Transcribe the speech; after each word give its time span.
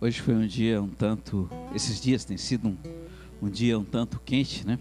Hoje 0.00 0.20
foi 0.20 0.32
um 0.32 0.46
dia 0.46 0.80
um 0.80 0.86
tanto. 0.86 1.50
Esses 1.74 2.00
dias 2.00 2.24
tem 2.24 2.36
sido 2.36 2.68
um, 2.68 2.76
um 3.42 3.50
dia 3.50 3.76
um 3.76 3.82
tanto 3.82 4.20
quente, 4.20 4.64
né? 4.64 4.78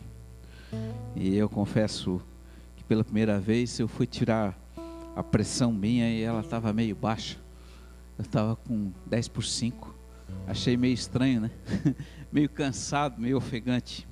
E 1.15 1.35
eu 1.35 1.49
confesso 1.49 2.21
que 2.75 2.83
pela 2.83 3.03
primeira 3.03 3.39
vez 3.39 3.79
eu 3.79 3.87
fui 3.87 4.05
tirar 4.05 4.55
a 5.15 5.23
pressão 5.23 5.73
minha 5.73 6.07
e 6.07 6.21
ela 6.21 6.41
estava 6.41 6.71
meio 6.71 6.95
baixa. 6.95 7.35
Eu 8.15 8.25
estava 8.25 8.55
com 8.57 8.91
10 9.07 9.27
por 9.29 9.43
5. 9.43 9.91
Achei 10.45 10.77
meio 10.77 10.93
estranho, 10.93 11.41
né? 11.41 11.51
meio 12.31 12.47
cansado, 12.47 13.19
meio 13.19 13.37
ofegante. 13.37 14.07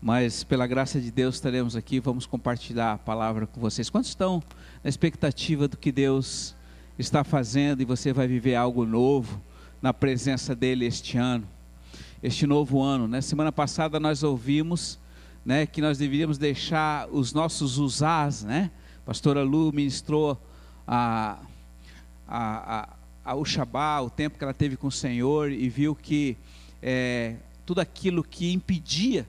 Mas 0.00 0.44
pela 0.44 0.68
graça 0.68 1.00
de 1.00 1.10
Deus 1.10 1.34
estaremos 1.34 1.74
aqui, 1.74 1.98
vamos 1.98 2.26
compartilhar 2.26 2.92
a 2.92 2.98
palavra 2.98 3.44
com 3.44 3.60
vocês. 3.60 3.90
Quantos 3.90 4.10
estão 4.10 4.40
na 4.84 4.88
expectativa 4.88 5.66
do 5.66 5.76
que 5.76 5.90
Deus 5.90 6.54
está 6.96 7.24
fazendo 7.24 7.82
e 7.82 7.84
você 7.84 8.12
vai 8.12 8.28
viver 8.28 8.54
algo 8.54 8.86
novo 8.86 9.47
na 9.80 9.92
presença 9.92 10.54
dele 10.54 10.84
este 10.86 11.16
ano, 11.16 11.46
este 12.22 12.46
novo 12.46 12.82
ano, 12.82 13.06
né? 13.06 13.20
Semana 13.20 13.52
passada 13.52 14.00
nós 14.00 14.22
ouvimos, 14.22 14.98
né, 15.44 15.66
que 15.66 15.80
nós 15.80 15.98
deveríamos 15.98 16.36
deixar 16.36 17.08
os 17.10 17.32
nossos 17.32 17.78
usás, 17.78 18.42
né? 18.42 18.70
Pastora 19.04 19.42
Lu 19.42 19.72
ministrou 19.72 20.38
a, 20.86 21.38
a, 22.26 22.96
a, 23.24 23.34
o 23.34 23.44
Shabá, 23.44 24.00
o 24.00 24.10
tempo 24.10 24.36
que 24.36 24.44
ela 24.44 24.52
teve 24.52 24.76
com 24.76 24.88
o 24.88 24.92
Senhor 24.92 25.50
e 25.50 25.68
viu 25.68 25.94
que 25.94 26.36
é, 26.82 27.36
tudo 27.64 27.80
aquilo 27.80 28.22
que 28.22 28.52
impedia, 28.52 29.26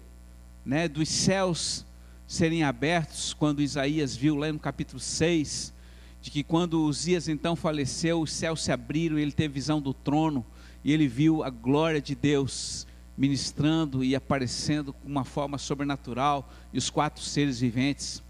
né, 0.66 0.88
dos 0.88 1.08
céus 1.08 1.86
serem 2.28 2.64
abertos, 2.64 3.34
quando 3.34 3.62
Isaías 3.62 4.16
viu 4.16 4.36
lá 4.36 4.52
no 4.52 4.60
capítulo 4.60 5.00
6, 5.00 5.74
de 6.22 6.30
que 6.30 6.44
quando 6.44 6.84
Uzias 6.84 7.28
então 7.28 7.56
faleceu, 7.56 8.22
os 8.22 8.32
céus 8.32 8.64
se 8.64 8.72
abriram 8.72 9.18
e 9.18 9.22
ele 9.22 9.32
teve 9.32 9.54
visão 9.54 9.82
do 9.82 9.94
trono 9.94 10.46
e 10.84 10.92
ele 10.92 11.08
viu 11.08 11.44
a 11.44 11.50
glória 11.50 12.02
de 12.02 12.16
Deus 12.16 12.86
ministrando 13.18 14.04
e 14.04 14.16
aparecendo 14.16 14.94
com 14.94 15.08
uma 15.08 15.26
forma 15.26 15.58
sobrenatural 15.58 16.50
e 16.74 16.78
os 16.78 16.90
quatro 16.90 17.24
seres 17.24 17.60
viventes. 17.60 18.24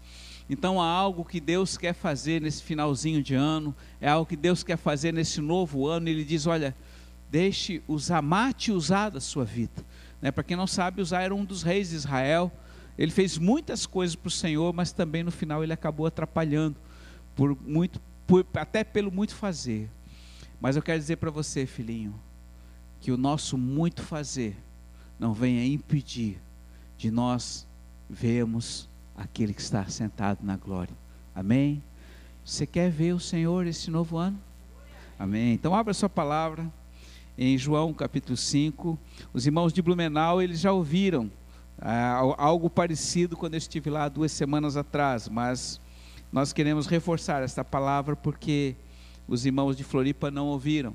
Então 0.48 0.80
há 0.80 0.86
algo 0.86 1.24
que 1.24 1.40
Deus 1.40 1.76
quer 1.76 1.92
fazer 1.92 2.40
nesse 2.40 2.62
finalzinho 2.62 3.22
de 3.22 3.34
ano, 3.34 3.74
é 4.00 4.08
algo 4.08 4.26
que 4.26 4.36
Deus 4.36 4.64
quer 4.64 4.76
fazer 4.76 5.12
nesse 5.12 5.40
novo 5.40 5.86
ano. 5.86 6.08
Ele 6.08 6.24
diz: 6.24 6.44
Olha, 6.46 6.74
deixe 7.30 7.82
usar, 7.86 8.20
mate 8.20 8.72
usar 8.72 9.10
da 9.10 9.20
sua 9.20 9.44
vida. 9.44 9.84
Né? 10.20 10.32
Para 10.32 10.42
quem 10.42 10.56
não 10.56 10.66
sabe, 10.66 11.00
Usar 11.00 11.22
era 11.22 11.34
um 11.34 11.44
dos 11.44 11.62
reis 11.62 11.90
de 11.90 11.96
Israel. 11.96 12.52
Ele 12.98 13.12
fez 13.12 13.38
muitas 13.38 13.86
coisas 13.86 14.16
para 14.16 14.28
o 14.28 14.30
Senhor, 14.30 14.72
mas 14.74 14.92
também 14.92 15.22
no 15.22 15.30
final 15.30 15.62
ele 15.62 15.72
acabou 15.72 16.06
atrapalhando 16.06 16.76
por 17.34 17.56
muito, 17.60 18.00
por, 18.26 18.46
até 18.54 18.84
pelo 18.84 19.10
muito 19.10 19.34
fazer. 19.34 19.90
Mas 20.60 20.76
eu 20.76 20.82
quero 20.82 20.98
dizer 20.98 21.16
para 21.16 21.30
você, 21.30 21.66
filhinho, 21.66 22.14
que 23.00 23.10
o 23.10 23.16
nosso 23.16 23.56
muito 23.56 24.02
fazer 24.02 24.56
não 25.18 25.32
venha 25.32 25.64
impedir 25.64 26.38
de 26.96 27.10
nós 27.10 27.66
vermos 28.08 28.88
aquele 29.16 29.54
que 29.54 29.60
está 29.60 29.86
sentado 29.86 30.40
na 30.42 30.56
glória. 30.56 30.94
Amém? 31.34 31.82
Você 32.44 32.66
quer 32.66 32.90
ver 32.90 33.14
o 33.14 33.20
Senhor 33.20 33.66
esse 33.66 33.90
novo 33.90 34.16
ano? 34.16 34.38
Amém. 35.18 35.52
Então 35.54 35.74
abra 35.74 35.94
sua 35.94 36.08
palavra 36.08 36.70
em 37.36 37.56
João 37.56 37.92
capítulo 37.94 38.36
5. 38.36 38.98
Os 39.32 39.46
irmãos 39.46 39.72
de 39.72 39.80
Blumenau, 39.80 40.42
eles 40.42 40.60
já 40.60 40.72
ouviram 40.72 41.30
ah, 41.78 42.34
algo 42.36 42.68
parecido 42.68 43.36
quando 43.36 43.54
eu 43.54 43.58
estive 43.58 43.88
lá 43.88 44.08
duas 44.08 44.32
semanas 44.32 44.76
atrás, 44.76 45.28
mas 45.28 45.80
nós 46.32 46.52
queremos 46.52 46.86
reforçar 46.86 47.42
esta 47.42 47.64
palavra 47.64 48.14
porque 48.14 48.76
os 49.26 49.44
irmãos 49.44 49.76
de 49.76 49.84
Floripa 49.84 50.30
não 50.30 50.46
ouviram. 50.46 50.94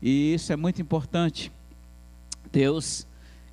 E 0.00 0.32
isso 0.34 0.52
é 0.52 0.56
muito 0.56 0.80
importante. 0.80 1.52
Deus, 2.50 3.06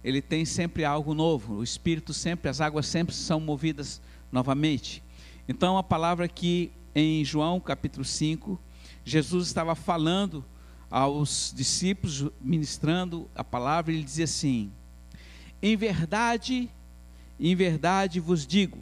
ele 0.04 0.22
tem 0.22 0.46
sempre 0.46 0.86
algo 0.86 1.14
novo. 1.14 1.56
O 1.56 1.64
Espírito 1.64 2.14
sempre, 2.14 2.50
as 2.50 2.62
águas 2.62 2.86
sempre 2.86 3.14
são 3.14 3.40
movidas 3.40 4.02
novamente. 4.32 5.04
Então 5.48 5.78
a 5.78 5.84
palavra 5.84 6.26
aqui 6.26 6.72
em 6.96 7.24
João 7.26 7.60
capítulo 7.60 8.06
5, 8.06 8.60
Jesus 9.04 9.48
estava 9.48 9.76
falando 9.76 10.44
aos 10.90 11.52
discípulos, 11.56 12.28
ministrando 12.40 13.28
a 13.36 13.44
palavra, 13.44 13.92
ele 13.92 14.04
dizia 14.04 14.26
assim: 14.26 14.72
Em 15.62 15.76
verdade, 15.76 16.70
em 17.40 17.56
verdade 17.56 18.20
vos 18.20 18.46
digo, 18.46 18.78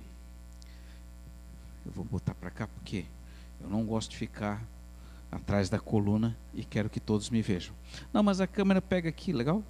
eu 1.86 1.92
vou 1.92 2.06
botar 2.06 2.34
para 2.34 2.50
cá 2.50 2.68
porque 2.68 3.06
eu 3.60 3.70
não 3.70 3.86
gosto 3.86 4.12
de 4.12 4.18
ficar 4.18 4.64
atrás 5.32 5.70
da 5.70 5.80
coluna 5.80 6.38
e 6.54 6.64
quero 6.64 6.90
que 6.90 7.00
todos 7.00 7.30
me 7.30 7.42
vejam. 7.42 7.74
Não, 8.12 8.22
mas 8.22 8.42
a 8.42 8.48
câmera 8.48 8.82
pega 8.82 9.10
aqui, 9.10 9.32
legal? 9.32 9.64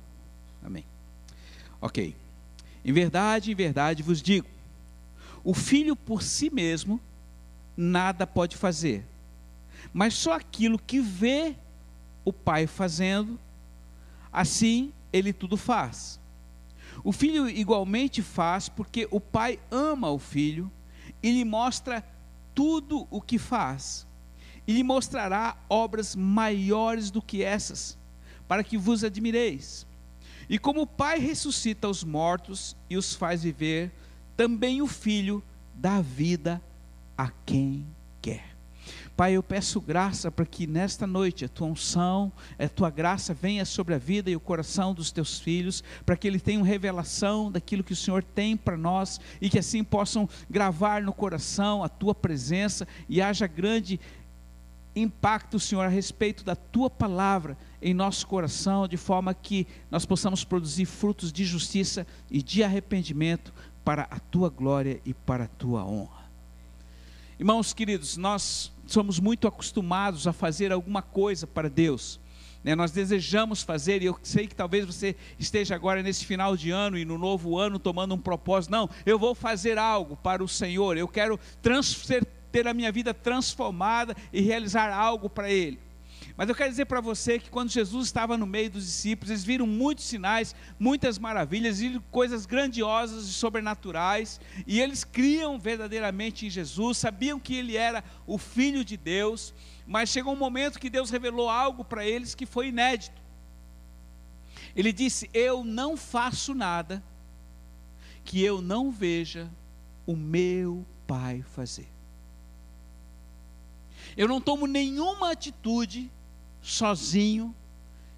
Amém. 0.64 0.86
Ok. 1.80 2.16
Em 2.84 2.94
verdade, 2.94 3.52
em 3.52 3.56
verdade 3.56 4.02
vos 4.02 4.22
digo: 4.22 4.48
o 5.44 5.54
filho 5.54 5.96
por 5.96 6.24
si 6.24 6.50
mesmo 6.50 7.00
nada 7.78 8.26
pode 8.28 8.58
fazer, 8.58 9.06
mas 9.94 10.14
só 10.14 10.34
aquilo 10.34 10.80
que 10.80 11.00
vê 11.00 11.56
o 12.26 12.34
pai 12.34 12.68
fazendo, 12.68 13.40
assim 14.32 14.92
ele 15.12 15.32
tudo 15.34 15.58
faz. 15.58 16.20
O 17.04 17.12
filho 17.12 17.50
igualmente 17.50 18.22
faz 18.22 18.70
porque 18.70 19.08
o 19.10 19.20
pai 19.20 19.60
ama 19.72 20.10
o 20.10 20.20
filho 20.20 20.72
e 21.22 21.32
lhe 21.32 21.46
mostra 21.46 22.04
tudo 22.54 23.08
o 23.10 23.22
que 23.22 23.38
faz, 23.38 24.08
e 24.68 24.74
lhe 24.74 24.84
mostrará 24.84 25.58
obras 25.70 26.16
maiores 26.16 27.10
do 27.10 27.22
que 27.22 27.44
essas, 27.44 27.98
para 28.48 28.64
que 28.64 28.78
vos 28.78 29.04
admireis. 29.04 29.88
E 30.50 30.60
como 30.60 30.82
o 30.82 30.88
Pai 30.88 31.20
ressuscita 31.20 31.88
os 31.88 32.04
mortos 32.04 32.76
e 32.90 32.98
os 32.98 33.16
faz 33.16 33.44
viver, 33.44 33.92
também 34.36 34.82
o 34.82 34.88
Filho 34.88 35.44
dá 35.74 36.02
vida 36.02 36.62
a 37.18 37.32
quem. 37.46 37.86
Pai, 39.22 39.34
eu 39.34 39.44
peço 39.44 39.80
graça 39.80 40.32
para 40.32 40.48
que 40.48 40.66
nesta 40.66 41.06
noite 41.06 41.46
a 41.46 41.48
tua 41.48 41.68
unção, 41.68 42.32
a 42.58 42.68
tua 42.68 42.90
graça 42.90 43.36
venha 43.36 43.64
sobre 43.66 43.94
a 43.94 44.00
vida 44.00 44.32
e 44.32 44.36
o 44.36 44.40
coração 44.40 44.96
dos 44.96 45.12
teus 45.12 45.38
filhos, 45.38 45.84
para 46.04 46.18
que 46.18 46.28
eles 46.28 46.42
tenham 46.42 46.64
revelação 46.64 47.52
daquilo 47.52 47.84
que 47.84 47.94
o 47.94 47.96
Senhor 47.96 48.24
tem 48.24 48.58
para 48.58 48.76
nós 48.76 49.22
e 49.40 49.48
que 49.48 49.60
assim 49.60 49.84
possam 49.84 50.28
gravar 50.50 51.04
no 51.04 51.14
coração 51.14 51.84
a 51.84 51.88
tua 51.88 52.16
presença 52.16 52.88
e 53.08 53.22
haja 53.22 53.46
grande 53.46 54.00
impacto, 54.96 55.60
Senhor, 55.60 55.86
a 55.86 55.88
respeito 55.88 56.44
da 56.44 56.56
tua 56.56 56.90
palavra 56.90 57.56
em 57.80 57.94
nosso 57.94 58.26
coração, 58.26 58.88
de 58.88 58.98
forma 58.98 59.36
que 59.36 59.68
nós 59.92 60.04
possamos 60.04 60.44
produzir 60.44 60.86
frutos 60.86 61.32
de 61.32 61.46
justiça 61.46 62.08
e 62.28 62.42
de 62.42 62.64
arrependimento 62.64 63.54
para 63.86 64.08
a 64.10 64.20
tua 64.20 64.50
glória 64.50 65.00
e 65.06 65.14
para 65.14 65.44
a 65.44 65.48
tua 65.48 65.86
honra. 65.86 66.21
Irmãos 67.42 67.74
queridos, 67.74 68.18
nós 68.18 68.72
somos 68.86 69.20
muito 69.20 69.48
acostumados 69.48 70.28
a 70.28 70.32
fazer 70.32 70.72
alguma 70.72 71.02
coisa 71.02 71.48
para 71.48 71.72
Deus. 71.72 72.20
Né? 72.64 72.76
Nós 72.76 72.92
desejamos 72.92 73.64
fazer, 73.64 74.04
e 74.04 74.06
eu 74.06 74.20
sei 74.22 74.46
que 74.46 74.54
talvez 74.54 74.86
você 74.86 75.16
esteja 75.40 75.74
agora 75.74 76.04
nesse 76.04 76.24
final 76.24 76.56
de 76.56 76.70
ano 76.70 77.00
e 77.00 77.04
no 77.04 77.18
novo 77.18 77.58
ano 77.58 77.80
tomando 77.80 78.14
um 78.14 78.20
propósito. 78.20 78.70
Não, 78.70 78.88
eu 79.08 79.18
vou 79.18 79.34
fazer 79.34 79.80
algo 79.80 80.16
para 80.18 80.44
o 80.44 80.48
Senhor, 80.48 80.96
eu 80.98 81.08
quero 81.08 81.40
ter 82.52 82.68
a 82.68 82.76
minha 82.76 82.92
vida 82.92 83.12
transformada 83.12 84.16
e 84.32 84.40
realizar 84.40 84.94
algo 84.94 85.28
para 85.28 85.50
Ele. 85.50 85.80
Mas 86.38 86.48
eu 86.48 86.56
quero 86.56 86.70
dizer 86.70 86.86
para 86.86 87.02
você 87.02 87.38
que 87.38 87.50
quando 87.50 87.70
Jesus 87.70 88.08
estava 88.08 88.38
no 88.38 88.46
meio 88.46 88.70
dos 88.70 88.86
discípulos, 88.86 89.30
eles 89.30 89.44
viram 89.44 89.68
muitos 89.68 90.06
sinais, 90.06 90.56
muitas 90.80 91.20
maravilhas, 91.20 91.80
coisas 92.10 92.46
grandiosas 92.46 93.26
e 93.26 93.34
sobrenaturais, 93.34 94.40
e 94.66 94.80
eles 94.80 95.04
criam 95.04 95.60
verdadeiramente 95.60 96.46
em 96.46 96.50
Jesus, 96.50 96.98
sabiam 96.98 97.40
que 97.40 97.56
ele 97.56 97.76
era 97.76 98.04
o 98.26 98.38
Filho 98.38 98.84
de 98.84 98.98
Deus, 98.98 99.54
mas 99.86 100.10
chegou 100.10 100.34
um 100.34 100.38
momento 100.38 100.80
que 100.80 100.90
Deus 100.90 101.10
revelou 101.10 101.50
algo 101.50 101.84
para 101.84 102.06
eles 102.06 102.34
que 102.34 102.46
foi 102.46 102.70
inédito. 102.70 103.22
Ele 104.76 104.94
disse: 104.94 105.30
Eu 105.34 105.64
não 105.64 105.98
faço 105.98 106.54
nada 106.54 107.04
que 108.24 108.42
eu 108.42 108.62
não 108.62 108.92
veja 108.92 109.50
o 110.06 110.16
meu 110.16 110.86
Pai 111.06 111.42
fazer. 111.42 111.90
Eu 114.16 114.28
não 114.28 114.40
tomo 114.40 114.66
nenhuma 114.66 115.32
atitude 115.32 116.10
sozinho, 116.62 117.56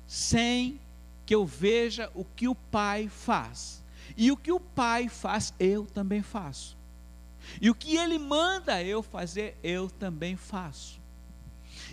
sem 0.05 0.79
que 1.25 1.33
eu 1.33 1.45
veja 1.45 2.11
o 2.13 2.25
que 2.25 2.47
o 2.47 2.55
Pai 2.55 3.07
faz. 3.07 3.83
E 4.15 4.31
o 4.31 4.37
que 4.37 4.51
o 4.51 4.59
Pai 4.59 5.07
faz, 5.07 5.53
eu 5.59 5.85
também 5.85 6.21
faço. 6.21 6.77
E 7.61 7.69
o 7.69 7.75
que 7.75 7.97
Ele 7.97 8.19
manda 8.19 8.83
eu 8.83 9.01
fazer, 9.01 9.57
eu 9.63 9.89
também 9.89 10.35
faço. 10.35 11.01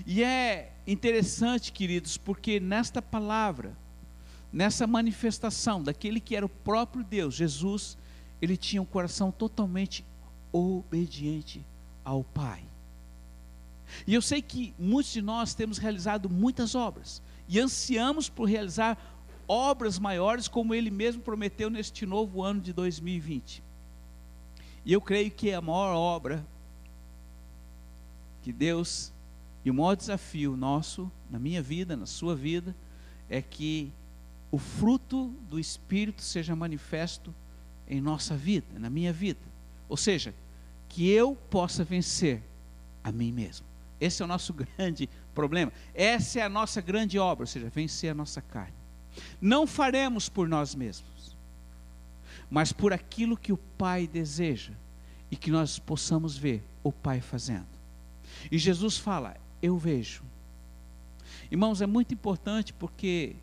E 0.06 0.23
é 0.23 0.73
interessante, 0.87 1.73
queridos, 1.73 2.17
porque 2.17 2.61
nesta 2.61 3.00
palavra, 3.00 3.76
nessa 4.52 4.87
manifestação 4.87 5.82
daquele 5.82 6.20
que 6.20 6.37
era 6.37 6.47
o 6.47 6.49
próprio 6.49 7.05
Deus, 7.05 7.35
Jesus, 7.35 7.97
ele 8.41 8.56
tinha 8.56 8.82
um 8.82 8.87
coração 8.87 9.31
totalmente 9.31 10.05
obediente 10.52 11.64
ao 12.05 12.25
Pai. 12.25 12.69
E 14.06 14.14
eu 14.14 14.22
sei 14.22 14.40
que 14.40 14.75
muitos 14.78 15.12
de 15.12 15.22
nós 15.22 15.54
temos 15.54 15.78
realizado 15.78 16.28
muitas 16.28 16.75
obras, 16.75 17.22
e 17.48 17.58
ansiamos 17.58 18.28
por 18.28 18.48
realizar 18.48 18.98
obras 19.46 19.98
maiores, 19.98 20.46
como 20.46 20.75
Ele 20.75 20.90
mesmo 20.90 21.22
prometeu 21.22 21.69
neste 21.69 22.06
novo 22.06 22.42
ano 22.42 22.60
de 22.60 22.72
2020. 22.72 23.62
E 24.84 24.92
eu 24.92 25.00
creio 25.00 25.31
que 25.31 25.52
a 25.52 25.60
maior 25.60 25.94
obra 25.94 26.46
que 28.42 28.52
Deus 28.52 29.12
e 29.64 29.70
o 29.70 29.75
maior 29.75 29.94
desafio 29.94 30.56
nosso, 30.56 31.10
na 31.28 31.38
minha 31.38 31.60
vida, 31.60 31.96
na 31.96 32.06
sua 32.06 32.34
vida, 32.34 32.75
é 33.28 33.42
que 33.42 33.92
o 34.50 34.58
fruto 34.58 35.28
do 35.48 35.58
Espírito 35.58 36.22
seja 36.22 36.56
manifesto 36.56 37.34
em 37.87 38.00
nossa 38.00 38.37
vida, 38.37 38.78
na 38.78 38.88
minha 38.88 39.12
vida. 39.12 39.40
Ou 39.88 39.96
seja, 39.96 40.34
que 40.88 41.08
eu 41.08 41.37
possa 41.50 41.84
vencer 41.84 42.42
a 43.02 43.12
mim 43.12 43.32
mesmo. 43.32 43.66
Esse 44.00 44.23
é 44.23 44.25
o 44.25 44.29
nosso 44.29 44.55
grande 44.79 45.08
problema. 45.35 45.73
Essa 45.94 46.41
é 46.41 46.43
a 46.43 46.49
nossa 46.49 46.81
grande 46.81 47.19
obra, 47.19 47.43
ou 47.43 47.47
seja, 47.47 47.69
vencer 47.69 48.11
a 48.11 48.14
nossa 48.14 48.41
carne. 48.41 48.75
Não 49.41 49.67
faremos 49.67 50.29
por 50.29 50.49
nós 50.49 50.75
mesmos, 50.75 51.37
mas 52.49 52.73
por 52.73 52.93
aquilo 52.93 53.37
que 53.37 53.52
o 53.52 53.56
Pai 53.56 54.06
deseja 54.06 54.73
e 55.31 55.37
que 55.37 55.50
nós 55.50 55.79
possamos 55.79 56.37
ver 56.37 56.64
o 56.82 56.93
Pai 56.93 57.20
fazendo. 57.20 57.67
E 58.50 58.58
Jesus 58.58 58.97
fala: 58.97 59.37
Eu 59.61 59.76
vejo. 59.76 60.23
Irmãos, 61.50 61.82
é 61.82 61.87
muito 61.87 62.14
importante 62.14 62.73
porque 62.73 63.35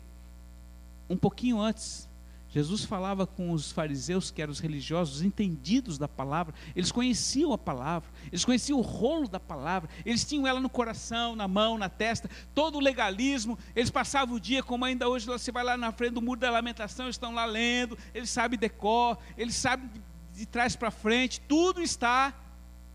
um 1.08 1.16
pouquinho 1.16 1.60
antes 1.60 2.07
Jesus 2.50 2.82
falava 2.84 3.26
com 3.26 3.52
os 3.52 3.70
fariseus, 3.70 4.30
que 4.30 4.40
eram 4.40 4.50
os 4.50 4.58
religiosos, 4.58 5.20
entendidos 5.20 5.98
da 5.98 6.08
palavra, 6.08 6.54
eles 6.74 6.90
conheciam 6.90 7.52
a 7.52 7.58
palavra, 7.58 8.08
eles 8.32 8.44
conheciam 8.44 8.78
o 8.78 8.82
rolo 8.82 9.28
da 9.28 9.38
palavra, 9.38 9.90
eles 10.04 10.24
tinham 10.24 10.46
ela 10.46 10.58
no 10.58 10.70
coração, 10.70 11.36
na 11.36 11.46
mão, 11.46 11.76
na 11.76 11.90
testa, 11.90 12.30
todo 12.54 12.76
o 12.78 12.80
legalismo, 12.80 13.58
eles 13.76 13.90
passavam 13.90 14.36
o 14.36 14.40
dia, 14.40 14.62
como 14.62 14.84
ainda 14.84 15.08
hoje 15.08 15.26
você 15.26 15.52
vai 15.52 15.62
lá 15.62 15.76
na 15.76 15.92
frente 15.92 16.14
do 16.14 16.22
muro 16.22 16.40
da 16.40 16.50
lamentação, 16.50 17.10
estão 17.10 17.34
lá 17.34 17.44
lendo, 17.44 17.98
eles 18.14 18.30
sabem 18.30 18.58
decor, 18.58 19.18
eles 19.36 19.54
sabem 19.54 19.90
de 20.32 20.46
trás 20.46 20.74
para 20.74 20.90
frente, 20.90 21.42
tudo 21.42 21.82
está 21.82 22.32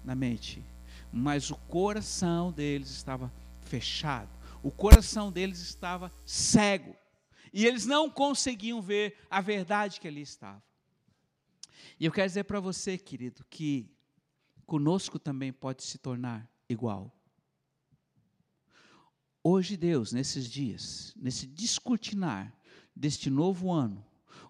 na 0.04 0.16
mente, 0.16 0.64
mas 1.12 1.52
o 1.52 1.56
coração 1.56 2.52
deles 2.52 2.90
estava 2.90 3.32
fechado, 3.62 4.30
o 4.64 4.72
coração 4.72 5.32
deles 5.32 5.60
estava 5.60 6.12
cego 6.26 6.96
e 7.54 7.66
eles 7.68 7.86
não 7.86 8.10
conseguiam 8.10 8.82
ver 8.82 9.16
a 9.30 9.40
verdade 9.40 10.00
que 10.00 10.08
ali 10.08 10.22
estava. 10.22 10.62
E 12.00 12.06
eu 12.06 12.12
quero 12.12 12.28
dizer 12.28 12.46
para 12.46 12.60
você, 12.60 12.98
querido, 12.98 13.46
que 13.50 13.90
conosco 14.66 15.20
também 15.20 15.54
pode 15.54 15.84
se 15.84 16.00
tornar 16.00 16.50
igual. 16.68 17.16
Hoje, 19.44 19.78
Deus, 19.78 20.12
nesses 20.12 20.50
dias, 20.50 21.14
nesse 21.16 21.46
descortinar 21.46 22.58
deste 22.96 23.30
novo 23.30 23.72
ano, 23.72 24.04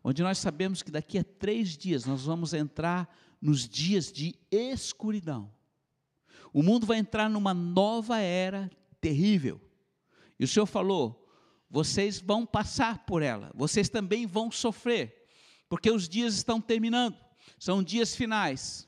onde 0.03 0.21
nós 0.21 0.37
sabemos 0.37 0.81
que 0.81 0.91
daqui 0.91 1.17
a 1.17 1.23
três 1.23 1.75
dias 1.75 2.05
nós 2.05 2.23
vamos 2.23 2.53
entrar 2.53 3.13
nos 3.41 3.67
dias 3.67 4.11
de 4.11 4.35
escuridão. 4.49 5.51
O 6.53 6.61
mundo 6.61 6.85
vai 6.85 6.99
entrar 6.99 7.29
numa 7.29 7.53
nova 7.53 8.19
era 8.19 8.69
terrível. 9.01 9.59
E 10.39 10.45
o 10.45 10.47
Senhor 10.47 10.67
falou: 10.67 11.22
vocês 11.73 12.21
vão 12.21 12.45
passar 12.45 13.03
por 13.03 13.23
ela, 13.23 13.51
vocês 13.55 13.89
também 13.89 14.27
vão 14.27 14.51
sofrer, 14.51 15.27
porque 15.67 15.89
os 15.89 16.07
dias 16.07 16.35
estão 16.35 16.61
terminando, 16.61 17.17
são 17.57 17.81
dias 17.81 18.15
finais. 18.15 18.87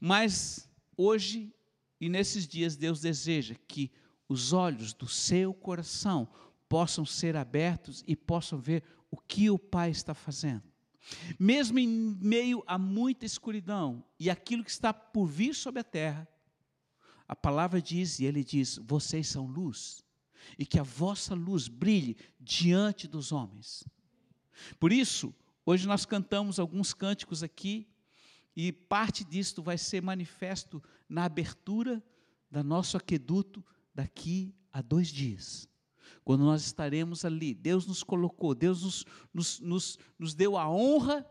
Mas 0.00 0.66
hoje 0.96 1.54
e 2.00 2.08
nesses 2.08 2.48
dias, 2.48 2.74
Deus 2.74 3.02
deseja 3.02 3.54
que 3.68 3.92
os 4.26 4.54
olhos 4.54 4.94
do 4.94 5.06
seu 5.06 5.52
coração 5.52 6.26
possam 6.70 7.04
ser 7.04 7.36
abertos 7.36 8.02
e 8.06 8.16
possam 8.16 8.58
ver 8.58 8.82
o 9.10 9.18
que 9.18 9.50
o 9.50 9.58
Pai 9.58 9.90
está 9.90 10.14
fazendo. 10.14 10.62
Mesmo 11.38 11.78
em 11.78 11.86
meio 11.86 12.64
a 12.66 12.78
muita 12.78 13.26
escuridão 13.26 14.02
e 14.18 14.30
aquilo 14.30 14.64
que 14.64 14.70
está 14.70 14.94
por 14.94 15.26
vir 15.26 15.54
sobre 15.54 15.80
a 15.80 15.84
terra, 15.84 16.26
a 17.28 17.36
palavra 17.36 17.82
diz, 17.82 18.20
e 18.20 18.24
ele 18.24 18.42
diz: 18.42 18.78
vocês 18.78 19.28
são 19.28 19.46
luz 19.46 20.05
e 20.58 20.64
que 20.66 20.78
a 20.78 20.82
vossa 20.82 21.34
luz 21.34 21.68
brilhe 21.68 22.16
diante 22.40 23.06
dos 23.06 23.32
homens. 23.32 23.84
Por 24.78 24.92
isso, 24.92 25.34
hoje 25.64 25.86
nós 25.86 26.04
cantamos 26.04 26.58
alguns 26.58 26.94
cânticos 26.94 27.42
aqui, 27.42 27.86
e 28.54 28.72
parte 28.72 29.22
disto 29.22 29.62
vai 29.62 29.76
ser 29.76 30.02
manifesto 30.02 30.82
na 31.08 31.24
abertura 31.24 32.02
da 32.50 32.62
nosso 32.62 32.96
aqueduto 32.96 33.62
daqui 33.94 34.54
a 34.72 34.80
dois 34.80 35.08
dias. 35.08 35.68
Quando 36.24 36.44
nós 36.44 36.64
estaremos 36.64 37.24
ali, 37.24 37.54
Deus 37.54 37.86
nos 37.86 38.02
colocou, 38.02 38.54
Deus 38.54 38.82
nos, 38.82 39.04
nos, 39.32 39.60
nos, 39.60 39.98
nos 40.18 40.34
deu 40.34 40.56
a 40.56 40.68
honra 40.68 41.24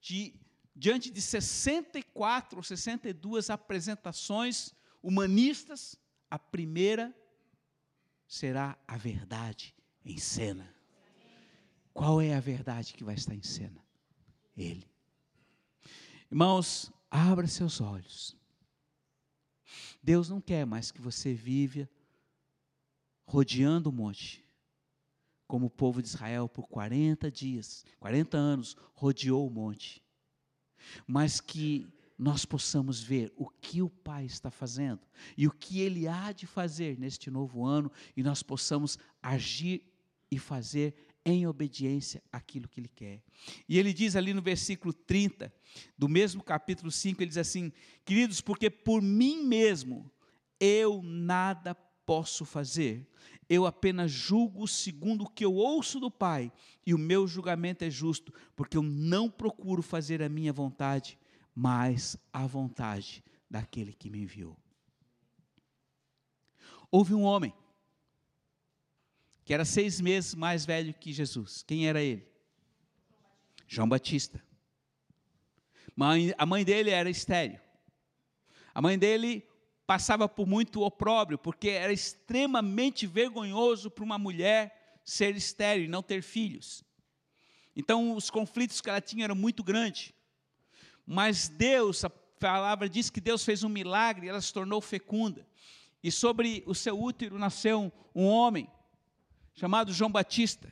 de, 0.00 0.34
diante 0.74 1.10
de 1.10 1.20
64 1.20 2.58
ou 2.58 2.62
62 2.62 3.50
apresentações 3.50 4.74
humanistas, 5.02 5.96
a 6.30 6.38
primeira 6.38 7.14
será 8.28 8.78
a 8.86 8.96
verdade 8.96 9.74
em 10.04 10.18
cena. 10.18 10.72
Qual 11.94 12.20
é 12.20 12.34
a 12.34 12.40
verdade 12.40 12.92
que 12.92 13.02
vai 13.02 13.14
estar 13.14 13.34
em 13.34 13.42
cena? 13.42 13.82
Ele. 14.56 14.86
Irmãos, 16.30 16.92
abra 17.10 17.46
seus 17.46 17.80
olhos. 17.80 18.36
Deus 20.02 20.28
não 20.28 20.40
quer 20.40 20.64
mais 20.66 20.92
que 20.92 21.00
você 21.00 21.32
viva 21.32 21.88
rodeando 23.26 23.90
o 23.90 23.92
monte, 23.92 24.44
como 25.46 25.66
o 25.66 25.70
povo 25.70 26.00
de 26.00 26.08
Israel 26.08 26.48
por 26.48 26.66
40 26.68 27.30
dias, 27.30 27.84
40 27.98 28.36
anos, 28.36 28.76
rodeou 28.94 29.46
o 29.46 29.50
monte, 29.50 30.02
mas 31.06 31.40
que 31.40 31.86
nós 32.18 32.44
possamos 32.44 33.00
ver 33.00 33.32
o 33.36 33.48
que 33.48 33.80
o 33.80 33.88
Pai 33.88 34.24
está 34.24 34.50
fazendo 34.50 35.00
e 35.36 35.46
o 35.46 35.52
que 35.52 35.80
Ele 35.80 36.08
há 36.08 36.32
de 36.32 36.46
fazer 36.46 36.98
neste 36.98 37.30
novo 37.30 37.64
ano 37.64 37.90
e 38.16 38.22
nós 38.22 38.42
possamos 38.42 38.98
agir 39.22 39.84
e 40.30 40.38
fazer 40.38 40.94
em 41.24 41.46
obediência 41.46 42.22
àquilo 42.32 42.68
que 42.68 42.80
Ele 42.80 42.88
quer. 42.88 43.22
E 43.68 43.78
Ele 43.78 43.92
diz 43.92 44.16
ali 44.16 44.34
no 44.34 44.42
versículo 44.42 44.92
30, 44.92 45.52
do 45.96 46.08
mesmo 46.08 46.42
capítulo 46.42 46.90
5, 46.90 47.22
Ele 47.22 47.28
diz 47.28 47.38
assim: 47.38 47.72
Queridos, 48.04 48.40
porque 48.40 48.68
por 48.68 49.00
mim 49.00 49.44
mesmo 49.44 50.10
eu 50.58 51.00
nada 51.02 51.74
posso 52.04 52.44
fazer, 52.44 53.06
eu 53.48 53.64
apenas 53.64 54.10
julgo 54.10 54.66
segundo 54.66 55.22
o 55.22 55.28
que 55.28 55.44
eu 55.44 55.54
ouço 55.54 56.00
do 56.00 56.10
Pai, 56.10 56.50
e 56.84 56.94
o 56.94 56.98
meu 56.98 57.28
julgamento 57.28 57.84
é 57.84 57.90
justo, 57.90 58.32
porque 58.56 58.76
eu 58.76 58.82
não 58.82 59.30
procuro 59.30 59.82
fazer 59.82 60.20
a 60.22 60.28
minha 60.28 60.52
vontade 60.52 61.18
mas 61.60 62.16
a 62.32 62.46
vontade 62.46 63.20
daquele 63.50 63.92
que 63.92 64.08
me 64.08 64.20
enviou. 64.20 64.56
Houve 66.88 67.14
um 67.14 67.24
homem 67.24 67.52
que 69.44 69.52
era 69.52 69.64
seis 69.64 70.00
meses 70.00 70.36
mais 70.36 70.64
velho 70.64 70.94
que 70.94 71.12
Jesus. 71.12 71.64
Quem 71.66 71.88
era 71.88 72.00
ele? 72.00 72.24
João 73.66 73.88
Batista. 73.88 74.40
a 76.38 76.46
mãe 76.46 76.64
dele 76.64 76.90
era 76.90 77.10
estéreo. 77.10 77.60
A 78.72 78.80
mãe 78.80 78.96
dele 78.96 79.44
passava 79.84 80.28
por 80.28 80.46
muito 80.46 80.82
opróbrio, 80.82 81.38
porque 81.38 81.70
era 81.70 81.92
extremamente 81.92 83.04
vergonhoso 83.04 83.90
para 83.90 84.04
uma 84.04 84.16
mulher 84.16 85.00
ser 85.04 85.34
estéreo 85.34 85.86
e 85.86 85.88
não 85.88 86.04
ter 86.04 86.22
filhos. 86.22 86.84
Então, 87.74 88.14
os 88.14 88.30
conflitos 88.30 88.80
que 88.80 88.88
ela 88.88 89.00
tinha 89.00 89.24
eram 89.24 89.34
muito 89.34 89.64
grandes. 89.64 90.16
Mas 91.10 91.48
Deus, 91.48 92.04
a 92.04 92.10
palavra 92.10 92.86
diz 92.86 93.08
que 93.08 93.18
Deus 93.18 93.42
fez 93.42 93.64
um 93.64 93.68
milagre, 93.70 94.26
e 94.26 94.28
ela 94.28 94.42
se 94.42 94.52
tornou 94.52 94.78
fecunda. 94.78 95.48
E 96.04 96.12
sobre 96.12 96.62
o 96.66 96.74
seu 96.74 97.00
útero 97.00 97.38
nasceu 97.38 97.90
um 98.14 98.26
homem 98.26 98.68
chamado 99.54 99.90
João 99.90 100.12
Batista. 100.12 100.68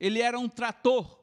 Ele 0.00 0.20
era 0.20 0.36
um 0.36 0.48
trator. 0.48 1.16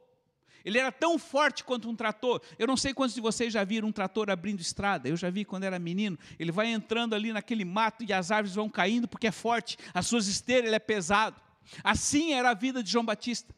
Ele 0.64 0.78
era 0.78 0.90
tão 0.90 1.20
forte 1.20 1.66
quanto 1.66 1.90
um 1.90 1.96
trator. 1.96 2.42
Eu 2.58 2.66
não 2.66 2.78
sei 2.78 2.94
quantos 2.94 3.14
de 3.14 3.20
vocês 3.20 3.52
já 3.52 3.66
viram 3.66 3.90
um 3.90 3.92
trator 3.92 4.30
abrindo 4.30 4.62
estrada. 4.62 5.10
Eu 5.10 5.18
já 5.18 5.30
vi 5.30 5.44
quando 5.44 5.66
era 5.66 5.78
menino. 5.78 6.18
Ele 6.40 6.52
vai 6.52 6.68
entrando 6.68 7.16
ali 7.16 7.34
naquele 7.34 7.66
mato 7.66 8.06
e 8.06 8.14
as 8.14 8.32
árvores 8.32 8.56
vão 8.56 8.70
caindo 8.70 9.06
porque 9.06 9.28
é 9.28 9.32
forte. 9.32 9.78
As 9.94 10.08
suas 10.08 10.28
esteiras, 10.28 10.68
ele 10.68 10.78
é 10.78 10.80
pesado. 10.80 11.42
Assim 11.84 12.32
era 12.32 12.52
a 12.52 12.54
vida 12.54 12.82
de 12.82 12.90
João 12.90 13.06
Batista. 13.06 13.54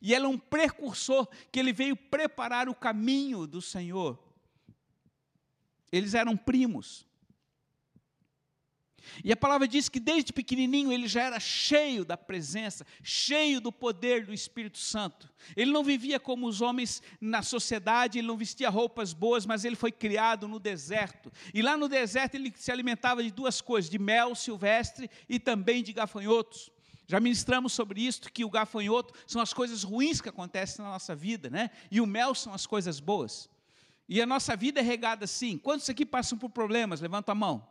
E 0.00 0.12
ele 0.12 0.26
é 0.26 0.28
um 0.28 0.38
precursor 0.38 1.26
que 1.50 1.58
ele 1.58 1.72
veio 1.72 1.96
preparar 1.96 2.68
o 2.68 2.74
caminho 2.74 3.46
do 3.46 3.62
Senhor 3.62 4.25
eles 5.90 6.14
eram 6.14 6.36
primos. 6.36 7.06
E 9.24 9.32
a 9.32 9.36
palavra 9.36 9.66
diz 9.66 9.88
que 9.88 10.00
desde 10.00 10.32
pequenininho 10.32 10.92
ele 10.92 11.08
já 11.08 11.22
era 11.22 11.40
cheio 11.40 12.04
da 12.04 12.16
presença, 12.16 12.86
cheio 13.02 13.60
do 13.60 13.72
poder 13.72 14.26
do 14.26 14.34
Espírito 14.34 14.78
Santo. 14.78 15.30
Ele 15.56 15.70
não 15.70 15.84
vivia 15.84 16.18
como 16.18 16.46
os 16.46 16.60
homens 16.60 17.02
na 17.20 17.42
sociedade, 17.42 18.18
ele 18.18 18.26
não 18.26 18.36
vestia 18.36 18.68
roupas 18.68 19.12
boas, 19.12 19.46
mas 19.46 19.64
ele 19.64 19.76
foi 19.76 19.92
criado 19.92 20.48
no 20.48 20.58
deserto. 20.58 21.32
E 21.54 21.62
lá 21.62 21.76
no 21.76 21.88
deserto 21.88 22.34
ele 22.34 22.52
se 22.56 22.70
alimentava 22.70 23.22
de 23.22 23.30
duas 23.30 23.60
coisas, 23.60 23.90
de 23.90 23.98
mel 23.98 24.34
silvestre 24.34 25.10
e 25.28 25.38
também 25.38 25.82
de 25.82 25.92
gafanhotos. 25.92 26.70
Já 27.08 27.20
ministramos 27.20 27.72
sobre 27.72 28.00
isso, 28.00 28.22
que 28.32 28.44
o 28.44 28.50
gafanhoto 28.50 29.14
são 29.26 29.40
as 29.40 29.52
coisas 29.52 29.84
ruins 29.84 30.20
que 30.20 30.28
acontecem 30.28 30.84
na 30.84 30.90
nossa 30.90 31.14
vida, 31.14 31.48
né? 31.48 31.70
E 31.88 32.00
o 32.00 32.06
mel 32.06 32.34
são 32.34 32.52
as 32.52 32.66
coisas 32.66 32.98
boas. 32.98 33.48
E 34.08 34.22
a 34.22 34.26
nossa 34.26 34.56
vida 34.56 34.80
é 34.80 34.82
regada 34.82 35.24
assim. 35.24 35.58
Quantos 35.58 35.88
aqui 35.90 36.06
passam 36.06 36.38
por 36.38 36.50
problemas? 36.50 37.00
Levanta 37.00 37.32
a 37.32 37.34
mão. 37.34 37.66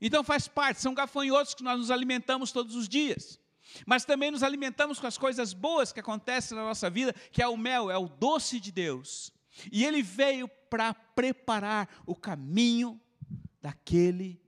Então 0.00 0.24
faz 0.24 0.48
parte, 0.48 0.80
são 0.80 0.94
gafanhotos 0.94 1.54
que 1.54 1.62
nós 1.62 1.78
nos 1.78 1.90
alimentamos 1.90 2.52
todos 2.52 2.74
os 2.74 2.88
dias. 2.88 3.38
Mas 3.86 4.04
também 4.04 4.30
nos 4.30 4.42
alimentamos 4.42 4.98
com 4.98 5.06
as 5.06 5.18
coisas 5.18 5.52
boas 5.52 5.92
que 5.92 6.00
acontecem 6.00 6.56
na 6.56 6.64
nossa 6.64 6.90
vida, 6.90 7.14
que 7.30 7.42
é 7.42 7.48
o 7.48 7.56
mel, 7.56 7.90
é 7.90 7.96
o 7.96 8.08
doce 8.08 8.58
de 8.58 8.72
Deus. 8.72 9.32
E 9.70 9.84
ele 9.84 10.02
veio 10.02 10.48
para 10.68 10.94
preparar 10.94 11.88
o 12.06 12.14
caminho 12.14 13.00
daquele 13.60 14.40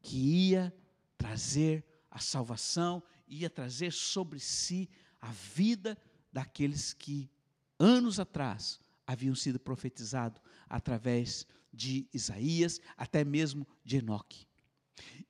que 0.00 0.16
ia 0.50 0.74
trazer 1.16 1.84
a 2.10 2.18
salvação, 2.18 3.02
ia 3.26 3.50
trazer 3.50 3.92
sobre 3.92 4.38
si 4.38 4.88
a 5.20 5.30
vida 5.30 5.98
daqueles 6.32 6.92
que 6.92 7.30
anos 7.78 8.20
atrás 8.20 8.80
haviam 9.06 9.34
sido 9.34 9.58
profetizados 9.58 10.40
através 10.68 11.46
de 11.72 12.06
Isaías, 12.12 12.80
até 12.96 13.24
mesmo 13.24 13.66
de 13.84 13.96
Enoque. 13.96 14.46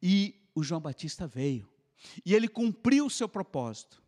E 0.03 0.49
o 0.55 0.63
João 0.63 0.81
Batista 0.81 1.27
veio, 1.27 1.69
e 2.25 2.35
ele 2.35 2.49
cumpriu 2.49 3.07
o 3.07 3.11
seu 3.11 3.29
propósito. 3.29 4.03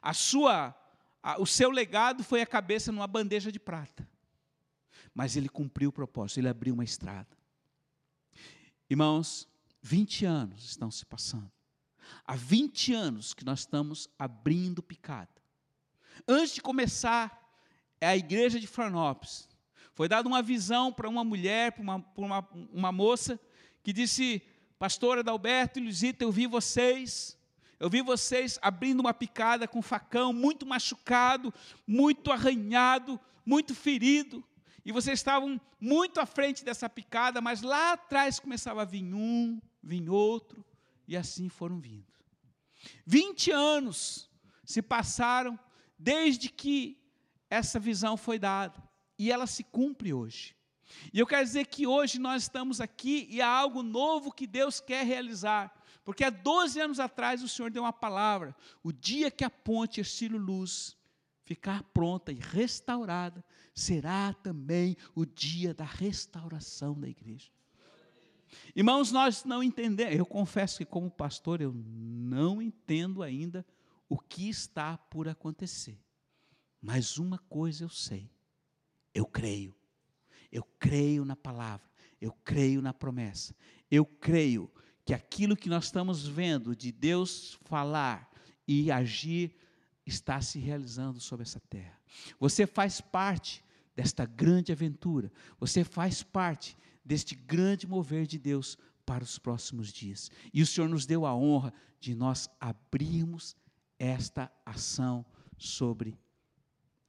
A 0.00 0.12
sua, 0.12 0.74
a, 1.22 1.40
o 1.40 1.46
seu 1.46 1.70
legado 1.70 2.22
foi 2.22 2.42
a 2.42 2.46
cabeça 2.46 2.92
numa 2.92 3.06
bandeja 3.06 3.50
de 3.50 3.58
prata. 3.58 4.08
Mas 5.14 5.36
ele 5.36 5.48
cumpriu 5.48 5.90
o 5.90 5.92
propósito, 5.92 6.40
ele 6.40 6.48
abriu 6.48 6.74
uma 6.74 6.84
estrada. 6.84 7.36
Irmãos, 8.88 9.48
20 9.82 10.24
anos 10.24 10.64
estão 10.64 10.90
se 10.90 11.04
passando. 11.04 11.50
Há 12.24 12.36
20 12.36 12.92
anos 12.92 13.34
que 13.34 13.44
nós 13.44 13.60
estamos 13.60 14.08
abrindo 14.18 14.82
picada. 14.82 15.30
Antes 16.26 16.54
de 16.54 16.62
começar 16.62 17.40
a 18.00 18.16
igreja 18.16 18.60
de 18.60 18.66
Florianópolis, 18.66 19.48
foi 19.94 20.08
dada 20.08 20.28
uma 20.28 20.42
visão 20.42 20.92
para 20.92 21.08
uma 21.08 21.22
mulher, 21.22 21.72
para 21.72 21.82
uma, 21.82 22.00
para 22.00 22.24
uma, 22.24 22.48
uma 22.72 22.92
moça, 22.92 23.38
que 23.82 23.92
disse: 23.92 24.42
Pastora 24.78 25.20
Adalberto 25.20 25.78
e 25.78 25.82
Luizita, 25.82 26.24
eu 26.24 26.32
vi 26.32 26.46
vocês, 26.46 27.38
eu 27.78 27.90
vi 27.90 28.02
vocês 28.02 28.58
abrindo 28.62 29.00
uma 29.00 29.12
picada 29.12 29.68
com 29.68 29.82
facão, 29.82 30.32
muito 30.32 30.66
machucado, 30.66 31.52
muito 31.86 32.30
arranhado, 32.30 33.20
muito 33.44 33.74
ferido. 33.74 34.42
E 34.84 34.90
vocês 34.90 35.18
estavam 35.18 35.60
muito 35.80 36.18
à 36.20 36.26
frente 36.26 36.64
dessa 36.64 36.88
picada, 36.88 37.40
mas 37.40 37.62
lá 37.62 37.92
atrás 37.92 38.40
começava 38.40 38.82
a 38.82 38.84
vir 38.84 39.04
um, 39.04 39.60
vir 39.82 40.08
outro, 40.08 40.64
e 41.06 41.16
assim 41.16 41.48
foram 41.48 41.78
vindo. 41.78 42.12
20 43.06 43.50
anos 43.50 44.28
se 44.64 44.82
passaram 44.82 45.58
desde 45.98 46.48
que 46.48 46.98
essa 47.48 47.78
visão 47.78 48.16
foi 48.16 48.38
dada, 48.38 48.82
e 49.18 49.30
ela 49.30 49.46
se 49.46 49.64
cumpre 49.64 50.12
hoje. 50.12 50.54
E 51.12 51.18
eu 51.18 51.26
quero 51.26 51.44
dizer 51.44 51.66
que 51.66 51.86
hoje 51.86 52.18
nós 52.18 52.42
estamos 52.42 52.80
aqui 52.80 53.26
e 53.30 53.40
há 53.40 53.48
algo 53.48 53.82
novo 53.82 54.32
que 54.32 54.46
Deus 54.46 54.80
quer 54.80 55.06
realizar. 55.06 55.72
Porque 56.04 56.24
há 56.24 56.30
12 56.30 56.80
anos 56.80 57.00
atrás 57.00 57.42
o 57.42 57.48
Senhor 57.48 57.70
deu 57.70 57.82
uma 57.82 57.92
palavra: 57.92 58.54
o 58.82 58.92
dia 58.92 59.30
que 59.30 59.44
a 59.44 59.50
ponte 59.50 60.00
Estilo 60.00 60.38
Luz 60.38 60.96
ficar 61.44 61.82
pronta 61.82 62.32
e 62.32 62.36
restaurada, 62.36 63.44
será 63.74 64.32
também 64.32 64.96
o 65.14 65.26
dia 65.26 65.74
da 65.74 65.84
restauração 65.84 66.98
da 66.98 67.08
igreja. 67.08 67.50
Irmãos, 68.74 69.10
nós 69.10 69.44
não 69.44 69.62
entendemos, 69.62 70.14
eu 70.14 70.26
confesso 70.26 70.78
que, 70.78 70.84
como 70.84 71.10
pastor, 71.10 71.60
eu 71.60 71.72
não 71.74 72.60
entendo 72.60 73.22
ainda 73.22 73.66
o 74.08 74.18
que 74.18 74.48
está 74.48 74.96
por 74.96 75.28
acontecer. 75.28 75.98
Mas 76.80 77.18
uma 77.18 77.38
coisa 77.38 77.84
eu 77.84 77.88
sei, 77.88 78.30
eu 79.14 79.26
creio. 79.26 79.74
Eu 80.50 80.64
creio 80.78 81.24
na 81.24 81.34
palavra, 81.34 81.86
eu 82.20 82.32
creio 82.44 82.82
na 82.82 82.92
promessa, 82.92 83.54
eu 83.90 84.04
creio 84.04 84.70
que 85.04 85.14
aquilo 85.14 85.56
que 85.56 85.68
nós 85.68 85.86
estamos 85.86 86.26
vendo 86.26 86.76
de 86.76 86.92
Deus 86.92 87.58
falar 87.64 88.30
e 88.68 88.90
agir 88.90 89.56
está 90.04 90.40
se 90.42 90.58
realizando 90.58 91.20
sobre 91.20 91.44
essa 91.44 91.60
terra. 91.70 91.98
Você 92.38 92.66
faz 92.66 93.00
parte 93.00 93.64
desta 93.96 94.26
grande 94.26 94.72
aventura, 94.72 95.32
você 95.58 95.84
faz 95.84 96.22
parte 96.22 96.76
deste 97.04 97.34
grande 97.34 97.86
mover 97.86 98.26
de 98.26 98.38
Deus 98.38 98.76
para 99.06 99.24
os 99.24 99.38
próximos 99.38 99.92
dias. 99.92 100.30
E 100.52 100.62
o 100.62 100.66
Senhor 100.66 100.88
nos 100.88 101.06
deu 101.06 101.26
a 101.26 101.34
honra 101.34 101.72
de 101.98 102.14
nós 102.14 102.48
abrirmos 102.60 103.56
esta 103.98 104.52
ação 104.64 105.24
sobre 105.56 106.18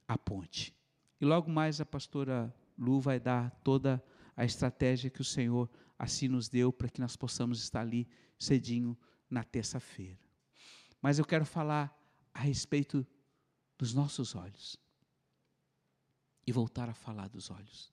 a 0.06 0.16
ponte. 0.16 0.74
E 1.20 1.24
logo 1.24 1.50
mais 1.50 1.80
a 1.80 1.86
pastora 1.86 2.54
Lu 2.76 3.00
vai 3.00 3.20
dar 3.20 3.50
toda 3.62 4.02
a 4.36 4.44
estratégia 4.44 5.10
que 5.10 5.20
o 5.20 5.24
Senhor 5.24 5.70
assim 5.98 6.28
nos 6.28 6.48
deu 6.48 6.72
para 6.72 6.88
que 6.88 7.00
nós 7.00 7.16
possamos 7.16 7.62
estar 7.62 7.80
ali 7.80 8.08
cedinho 8.38 8.96
na 9.30 9.44
terça-feira. 9.44 10.20
Mas 11.00 11.18
eu 11.18 11.24
quero 11.24 11.44
falar 11.44 11.96
a 12.32 12.40
respeito 12.40 13.06
dos 13.78 13.92
nossos 13.92 14.34
olhos 14.34 14.76
e 16.46 16.52
voltar 16.52 16.88
a 16.88 16.94
falar 16.94 17.28
dos 17.28 17.50
olhos. 17.50 17.92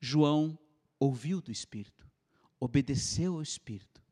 João 0.00 0.58
ouviu 0.98 1.40
do 1.40 1.50
Espírito, 1.50 2.10
obedeceu 2.58 3.34
ao 3.34 3.42
Espírito 3.42 4.02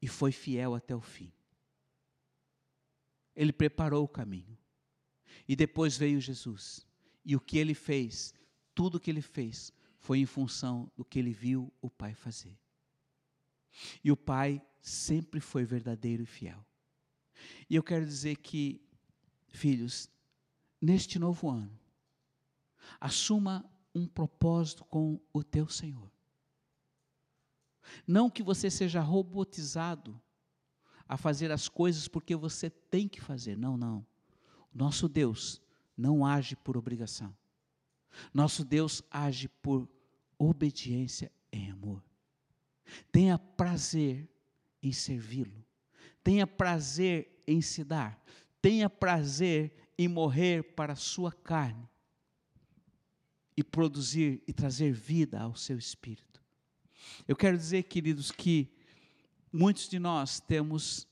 e 0.00 0.08
foi 0.08 0.32
fiel 0.32 0.74
até 0.74 0.94
o 0.94 1.00
fim. 1.00 1.32
Ele 3.34 3.52
preparou 3.52 4.04
o 4.04 4.08
caminho. 4.08 4.57
E 5.48 5.56
depois 5.56 5.96
veio 5.96 6.20
Jesus. 6.20 6.86
E 7.24 7.34
o 7.34 7.40
que 7.40 7.56
ele 7.58 7.74
fez, 7.74 8.34
tudo 8.74 9.00
que 9.00 9.10
ele 9.10 9.22
fez, 9.22 9.72
foi 9.98 10.18
em 10.18 10.26
função 10.26 10.90
do 10.94 11.04
que 11.04 11.18
ele 11.18 11.32
viu 11.32 11.72
o 11.80 11.90
Pai 11.90 12.14
fazer. 12.14 12.56
E 14.04 14.12
o 14.12 14.16
Pai 14.16 14.62
sempre 14.80 15.40
foi 15.40 15.64
verdadeiro 15.64 16.22
e 16.22 16.26
fiel. 16.26 16.64
E 17.68 17.74
eu 17.74 17.82
quero 17.82 18.04
dizer 18.04 18.36
que, 18.36 18.80
filhos, 19.48 20.10
neste 20.80 21.18
novo 21.18 21.48
ano, 21.48 21.78
assuma 23.00 23.68
um 23.94 24.06
propósito 24.06 24.84
com 24.84 25.20
o 25.32 25.42
teu 25.42 25.68
Senhor. 25.68 26.10
Não 28.06 28.30
que 28.30 28.42
você 28.42 28.70
seja 28.70 29.00
robotizado 29.00 30.20
a 31.06 31.16
fazer 31.16 31.50
as 31.50 31.68
coisas 31.68 32.06
porque 32.06 32.36
você 32.36 32.68
tem 32.68 33.08
que 33.08 33.20
fazer. 33.20 33.56
Não, 33.56 33.76
não. 33.76 34.06
Nosso 34.72 35.08
Deus 35.08 35.60
não 35.96 36.24
age 36.24 36.56
por 36.56 36.76
obrigação. 36.76 37.36
Nosso 38.32 38.64
Deus 38.64 39.02
age 39.10 39.48
por 39.48 39.88
obediência 40.38 41.30
em 41.52 41.70
amor. 41.70 42.02
Tenha 43.10 43.38
prazer 43.38 44.28
em 44.82 44.92
servi-lo. 44.92 45.64
Tenha 46.22 46.46
prazer 46.46 47.42
em 47.46 47.60
se 47.60 47.82
dar. 47.84 48.22
Tenha 48.60 48.88
prazer 48.88 49.72
em 49.96 50.08
morrer 50.08 50.74
para 50.74 50.92
a 50.92 50.96
sua 50.96 51.32
carne 51.32 51.88
e 53.56 53.64
produzir 53.64 54.42
e 54.46 54.52
trazer 54.52 54.92
vida 54.92 55.40
ao 55.40 55.56
seu 55.56 55.76
espírito. 55.76 56.40
Eu 57.26 57.34
quero 57.34 57.56
dizer, 57.56 57.82
queridos, 57.84 58.30
que 58.30 58.72
muitos 59.52 59.88
de 59.88 59.98
nós 59.98 60.38
temos 60.38 61.07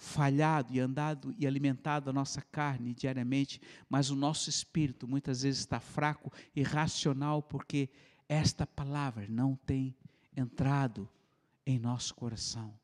falhado 0.00 0.72
e 0.72 0.80
andado 0.80 1.34
e 1.38 1.46
alimentado 1.46 2.08
a 2.08 2.12
nossa 2.12 2.40
carne 2.40 2.94
diariamente, 2.94 3.60
mas 3.86 4.10
o 4.10 4.16
nosso 4.16 4.48
espírito 4.48 5.06
muitas 5.06 5.42
vezes 5.42 5.60
está 5.60 5.78
fraco 5.78 6.32
e 6.56 6.62
racional 6.62 7.42
porque 7.42 7.90
esta 8.26 8.66
palavra 8.66 9.26
não 9.28 9.54
tem 9.54 9.94
entrado 10.34 11.06
em 11.66 11.78
nosso 11.78 12.14
coração. 12.14 12.74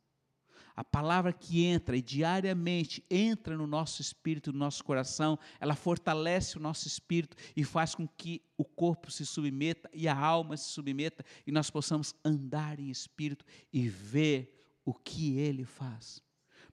A 0.76 0.84
palavra 0.84 1.32
que 1.32 1.64
entra 1.64 1.96
e 1.96 2.02
diariamente 2.02 3.02
entra 3.10 3.56
no 3.56 3.66
nosso 3.66 4.02
espírito, 4.02 4.52
no 4.52 4.58
nosso 4.58 4.84
coração, 4.84 5.38
ela 5.58 5.74
fortalece 5.74 6.58
o 6.58 6.60
nosso 6.60 6.86
espírito 6.86 7.34
e 7.56 7.64
faz 7.64 7.94
com 7.94 8.06
que 8.06 8.42
o 8.58 8.64
corpo 8.64 9.10
se 9.10 9.24
submeta 9.24 9.88
e 9.94 10.06
a 10.06 10.14
alma 10.14 10.54
se 10.54 10.68
submeta 10.68 11.24
e 11.46 11.50
nós 11.50 11.70
possamos 11.70 12.14
andar 12.22 12.78
em 12.78 12.90
espírito 12.90 13.42
e 13.72 13.88
ver 13.88 14.54
o 14.84 14.92
que 14.92 15.38
ele 15.38 15.64
faz. 15.64 16.25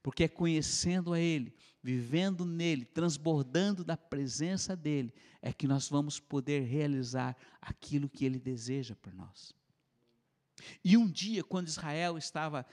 Porque 0.03 0.25
é 0.25 0.27
conhecendo 0.27 1.13
a 1.13 1.19
Ele, 1.19 1.55
vivendo 1.81 2.45
nele, 2.45 2.83
transbordando 2.83 3.83
da 3.83 3.95
presença 3.98 4.75
dEle, 4.75 5.13
é 5.41 5.53
que 5.53 5.65
nós 5.65 5.89
vamos 5.89 6.19
poder 6.19 6.63
realizar 6.63 7.36
aquilo 7.62 8.10
que 8.10 8.25
Ele 8.25 8.38
deseja 8.38 8.95
para 8.95 9.13
nós. 9.13 9.55
E 10.83 10.98
um 10.98 11.10
dia, 11.10 11.43
quando 11.43 11.67
Israel 11.67 12.17
estava 12.17 12.65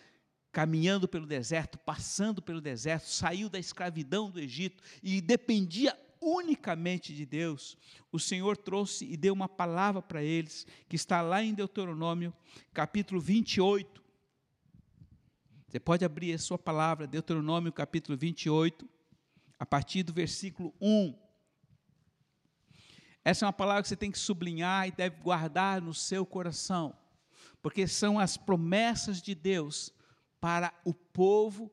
caminhando 0.52 1.06
pelo 1.06 1.26
deserto, 1.26 1.78
passando 1.78 2.42
pelo 2.42 2.60
deserto, 2.60 3.08
saiu 3.08 3.48
da 3.48 3.58
escravidão 3.58 4.30
do 4.30 4.40
Egito 4.40 4.82
e 5.02 5.20
dependia 5.20 5.96
unicamente 6.20 7.14
de 7.14 7.24
Deus, 7.24 7.78
o 8.12 8.18
Senhor 8.18 8.56
trouxe 8.56 9.06
e 9.06 9.16
deu 9.16 9.32
uma 9.32 9.48
palavra 9.48 10.02
para 10.02 10.22
eles, 10.22 10.66
que 10.88 10.96
está 10.96 11.22
lá 11.22 11.42
em 11.42 11.54
Deuteronômio, 11.54 12.34
capítulo 12.74 13.20
28, 13.20 13.99
Você 15.70 15.78
pode 15.78 16.04
abrir 16.04 16.34
a 16.34 16.38
sua 16.38 16.58
palavra, 16.58 17.06
Deuteronômio 17.06 17.72
capítulo 17.72 18.18
28, 18.18 18.90
a 19.56 19.64
partir 19.64 20.02
do 20.02 20.12
versículo 20.12 20.74
1. 20.80 21.14
Essa 23.24 23.44
é 23.44 23.46
uma 23.46 23.52
palavra 23.52 23.80
que 23.80 23.88
você 23.88 23.94
tem 23.94 24.10
que 24.10 24.18
sublinhar 24.18 24.88
e 24.88 24.90
deve 24.90 25.20
guardar 25.20 25.80
no 25.80 25.94
seu 25.94 26.26
coração, 26.26 26.92
porque 27.62 27.86
são 27.86 28.18
as 28.18 28.36
promessas 28.36 29.22
de 29.22 29.32
Deus 29.32 29.94
para 30.40 30.74
o 30.84 30.92
povo, 30.92 31.70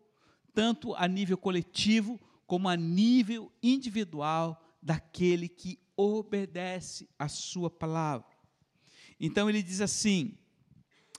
tanto 0.54 0.94
a 0.94 1.08
nível 1.08 1.36
coletivo 1.36 2.20
como 2.46 2.70
a 2.70 2.78
nível 2.78 3.52
individual 3.64 4.64
daquele 4.80 5.50
que 5.50 5.80
obedece 5.96 7.10
a 7.18 7.28
sua 7.28 7.68
palavra. 7.68 8.30
Então 9.20 9.50
ele 9.50 9.64
diz 9.64 9.82
assim, 9.82 10.38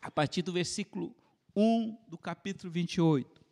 a 0.00 0.12
partir 0.12 0.42
do 0.42 0.52
versículo 0.52 1.12
1 1.54 1.96
do 2.08 2.16
capítulo 2.16 2.72
28. 2.72 3.44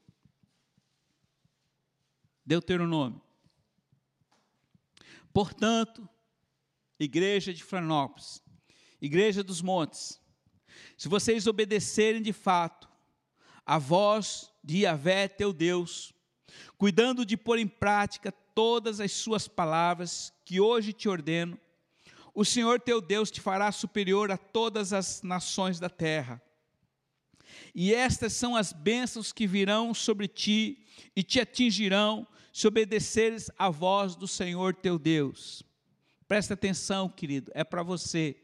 Deuteronômio. 2.45 3.21
Portanto, 5.33 6.09
igreja 6.99 7.53
de 7.53 7.63
Franópolis, 7.63 8.43
igreja 9.01 9.43
dos 9.43 9.61
montes, 9.61 10.21
se 10.97 11.09
vocês 11.09 11.47
obedecerem 11.47 12.23
de 12.23 12.33
fato 12.33 12.89
a 13.65 13.79
voz 13.79 14.53
de 14.63 14.79
Yahvé, 14.79 15.29
teu 15.29 15.53
Deus, 15.53 16.15
cuidando 16.79 17.27
de 17.27 17.37
pôr 17.37 17.59
em 17.59 17.67
prática 17.67 18.31
todas 18.31 19.01
as 19.01 19.13
suas 19.13 19.47
palavras 19.49 20.33
que 20.45 20.61
hoje 20.61 20.93
te 20.93 21.09
ordeno, 21.09 21.59
o 22.35 22.45
Senhor 22.45 22.81
teu 22.81 23.01
Deus 23.01 23.31
te 23.31 23.41
fará 23.41 23.73
superior 23.73 24.31
a 24.31 24.37
todas 24.37 24.93
as 24.93 25.23
nações 25.23 25.81
da 25.81 25.89
terra. 25.89 26.41
E 27.75 27.95
estas 27.95 28.33
são 28.33 28.57
as 28.57 28.73
bênçãos 28.73 29.33
que 29.33 29.47
virão 29.47 29.93
sobre 29.93 30.29
ti 30.29 30.85
e 31.15 31.23
te 31.23 31.41
atingirão 31.41 32.27
se 32.53 32.67
obedeceres 32.67 33.51
à 33.59 33.69
voz 33.69 34.17
do 34.17 34.27
Senhor 34.27 34.75
teu 34.75 34.99
Deus. 34.99 35.63
Presta 36.27 36.55
atenção, 36.55 37.09
querido, 37.09 37.53
é 37.55 37.63
para 37.63 37.83
você. 37.83 38.37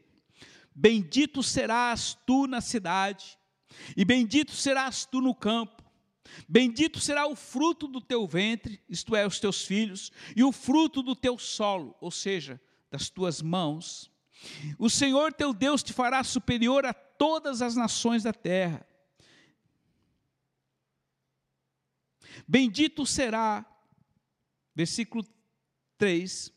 Bendito 0.75 1.43
serás 1.43 2.17
tu 2.25 2.47
na 2.47 2.61
cidade, 2.61 3.37
e 3.97 4.05
bendito 4.05 4.51
serás 4.53 5.05
tu 5.05 5.19
no 5.19 5.33
campo. 5.33 5.83
Bendito 6.47 6.99
será 6.99 7.27
o 7.27 7.35
fruto 7.35 7.87
do 7.87 7.99
teu 7.99 8.25
ventre, 8.25 8.79
isto 8.89 9.15
é, 9.15 9.25
os 9.25 9.39
teus 9.39 9.63
filhos, 9.63 10.11
e 10.35 10.43
o 10.43 10.51
fruto 10.51 11.03
do 11.03 11.15
teu 11.15 11.37
solo, 11.37 11.95
ou 11.99 12.09
seja, 12.09 12.59
das 12.89 13.09
tuas 13.09 13.41
mãos. 13.41 14.11
O 14.77 14.89
Senhor 14.89 15.33
teu 15.33 15.53
Deus 15.53 15.83
te 15.83 15.93
fará 15.93 16.23
superior 16.23 16.85
a 16.85 16.93
todas 16.93 17.61
as 17.61 17.75
nações 17.75 18.23
da 18.23 18.33
terra. 18.33 18.85
Bendito 22.47 23.05
será, 23.05 23.65
versículo 24.75 25.25
3, 25.97 26.53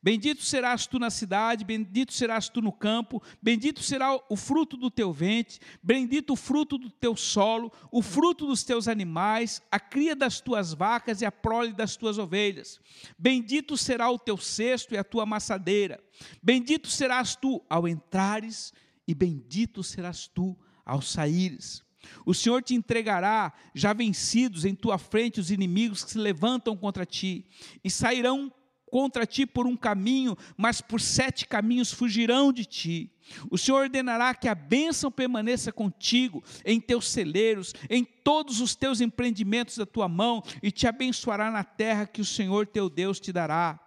Bendito 0.00 0.42
serás 0.44 0.86
tu 0.86 0.98
na 0.98 1.10
cidade, 1.10 1.64
bendito 1.64 2.12
serás 2.12 2.48
tu 2.48 2.62
no 2.62 2.72
campo, 2.72 3.22
bendito 3.42 3.82
será 3.82 4.18
o 4.28 4.36
fruto 4.36 4.76
do 4.76 4.90
teu 4.90 5.12
ventre, 5.12 5.58
bendito 5.82 6.32
o 6.32 6.36
fruto 6.36 6.78
do 6.78 6.88
teu 6.88 7.16
solo, 7.16 7.72
o 7.90 8.00
fruto 8.00 8.46
dos 8.46 8.62
teus 8.62 8.86
animais, 8.86 9.60
a 9.70 9.80
cria 9.80 10.14
das 10.14 10.40
tuas 10.40 10.72
vacas 10.72 11.20
e 11.20 11.26
a 11.26 11.32
prole 11.32 11.72
das 11.72 11.96
tuas 11.96 12.16
ovelhas. 12.16 12.80
Bendito 13.18 13.76
será 13.76 14.08
o 14.10 14.18
teu 14.18 14.36
cesto 14.36 14.94
e 14.94 14.98
a 14.98 15.04
tua 15.04 15.24
amassadeira. 15.24 16.02
Bendito 16.42 16.88
serás 16.88 17.34
tu 17.34 17.62
ao 17.68 17.86
entrares 17.88 18.72
e 19.06 19.14
bendito 19.14 19.82
serás 19.82 20.28
tu 20.28 20.56
ao 20.86 21.02
saíres. 21.02 21.84
O 22.24 22.34
Senhor 22.34 22.62
te 22.62 22.74
entregará, 22.74 23.52
já 23.74 23.92
vencidos 23.92 24.64
em 24.64 24.74
tua 24.74 24.98
frente, 24.98 25.40
os 25.40 25.50
inimigos 25.50 26.04
que 26.04 26.10
se 26.10 26.18
levantam 26.18 26.76
contra 26.76 27.06
ti, 27.06 27.46
e 27.82 27.90
sairão 27.90 28.52
contra 28.90 29.26
ti 29.26 29.46
por 29.46 29.66
um 29.66 29.76
caminho, 29.76 30.36
mas 30.56 30.80
por 30.80 31.00
sete 31.00 31.46
caminhos 31.46 31.92
fugirão 31.92 32.52
de 32.52 32.64
ti. 32.64 33.12
O 33.50 33.58
Senhor 33.58 33.82
ordenará 33.82 34.34
que 34.34 34.48
a 34.48 34.54
bênção 34.54 35.10
permaneça 35.10 35.70
contigo, 35.70 36.42
em 36.64 36.80
teus 36.80 37.08
celeiros, 37.08 37.74
em 37.90 38.04
todos 38.04 38.60
os 38.60 38.74
teus 38.74 39.00
empreendimentos 39.00 39.76
da 39.76 39.84
tua 39.84 40.08
mão, 40.08 40.42
e 40.62 40.70
te 40.70 40.86
abençoará 40.86 41.50
na 41.50 41.62
terra 41.62 42.06
que 42.06 42.20
o 42.20 42.24
Senhor 42.24 42.66
teu 42.66 42.88
Deus 42.88 43.20
te 43.20 43.32
dará. 43.32 43.78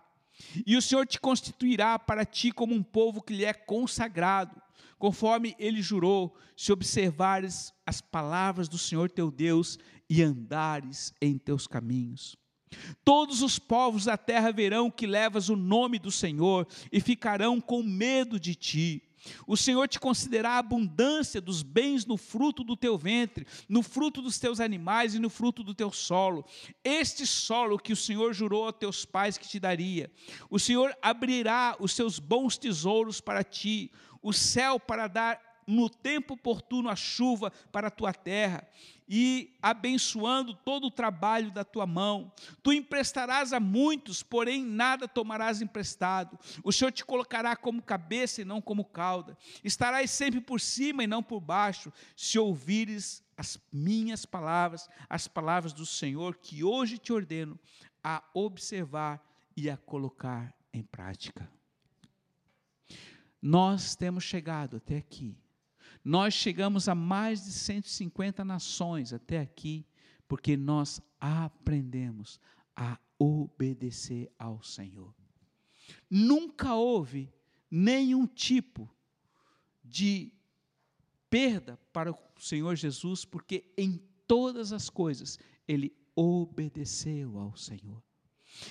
E 0.65 0.75
o 0.75 0.81
Senhor 0.81 1.05
te 1.05 1.19
constituirá 1.19 1.97
para 1.97 2.25
ti 2.25 2.51
como 2.51 2.73
um 2.73 2.84
povo 2.84 3.21
que 3.21 3.34
lhe 3.34 3.45
é 3.45 3.53
consagrado, 3.53 4.61
conforme 5.01 5.55
ele 5.57 5.81
jurou, 5.81 6.37
se 6.55 6.71
observares 6.71 7.73
as 7.87 7.99
palavras 8.01 8.69
do 8.69 8.77
Senhor 8.77 9.09
teu 9.09 9.31
Deus 9.31 9.79
e 10.07 10.21
andares 10.21 11.11
em 11.19 11.39
teus 11.39 11.65
caminhos. 11.65 12.37
Todos 13.03 13.41
os 13.41 13.57
povos 13.57 14.05
da 14.05 14.15
terra 14.15 14.51
verão 14.51 14.91
que 14.91 15.07
levas 15.07 15.49
o 15.49 15.55
nome 15.55 15.97
do 15.97 16.11
Senhor 16.11 16.67
e 16.91 17.01
ficarão 17.01 17.59
com 17.59 17.81
medo 17.81 18.39
de 18.39 18.53
ti. 18.53 19.11
O 19.45 19.55
Senhor 19.55 19.87
te 19.87 19.99
concederá 19.99 20.51
a 20.51 20.57
abundância 20.59 21.39
dos 21.39 21.61
bens 21.61 22.05
no 22.05 22.17
fruto 22.17 22.63
do 22.63 22.75
teu 22.75 22.97
ventre, 22.97 23.45
no 23.69 23.83
fruto 23.83 24.21
dos 24.21 24.39
teus 24.39 24.59
animais 24.59 25.13
e 25.13 25.19
no 25.19 25.29
fruto 25.29 25.63
do 25.63 25.73
teu 25.73 25.91
solo. 25.91 26.45
Este 26.83 27.25
solo 27.25 27.77
que 27.77 27.93
o 27.93 27.95
Senhor 27.95 28.33
jurou 28.33 28.67
a 28.67 28.73
teus 28.73 29.05
pais 29.05 29.37
que 29.37 29.47
te 29.47 29.59
daria. 29.59 30.11
O 30.49 30.59
Senhor 30.59 30.95
abrirá 31.01 31.75
os 31.79 31.93
seus 31.93 32.19
bons 32.19 32.57
tesouros 32.57 33.21
para 33.21 33.43
ti, 33.43 33.91
o 34.21 34.34
céu 34.34 34.79
para 34.79 35.07
dar 35.07 35.51
no 35.67 35.89
tempo 35.89 36.34
oportuno 36.34 36.89
a 36.89 36.95
chuva 36.95 37.51
para 37.71 37.88
a 37.88 37.91
tua 37.91 38.13
terra, 38.13 38.67
e 39.13 39.57
abençoando 39.62 40.53
todo 40.53 40.88
o 40.88 40.91
trabalho 40.91 41.51
da 41.51 41.65
tua 41.65 41.86
mão. 41.86 42.31
Tu 42.63 42.71
emprestarás 42.71 43.51
a 43.51 43.60
muitos, 43.60 44.23
porém 44.23 44.63
nada 44.63 45.05
tomarás 45.05 45.62
emprestado. 45.62 46.39
O 46.63 46.71
Senhor 46.71 46.91
te 46.91 47.03
colocará 47.03 47.53
como 47.57 47.81
cabeça 47.81 48.41
e 48.41 48.45
não 48.45 48.62
como 48.62 48.86
cauda. 48.86 49.38
Estarás 49.65 50.12
sempre 50.12 50.39
por 50.39 50.62
cima 50.62 51.03
e 51.03 51.07
não 51.07 51.21
por 51.21 51.41
baixo, 51.41 51.91
se 52.15 52.39
ouvires 52.39 53.21
as 53.36 53.60
minhas 53.69 54.25
palavras, 54.25 54.88
as 55.10 55.27
palavras 55.27 55.73
do 55.73 55.86
Senhor 55.86 56.38
que 56.38 56.63
hoje 56.63 56.97
te 56.97 57.12
ordeno 57.12 57.60
a 58.01 58.23
observar 58.34 59.21
e 59.57 59.69
a 59.69 59.75
colocar 59.75 60.55
em 60.73 60.84
prática. 60.84 61.49
Nós 63.41 63.95
temos 63.95 64.23
chegado 64.23 64.77
até 64.77 64.97
aqui 64.97 65.36
nós 66.04 66.34
chegamos 66.34 66.88
a 66.88 66.95
mais 66.95 67.45
de 67.45 67.51
150 67.51 68.43
nações 68.43 69.13
até 69.13 69.39
aqui, 69.39 69.86
porque 70.27 70.58
nós 70.58 71.01
aprendemos 71.19 72.39
a 72.75 72.97
obedecer 73.19 74.32
ao 74.38 74.63
Senhor. 74.63 75.13
Nunca 76.10 76.73
houve 76.73 77.32
nenhum 77.69 78.25
tipo 78.25 78.89
de 79.84 80.32
perda 81.30 81.77
para 81.93 82.12
o 82.12 82.17
Senhor 82.39 82.75
Jesus, 82.75 83.23
porque 83.23 83.71
em 83.77 84.01
todas 84.25 84.73
as 84.73 84.89
coisas 84.89 85.38
ele 85.67 85.95
obedeceu 86.15 87.38
ao 87.38 87.56
Senhor. 87.56 88.01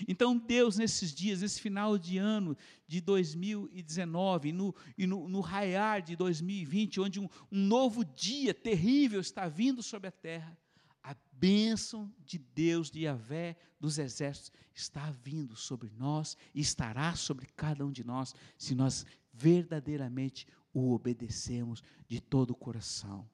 Então, 0.07 0.37
Deus, 0.37 0.77
nesses 0.77 1.15
dias, 1.15 1.43
nesse 1.43 1.61
final 1.61 1.99
de 1.99 2.19
ano 2.19 2.57
de 2.87 3.01
2019, 3.01 4.53
no, 4.53 4.75
e 4.97 5.07
no, 5.07 5.29
no 5.29 5.41
raiar 5.41 6.03
de 6.03 6.17
2020, 6.17 7.01
onde 7.01 7.21
um, 7.21 7.29
um 7.51 7.59
novo 7.59 8.05
dia 8.05 8.53
terrível 8.55 9.21
está 9.21 9.49
vindo 9.49 9.83
sobre 9.83 10.09
a 10.09 10.13
terra, 10.13 10.57
a 11.03 11.17
bênção 11.33 12.13
de 12.25 12.39
Deus, 12.39 12.91
de 12.91 13.01
Yahvé, 13.01 13.57
dos 13.79 13.99
exércitos, 13.99 14.53
está 14.75 15.11
vindo 15.11 15.57
sobre 15.57 15.91
nós 15.91 16.37
e 16.55 16.61
estará 16.61 17.15
sobre 17.15 17.47
cada 17.57 17.85
um 17.85 17.91
de 17.91 18.05
nós, 18.05 18.35
se 18.59 18.75
nós 18.75 19.07
verdadeiramente 19.33 20.47
o 20.73 20.93
obedecemos 20.93 21.83
de 22.07 22.21
todo 22.21 22.51
o 22.51 22.57
coração. 22.57 23.29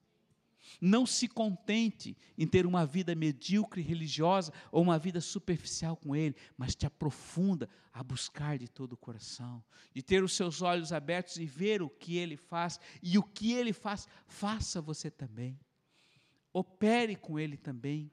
Não 0.81 1.07
se 1.07 1.29
contente 1.29 2.17
em 2.37 2.47
ter 2.47 2.67
uma 2.67 2.85
vida 2.85 3.15
medíocre 3.15 3.83
religiosa 3.83 4.53
ou 4.71 4.83
uma 4.83 4.99
vida 4.99 5.21
superficial 5.21 5.97
com 5.97 6.15
Ele, 6.15 6.37
mas 6.57 6.75
te 6.75 6.87
aprofunda 6.87 7.69
a 7.93 8.03
buscar 8.03 8.59
de 8.59 8.69
todo 8.69 8.93
o 8.93 8.97
coração, 8.97 9.65
de 9.95 10.03
ter 10.03 10.23
os 10.23 10.35
seus 10.35 10.61
olhos 10.61 10.93
abertos 10.93 11.39
e 11.39 11.47
ver 11.47 11.81
o 11.81 11.89
que 11.89 12.19
Ele 12.19 12.37
faz, 12.37 12.79
e 13.03 13.17
o 13.17 13.23
que 13.23 13.53
Ele 13.53 13.73
faz, 13.73 14.07
faça 14.27 14.81
você 14.81 15.11
também. 15.11 15.59
Opere 16.53 17.17
com 17.17 17.39
Ele 17.39 17.57
também, 17.57 18.11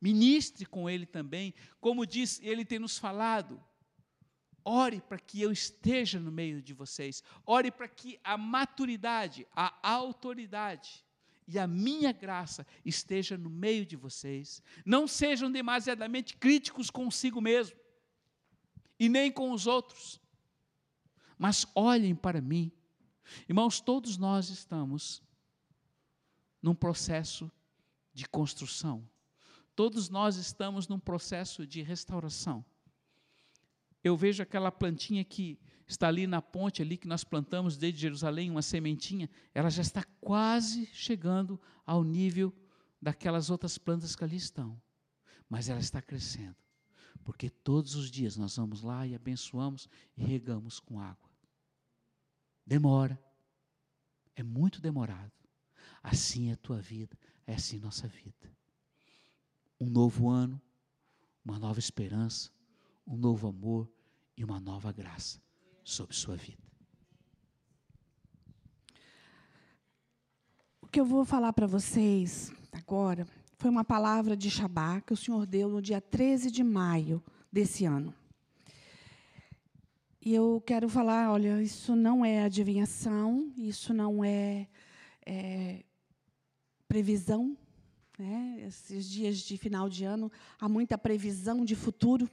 ministre 0.00 0.64
com 0.66 0.88
Ele 0.88 1.06
também, 1.06 1.54
como 1.80 2.06
diz, 2.06 2.40
Ele 2.42 2.64
tem 2.64 2.78
nos 2.78 2.98
falado. 2.98 3.62
Ore 4.64 5.02
para 5.02 5.18
que 5.18 5.42
eu 5.42 5.52
esteja 5.52 6.18
no 6.18 6.32
meio 6.32 6.62
de 6.62 6.72
vocês. 6.72 7.22
Ore 7.44 7.70
para 7.70 7.86
que 7.86 8.18
a 8.24 8.38
maturidade, 8.38 9.46
a 9.54 9.74
autoridade, 9.82 11.04
e 11.46 11.58
a 11.58 11.66
minha 11.66 12.12
graça 12.12 12.66
esteja 12.84 13.36
no 13.36 13.50
meio 13.50 13.84
de 13.84 13.96
vocês. 13.96 14.62
Não 14.84 15.06
sejam 15.06 15.50
demasiadamente 15.50 16.36
críticos 16.36 16.90
consigo 16.90 17.40
mesmo 17.40 17.76
e 18.98 19.08
nem 19.08 19.30
com 19.30 19.52
os 19.52 19.66
outros, 19.66 20.20
mas 21.38 21.66
olhem 21.74 22.14
para 22.14 22.40
mim. 22.40 22.72
Irmãos, 23.48 23.80
todos 23.80 24.16
nós 24.16 24.48
estamos 24.48 25.22
num 26.62 26.74
processo 26.74 27.50
de 28.12 28.26
construção. 28.26 29.08
Todos 29.74 30.08
nós 30.08 30.36
estamos 30.36 30.86
num 30.86 30.98
processo 30.98 31.66
de 31.66 31.82
restauração. 31.82 32.64
Eu 34.02 34.16
vejo 34.16 34.42
aquela 34.42 34.70
plantinha 34.70 35.24
que 35.24 35.58
está 35.86 36.08
ali 36.08 36.26
na 36.26 36.40
ponte 36.40 36.82
ali 36.82 36.96
que 36.96 37.06
nós 37.06 37.24
plantamos 37.24 37.76
desde 37.76 38.00
Jerusalém, 38.00 38.50
uma 38.50 38.62
sementinha, 38.62 39.28
ela 39.52 39.70
já 39.70 39.82
está 39.82 40.02
quase 40.20 40.86
chegando 40.86 41.60
ao 41.84 42.02
nível 42.02 42.54
daquelas 43.00 43.50
outras 43.50 43.76
plantas 43.76 44.16
que 44.16 44.24
ali 44.24 44.36
estão. 44.36 44.80
Mas 45.48 45.68
ela 45.68 45.80
está 45.80 46.00
crescendo. 46.00 46.56
Porque 47.22 47.48
todos 47.50 47.94
os 47.94 48.10
dias 48.10 48.36
nós 48.36 48.56
vamos 48.56 48.82
lá 48.82 49.06
e 49.06 49.14
abençoamos 49.14 49.88
e 50.16 50.24
regamos 50.24 50.80
com 50.80 51.00
água. 51.00 51.30
Demora. 52.66 53.22
É 54.34 54.42
muito 54.42 54.80
demorado. 54.80 55.32
Assim 56.02 56.50
é 56.50 56.54
a 56.54 56.56
tua 56.56 56.80
vida, 56.80 57.16
é 57.46 57.54
assim 57.54 57.78
nossa 57.78 58.08
vida. 58.08 58.52
Um 59.80 59.88
novo 59.88 60.28
ano, 60.28 60.60
uma 61.44 61.58
nova 61.58 61.78
esperança, 61.78 62.50
um 63.06 63.16
novo 63.16 63.46
amor 63.46 63.88
e 64.36 64.44
uma 64.44 64.58
nova 64.58 64.90
graça 64.90 65.44
sobre 65.84 66.16
sua 66.16 66.34
vida. 66.34 66.64
O 70.80 70.88
que 70.88 70.98
eu 70.98 71.04
vou 71.04 71.24
falar 71.24 71.52
para 71.52 71.66
vocês 71.66 72.52
agora 72.72 73.26
foi 73.58 73.70
uma 73.70 73.84
palavra 73.84 74.36
de 74.36 74.50
Shabá 74.50 75.00
que 75.00 75.12
o 75.12 75.16
Senhor 75.16 75.46
deu 75.46 75.68
no 75.68 75.80
dia 75.80 76.00
13 76.00 76.50
de 76.50 76.64
maio 76.64 77.22
desse 77.52 77.84
ano. 77.84 78.14
E 80.26 80.34
eu 80.34 80.62
quero 80.66 80.88
falar, 80.88 81.30
olha, 81.30 81.62
isso 81.62 81.94
não 81.94 82.24
é 82.24 82.44
adivinhação, 82.44 83.52
isso 83.58 83.92
não 83.92 84.24
é, 84.24 84.66
é 85.26 85.84
previsão. 86.88 87.54
Né? 88.18 88.64
Esses 88.66 89.08
dias 89.08 89.36
de 89.38 89.58
final 89.58 89.86
de 89.86 90.04
ano 90.04 90.32
há 90.58 90.66
muita 90.66 90.96
previsão 90.96 91.62
de 91.62 91.74
futuro. 91.74 92.28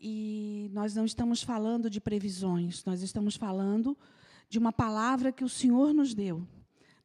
E 0.00 0.70
nós 0.72 0.94
não 0.94 1.04
estamos 1.04 1.42
falando 1.42 1.90
de 1.90 2.00
previsões, 2.00 2.84
nós 2.84 3.02
estamos 3.02 3.34
falando 3.34 3.96
de 4.48 4.58
uma 4.58 4.72
palavra 4.72 5.32
que 5.32 5.44
o 5.44 5.48
Senhor 5.48 5.92
nos 5.92 6.14
deu 6.14 6.46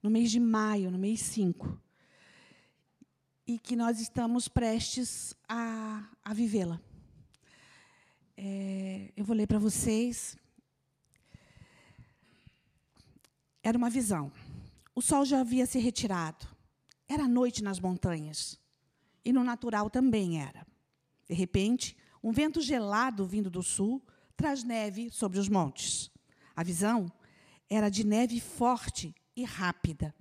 no 0.01 0.09
mês 0.09 0.29
de 0.29 0.39
maio, 0.39 0.91
no 0.91 0.97
mês 0.99 1.21
5. 1.21 1.81
E 3.47 3.57
que 3.57 3.75
nós 3.75 3.99
estamos 3.99 4.47
prestes 4.47 5.35
a, 5.47 6.07
a 6.23 6.33
vivê-la. 6.33 6.79
É, 8.37 9.11
eu 9.15 9.25
vou 9.25 9.35
ler 9.35 9.47
para 9.47 9.59
vocês. 9.59 10.37
Era 13.63 13.77
uma 13.77 13.89
visão. 13.89 14.31
O 14.93 15.01
sol 15.01 15.25
já 15.25 15.39
havia 15.39 15.65
se 15.65 15.79
retirado. 15.79 16.47
Era 17.07 17.27
noite 17.27 17.63
nas 17.63 17.79
montanhas. 17.79 18.59
E 19.25 19.33
no 19.33 19.43
natural 19.43 19.89
também 19.89 20.41
era. 20.41 20.65
De 21.27 21.33
repente, 21.33 21.97
um 22.23 22.31
vento 22.31 22.61
gelado 22.61 23.25
vindo 23.25 23.49
do 23.49 23.61
sul 23.61 24.01
traz 24.35 24.63
neve 24.63 25.09
sobre 25.09 25.37
os 25.37 25.49
montes. 25.49 26.09
A 26.55 26.63
visão 26.63 27.11
era 27.69 27.89
de 27.89 28.05
neve 28.05 28.39
forte 28.39 29.13
e 29.35 29.43
rápida. 29.43 30.15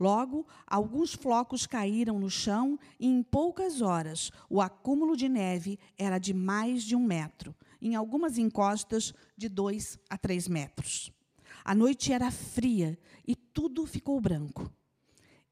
Logo, 0.00 0.46
alguns 0.66 1.12
flocos 1.12 1.66
caíram 1.66 2.18
no 2.18 2.30
chão 2.30 2.78
e, 3.00 3.06
em 3.06 3.22
poucas 3.22 3.80
horas, 3.80 4.30
o 4.48 4.60
acúmulo 4.60 5.16
de 5.16 5.28
neve 5.28 5.78
era 5.96 6.18
de 6.18 6.32
mais 6.32 6.84
de 6.84 6.94
um 6.94 7.02
metro, 7.02 7.54
em 7.80 7.94
algumas 7.94 8.38
encostas 8.38 9.12
de 9.36 9.48
dois 9.48 9.98
a 10.08 10.16
três 10.16 10.46
metros. 10.46 11.12
A 11.64 11.74
noite 11.74 12.12
era 12.12 12.30
fria 12.30 12.98
e 13.26 13.34
tudo 13.34 13.86
ficou 13.86 14.20
branco. 14.20 14.72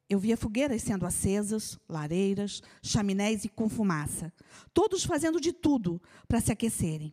Eu 0.09 0.21
via 0.21 0.37
fogueiras 0.37 0.83
sendo 0.83 1.05
acesas, 1.05 1.79
lareiras, 1.89 2.63
chaminés 2.81 3.45
e 3.45 3.49
com 3.49 3.69
fumaça, 3.69 4.33
todos 4.73 5.05
fazendo 5.05 5.41
de 5.41 5.53
tudo 5.53 6.01
para 6.29 6.41
se 6.41 6.53
aquecerem. 6.53 7.13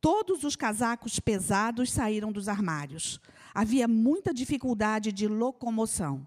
Todos 0.00 0.44
os 0.44 0.54
casacos 0.54 1.18
pesados 1.18 1.90
saíram 1.90 2.30
dos 2.30 2.46
armários. 2.46 3.18
Havia 3.54 3.88
muita 3.88 4.32
dificuldade 4.32 5.10
de 5.10 5.26
locomoção. 5.26 6.26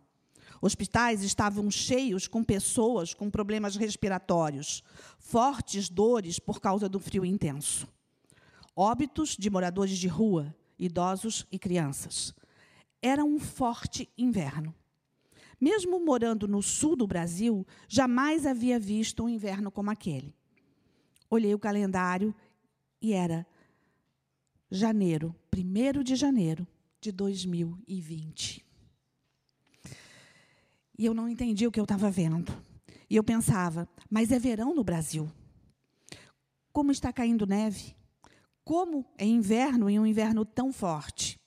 Hospitais 0.59 1.23
estavam 1.23 1.71
cheios 1.71 2.27
com 2.27 2.43
pessoas 2.43 3.13
com 3.13 3.29
problemas 3.29 3.75
respiratórios, 3.75 4.83
fortes 5.17 5.89
dores 5.89 6.37
por 6.37 6.59
causa 6.59 6.89
do 6.89 6.99
frio 6.99 7.23
intenso. 7.23 7.87
Óbitos 8.75 9.37
de 9.37 9.49
moradores 9.49 9.97
de 9.97 10.07
rua, 10.07 10.53
idosos 10.77 11.45
e 11.51 11.57
crianças. 11.57 12.33
Era 13.01 13.23
um 13.23 13.39
forte 13.39 14.09
inverno. 14.17 14.75
Mesmo 15.61 16.03
morando 16.03 16.47
no 16.47 16.63
sul 16.63 16.95
do 16.95 17.05
Brasil, 17.05 17.67
jamais 17.87 18.47
havia 18.47 18.79
visto 18.79 19.23
um 19.23 19.29
inverno 19.29 19.69
como 19.69 19.91
aquele. 19.91 20.35
Olhei 21.29 21.53
o 21.53 21.59
calendário 21.59 22.33
e 22.99 23.13
era 23.13 23.45
janeiro, 24.71 25.35
1 25.55 26.01
de 26.01 26.15
janeiro 26.15 26.67
de 26.99 27.11
2020. 27.11 28.65
E 30.97 31.05
eu 31.05 31.13
não 31.13 31.29
entendi 31.29 31.67
o 31.67 31.71
que 31.71 31.79
eu 31.79 31.83
estava 31.83 32.09
vendo. 32.09 32.51
E 33.07 33.15
eu 33.15 33.23
pensava, 33.23 33.87
mas 34.09 34.31
é 34.31 34.39
verão 34.39 34.73
no 34.73 34.83
Brasil. 34.83 35.31
Como 36.71 36.91
está 36.91 37.13
caindo 37.13 37.45
neve? 37.45 37.95
Como 38.63 39.05
é 39.17 39.25
inverno 39.25 39.89
em 39.89 39.99
um 39.99 40.05
inverno 40.05 40.43
tão 40.43 40.71
forte? 40.71 41.40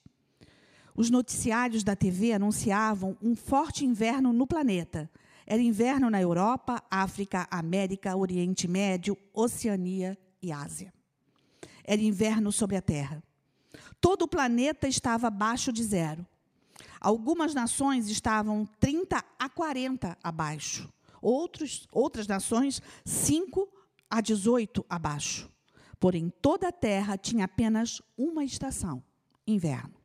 Os 0.96 1.11
noticiários 1.11 1.83
da 1.83 1.96
TV 1.96 2.33
anunciavam 2.33 3.16
um 3.20 3.35
forte 3.35 3.85
inverno 3.85 4.33
no 4.33 4.46
planeta. 4.46 5.11
Era 5.44 5.61
inverno 5.61 6.09
na 6.09 6.22
Europa, 6.22 6.83
África, 6.88 7.48
América, 7.50 8.16
Oriente 8.16 8.68
Médio, 8.68 9.18
Oceania 9.33 10.16
e 10.40 10.52
Ásia. 10.52 10.94
Era 11.83 12.00
inverno 12.00 12.52
sobre 12.52 12.76
a 12.76 12.83
Terra. 12.83 13.22
Todo 14.00 14.22
o 14.22 14.28
planeta 14.28 14.87
estava 14.87 15.26
abaixo 15.26 15.72
de 15.72 15.83
zero. 15.83 16.24
Algumas 17.00 17.54
nações 17.54 18.09
estavam 18.09 18.64
30 18.78 19.22
a 19.38 19.48
40 19.48 20.16
abaixo. 20.22 20.88
Outros, 21.20 21.88
outras 21.90 22.28
nações, 22.28 22.80
5 23.04 23.68
a 24.09 24.20
18 24.20 24.87
abaixo. 24.88 25.50
Porém, 25.98 26.33
toda 26.40 26.68
a 26.68 26.72
Terra 26.72 27.16
tinha 27.16 27.46
apenas 27.46 28.00
uma 28.16 28.44
estação: 28.44 29.02
inverno. 29.46 30.03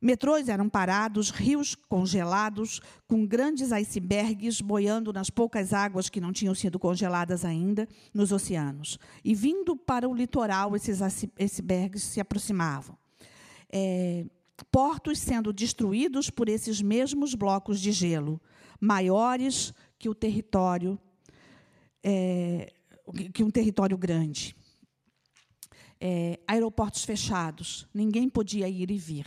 Metrôs 0.00 0.48
eram 0.48 0.66
parados, 0.66 1.28
rios 1.28 1.74
congelados, 1.74 2.80
com 3.06 3.26
grandes 3.26 3.70
icebergs 3.70 4.62
boiando 4.62 5.12
nas 5.12 5.28
poucas 5.28 5.74
águas 5.74 6.08
que 6.08 6.20
não 6.20 6.32
tinham 6.32 6.54
sido 6.54 6.78
congeladas 6.78 7.44
ainda 7.44 7.86
nos 8.14 8.32
oceanos. 8.32 8.98
E 9.22 9.34
vindo 9.34 9.76
para 9.76 10.08
o 10.08 10.14
litoral, 10.14 10.74
esses 10.74 11.02
icebergs 11.02 12.02
se 12.02 12.18
aproximavam. 12.18 12.96
É, 13.70 14.24
portos 14.70 15.18
sendo 15.18 15.52
destruídos 15.52 16.30
por 16.30 16.48
esses 16.48 16.80
mesmos 16.80 17.34
blocos 17.34 17.78
de 17.78 17.92
gelo, 17.92 18.40
maiores 18.80 19.74
que 19.98 20.08
o 20.08 20.14
território, 20.14 20.98
é, 22.02 22.72
que 23.34 23.44
um 23.44 23.50
território 23.50 23.98
grande. 23.98 24.56
É, 26.00 26.40
aeroportos 26.48 27.04
fechados, 27.04 27.86
ninguém 27.92 28.30
podia 28.30 28.66
ir 28.66 28.90
e 28.90 28.96
vir. 28.96 29.26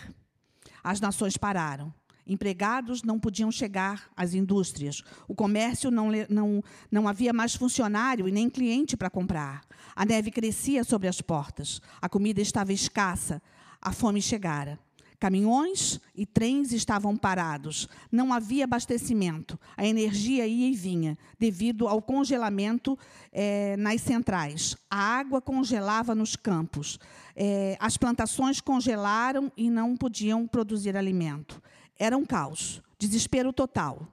As 0.84 1.00
nações 1.00 1.38
pararam. 1.38 1.94
Empregados 2.26 3.04
não 3.04 3.20
podiam 3.20 3.52
chegar 3.52 4.10
às 4.16 4.34
indústrias. 4.34 5.04
O 5.28 5.36
comércio 5.36 5.92
não, 5.92 6.10
não, 6.30 6.64
não 6.90 7.08
havia 7.08 7.34
mais 7.34 7.56
funcionário 7.56 8.28
e 8.28 8.32
nem 8.32 8.50
cliente 8.50 8.96
para 8.96 9.10
comprar. 9.10 9.62
A 9.96 10.06
neve 10.06 10.32
crescia 10.32 10.84
sobre 10.84 11.08
as 11.08 11.22
portas. 11.22 11.82
A 12.02 12.08
comida 12.08 12.42
estava 12.42 12.72
escassa. 12.72 13.42
A 13.82 13.92
fome 13.92 14.22
chegara. 14.22 14.80
Caminhões 15.24 16.02
e 16.14 16.26
trens 16.26 16.74
estavam 16.74 17.16
parados. 17.16 17.88
Não 18.12 18.34
havia 18.34 18.66
abastecimento. 18.66 19.58
A 19.78 19.88
energia 19.88 20.46
ia 20.46 20.68
e 20.68 20.74
vinha, 20.74 21.18
devido 21.40 21.88
ao 21.88 22.02
congelamento 22.02 23.00
é, 23.32 23.78
nas 23.78 24.02
centrais. 24.02 24.76
A 24.92 24.98
água 24.98 25.40
congelava 25.40 26.14
nos 26.14 26.36
campos. 26.36 27.00
É, 27.38 27.78
as 27.80 27.96
plantações 27.96 28.60
congelaram 28.60 29.50
e 29.56 29.70
não 29.70 29.96
podiam 29.96 30.46
produzir 30.46 30.98
alimento. 30.98 31.64
Era 31.98 32.18
um 32.18 32.26
caos, 32.26 32.82
desespero 33.00 33.54
total. 33.54 34.06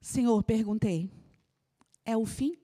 Senhor, 0.00 0.42
perguntei, 0.44 1.10
é 2.06 2.16
o 2.16 2.24
fim? 2.24 2.56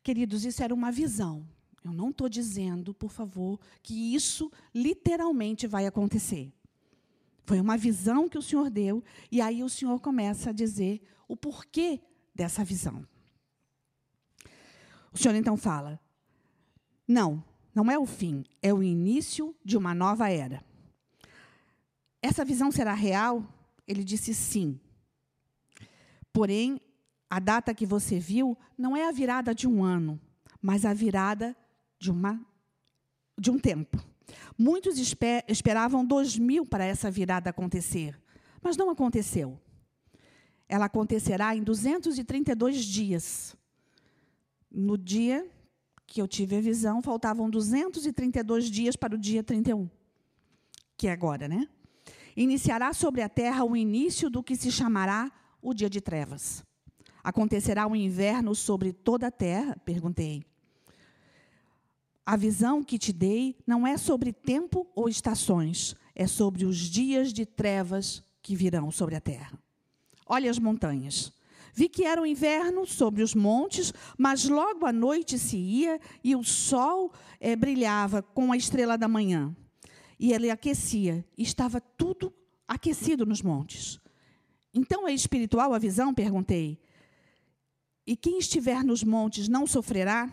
Queridos, 0.00 0.44
isso 0.44 0.62
era 0.62 0.72
uma 0.72 0.92
visão. 0.92 1.44
Eu 1.86 1.92
não 1.92 2.10
estou 2.10 2.28
dizendo, 2.28 2.92
por 2.92 3.10
favor, 3.10 3.60
que 3.82 4.14
isso 4.14 4.50
literalmente 4.74 5.66
vai 5.66 5.86
acontecer. 5.86 6.52
Foi 7.44 7.60
uma 7.60 7.76
visão 7.76 8.28
que 8.28 8.36
o 8.36 8.42
Senhor 8.42 8.68
deu, 8.68 9.04
e 9.30 9.40
aí 9.40 9.62
o 9.62 9.68
Senhor 9.68 10.00
começa 10.00 10.50
a 10.50 10.52
dizer 10.52 11.00
o 11.28 11.36
porquê 11.36 12.00
dessa 12.34 12.64
visão. 12.64 13.06
O 15.12 15.18
Senhor 15.18 15.34
então 15.36 15.56
fala: 15.56 16.00
não, 17.06 17.42
não 17.72 17.88
é 17.88 17.96
o 17.96 18.04
fim, 18.04 18.44
é 18.60 18.74
o 18.74 18.82
início 18.82 19.54
de 19.64 19.76
uma 19.76 19.94
nova 19.94 20.28
era. 20.28 20.64
Essa 22.20 22.44
visão 22.44 22.72
será 22.72 22.94
real? 22.94 23.46
Ele 23.86 24.02
disse 24.02 24.34
sim. 24.34 24.80
Porém, 26.32 26.80
a 27.30 27.38
data 27.38 27.72
que 27.72 27.86
você 27.86 28.18
viu 28.18 28.58
não 28.76 28.96
é 28.96 29.08
a 29.08 29.12
virada 29.12 29.54
de 29.54 29.68
um 29.68 29.84
ano, 29.84 30.20
mas 30.60 30.84
a 30.84 30.92
virada 30.92 31.56
de, 31.98 32.10
uma, 32.10 32.40
de 33.38 33.50
um 33.50 33.58
tempo. 33.58 33.98
Muitos 34.58 34.98
esper, 34.98 35.44
esperavam 35.48 36.04
2000 36.04 36.66
para 36.66 36.84
essa 36.84 37.10
virada 37.10 37.50
acontecer, 37.50 38.18
mas 38.62 38.76
não 38.76 38.90
aconteceu. 38.90 39.60
Ela 40.68 40.86
acontecerá 40.86 41.54
em 41.54 41.62
232 41.62 42.84
dias. 42.84 43.56
No 44.70 44.98
dia 44.98 45.48
que 46.06 46.20
eu 46.20 46.28
tive 46.28 46.56
a 46.56 46.60
visão, 46.60 47.02
faltavam 47.02 47.50
232 47.50 48.70
dias 48.70 48.96
para 48.96 49.14
o 49.14 49.18
dia 49.18 49.42
31, 49.42 49.88
que 50.96 51.08
é 51.08 51.12
agora, 51.12 51.48
né? 51.48 51.68
Iniciará 52.36 52.92
sobre 52.92 53.22
a 53.22 53.28
terra 53.28 53.64
o 53.64 53.76
início 53.76 54.28
do 54.28 54.42
que 54.42 54.56
se 54.56 54.70
chamará 54.70 55.32
o 55.62 55.72
dia 55.72 55.88
de 55.88 56.00
trevas. 56.00 56.64
Acontecerá 57.24 57.86
um 57.86 57.96
inverno 57.96 58.54
sobre 58.54 58.92
toda 58.92 59.26
a 59.28 59.30
terra? 59.30 59.76
Perguntei. 59.84 60.44
A 62.26 62.36
visão 62.36 62.82
que 62.82 62.98
te 62.98 63.12
dei 63.12 63.56
não 63.64 63.86
é 63.86 63.96
sobre 63.96 64.32
tempo 64.32 64.84
ou 64.96 65.08
estações, 65.08 65.94
é 66.12 66.26
sobre 66.26 66.64
os 66.64 66.76
dias 66.76 67.32
de 67.32 67.46
trevas 67.46 68.20
que 68.42 68.56
virão 68.56 68.90
sobre 68.90 69.14
a 69.14 69.20
terra. 69.20 69.56
Olha 70.26 70.50
as 70.50 70.58
montanhas. 70.58 71.32
Vi 71.72 71.88
que 71.88 72.04
era 72.04 72.20
o 72.20 72.26
inverno 72.26 72.84
sobre 72.84 73.22
os 73.22 73.32
montes, 73.32 73.92
mas 74.18 74.48
logo 74.48 74.86
a 74.86 74.92
noite 74.92 75.38
se 75.38 75.56
ia 75.56 76.00
e 76.24 76.34
o 76.34 76.42
sol 76.42 77.12
é, 77.38 77.54
brilhava 77.54 78.22
com 78.22 78.50
a 78.50 78.56
estrela 78.56 78.98
da 78.98 79.06
manhã. 79.06 79.54
E 80.18 80.32
ele 80.32 80.50
aquecia, 80.50 81.24
e 81.38 81.44
estava 81.44 81.80
tudo 81.80 82.34
aquecido 82.66 83.24
nos 83.24 83.40
montes. 83.40 84.00
Então 84.74 85.06
é 85.06 85.12
espiritual 85.12 85.72
a 85.72 85.78
visão? 85.78 86.12
Perguntei. 86.12 86.80
E 88.04 88.16
quem 88.16 88.38
estiver 88.38 88.82
nos 88.82 89.04
montes 89.04 89.46
não 89.46 89.64
sofrerá? 89.64 90.28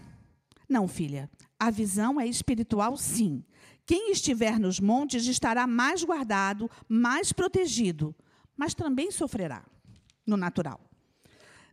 Não, 0.68 0.88
filha. 0.88 1.30
A 1.63 1.69
visão 1.69 2.19
é 2.19 2.28
espiritual, 2.28 2.97
sim. 2.97 3.41
Quem 3.86 4.12
estiver 4.12 4.60
nos 4.60 4.82
montes 4.82 5.26
estará 5.28 5.65
mais 5.65 6.04
guardado, 6.04 6.69
mais 6.89 7.32
protegido, 7.32 8.13
mas 8.58 8.73
também 8.73 9.10
sofrerá 9.12 9.63
no 10.28 10.36
natural. 10.36 10.82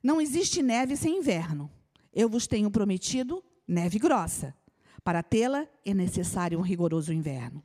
Não 0.00 0.20
existe 0.20 0.62
neve 0.62 0.96
sem 0.96 1.18
inverno. 1.18 1.68
Eu 2.14 2.28
vos 2.28 2.46
tenho 2.46 2.70
prometido 2.70 3.42
neve 3.66 3.98
grossa. 3.98 4.54
Para 5.02 5.24
tê-la 5.24 5.66
é 5.84 5.92
necessário 5.92 6.60
um 6.60 6.62
rigoroso 6.62 7.12
inverno. 7.12 7.60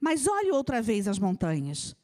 Mas 0.00 0.26
olhe 0.26 0.50
outra 0.50 0.82
vez 0.82 1.06
as 1.06 1.20
montanhas. 1.20 1.94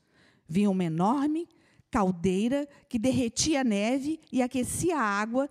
Vi 0.49 0.69
uma 0.69 0.85
enorme 0.85 1.49
caldeira 1.91 2.69
que 2.89 3.01
derretia 3.01 3.63
a 3.63 3.65
neve 3.65 4.21
e 4.31 4.43
aquecia 4.43 4.97
a 4.97 5.03
água, 5.03 5.51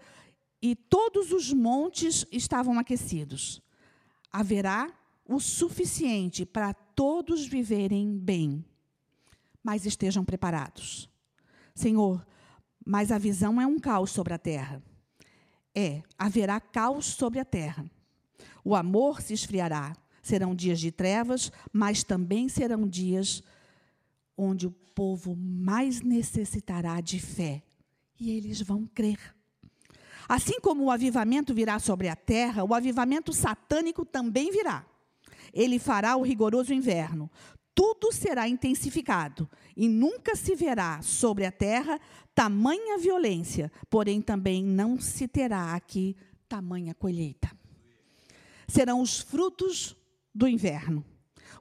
e 0.62 0.74
todos 0.74 1.34
os 1.34 1.52
montes 1.52 2.26
estavam 2.32 2.80
aquecidos. 2.80 3.62
Haverá 4.32 4.92
o 5.26 5.40
suficiente 5.40 6.46
para 6.46 6.74
todos 6.74 7.46
viverem 7.46 8.18
bem. 8.18 8.66
Mas 9.64 9.86
estejam 9.86 10.26
preparados. 10.26 11.10
Senhor, 11.76 12.26
mas 12.86 13.12
a 13.12 13.18
visão 13.18 13.62
é 13.62 13.68
um 13.68 13.80
caos 13.80 14.12
sobre 14.12 14.34
a 14.34 14.38
terra. 14.38 14.82
É, 15.76 16.02
haverá 16.18 16.60
caos 16.60 17.06
sobre 17.06 17.40
a 17.40 17.46
terra. 17.46 17.90
O 18.64 18.76
amor 18.76 19.22
se 19.22 19.34
esfriará. 19.34 19.96
Serão 20.22 20.54
dias 20.54 20.80
de 20.80 20.92
trevas, 20.92 21.52
mas 21.72 22.04
também 22.04 22.50
serão 22.50 22.88
dias 22.88 23.42
onde 24.36 24.68
o 24.68 24.72
povo 24.72 25.36
mais 25.36 26.02
necessitará 26.02 27.00
de 27.02 27.20
fé. 27.20 27.64
E 28.20 28.32
eles 28.32 28.62
vão 28.62 28.86
crer. 28.86 29.36
Assim 30.30 30.62
como 30.62 30.86
o 30.86 30.92
avivamento 30.92 31.54
virá 31.54 31.78
sobre 31.78 32.08
a 32.08 32.16
terra, 32.16 32.64
o 32.64 32.74
avivamento 32.74 33.34
satânico 33.34 34.06
também 34.06 34.50
virá. 34.52 34.86
Ele 35.52 35.80
fará 35.80 36.16
o 36.16 36.22
rigoroso 36.22 36.74
inverno 36.74 37.30
tudo 37.80 38.12
será 38.12 38.46
intensificado 38.46 39.50
e 39.74 39.88
nunca 39.88 40.36
se 40.36 40.54
verá 40.54 41.02
sobre 41.02 41.46
a 41.46 41.52
terra 41.52 41.98
tamanha 42.36 42.98
violência, 42.98 43.72
porém 43.90 44.22
também 44.22 44.62
não 44.62 45.00
se 45.00 45.30
terá 45.30 45.74
aqui 45.74 46.14
tamanha 46.50 46.94
colheita. 46.94 47.50
Serão 48.68 49.00
os 49.00 49.20
frutos 49.20 49.96
do 50.36 50.46
inverno. 50.46 51.06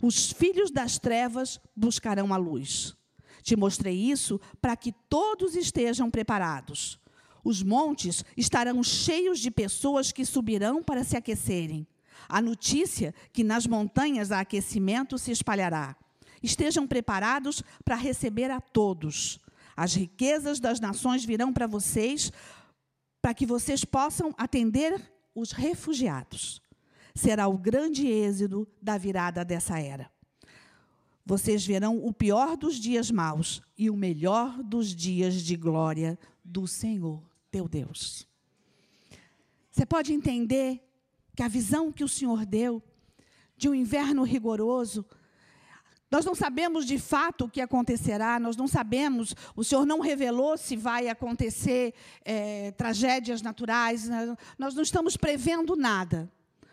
Os 0.02 0.32
filhos 0.32 0.72
das 0.72 0.98
trevas 0.98 1.60
buscarão 1.76 2.34
a 2.34 2.36
luz. 2.36 2.96
Te 3.40 3.54
mostrei 3.54 3.94
isso 3.94 4.40
para 4.60 4.76
que 4.76 4.90
todos 5.08 5.54
estejam 5.54 6.10
preparados. 6.10 6.98
Os 7.44 7.62
montes 7.62 8.24
estarão 8.36 8.82
cheios 8.82 9.38
de 9.38 9.50
pessoas 9.50 10.12
que 10.12 10.24
subirão 10.24 10.82
para 10.82 11.04
se 11.04 11.16
aquecerem. 11.16 11.86
A 12.28 12.42
notícia 12.42 13.14
que 13.32 13.44
nas 13.44 13.66
montanhas 13.66 14.32
há 14.32 14.40
aquecimento 14.40 15.18
se 15.18 15.30
espalhará. 15.30 15.96
Estejam 16.42 16.86
preparados 16.86 17.62
para 17.84 17.96
receber 17.96 18.50
a 18.50 18.60
todos. 18.60 19.38
As 19.76 19.94
riquezas 19.94 20.60
das 20.60 20.80
nações 20.80 21.24
virão 21.24 21.52
para 21.52 21.66
vocês, 21.66 22.32
para 23.22 23.34
que 23.34 23.46
vocês 23.46 23.84
possam 23.84 24.34
atender 24.36 25.00
os 25.34 25.52
refugiados. 25.52 26.60
Será 27.14 27.48
o 27.48 27.58
grande 27.58 28.06
êxodo 28.06 28.68
da 28.80 28.98
virada 28.98 29.44
dessa 29.44 29.78
era. 29.78 30.10
Vocês 31.24 31.64
verão 31.66 32.04
o 32.04 32.12
pior 32.12 32.56
dos 32.56 32.76
dias 32.76 33.10
maus 33.10 33.60
e 33.76 33.90
o 33.90 33.96
melhor 33.96 34.62
dos 34.62 34.94
dias 34.94 35.42
de 35.42 35.56
glória 35.56 36.18
do 36.44 36.66
Senhor 36.66 37.27
teu 37.50 37.68
Deus. 37.68 38.26
Você 39.70 39.86
pode 39.86 40.12
entender 40.12 40.82
que 41.34 41.42
a 41.42 41.48
visão 41.48 41.92
que 41.92 42.04
o 42.04 42.08
Senhor 42.08 42.44
deu 42.44 42.82
de 43.56 43.68
um 43.68 43.74
inverno 43.74 44.22
rigoroso 44.22 45.06
nós 46.10 46.24
não 46.24 46.34
sabemos 46.34 46.86
de 46.86 46.98
fato 46.98 47.44
o 47.44 47.50
que 47.50 47.60
acontecerá, 47.60 48.40
nós 48.40 48.56
não 48.56 48.66
sabemos, 48.66 49.34
o 49.54 49.62
Senhor 49.62 49.84
não 49.84 50.00
revelou 50.00 50.56
se 50.56 50.74
vai 50.74 51.08
acontecer 51.08 51.92
é, 52.24 52.70
tragédias 52.72 53.42
naturais, 53.42 54.08
né? 54.08 54.34
nós 54.58 54.74
não 54.74 54.82
estamos 54.82 55.16
prevendo 55.16 55.76
nada. 55.76 56.30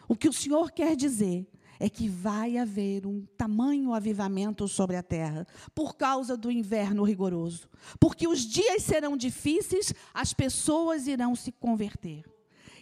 O 0.07 0.15
que 0.15 0.29
o 0.29 0.33
Senhor 0.33 0.71
quer 0.71 0.95
dizer 0.95 1.45
é 1.79 1.89
que 1.89 2.07
vai 2.07 2.57
haver 2.57 3.05
um 3.05 3.25
tamanho 3.37 3.93
avivamento 3.93 4.67
sobre 4.67 4.95
a 4.95 5.03
terra, 5.03 5.45
por 5.73 5.95
causa 5.95 6.37
do 6.37 6.51
inverno 6.51 7.03
rigoroso. 7.03 7.69
Porque 7.99 8.27
os 8.27 8.41
dias 8.41 8.83
serão 8.83 9.17
difíceis, 9.17 9.93
as 10.13 10.33
pessoas 10.33 11.07
irão 11.07 11.35
se 11.35 11.51
converter. 11.51 12.23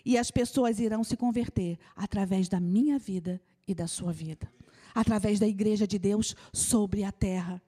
E 0.06 0.18
as 0.18 0.30
pessoas 0.30 0.80
irão 0.80 1.04
se 1.04 1.16
converter 1.16 1.80
através 1.96 2.50
da 2.50 2.60
minha 2.60 3.00
vida 3.00 3.42
e 3.68 3.74
da 3.74 3.88
sua 3.88 4.12
vida 4.12 4.52
através 4.94 5.40
da 5.40 5.48
igreja 5.48 5.88
de 5.88 5.98
Deus 5.98 6.36
sobre 6.52 7.04
a 7.04 7.12
terra. 7.12 7.62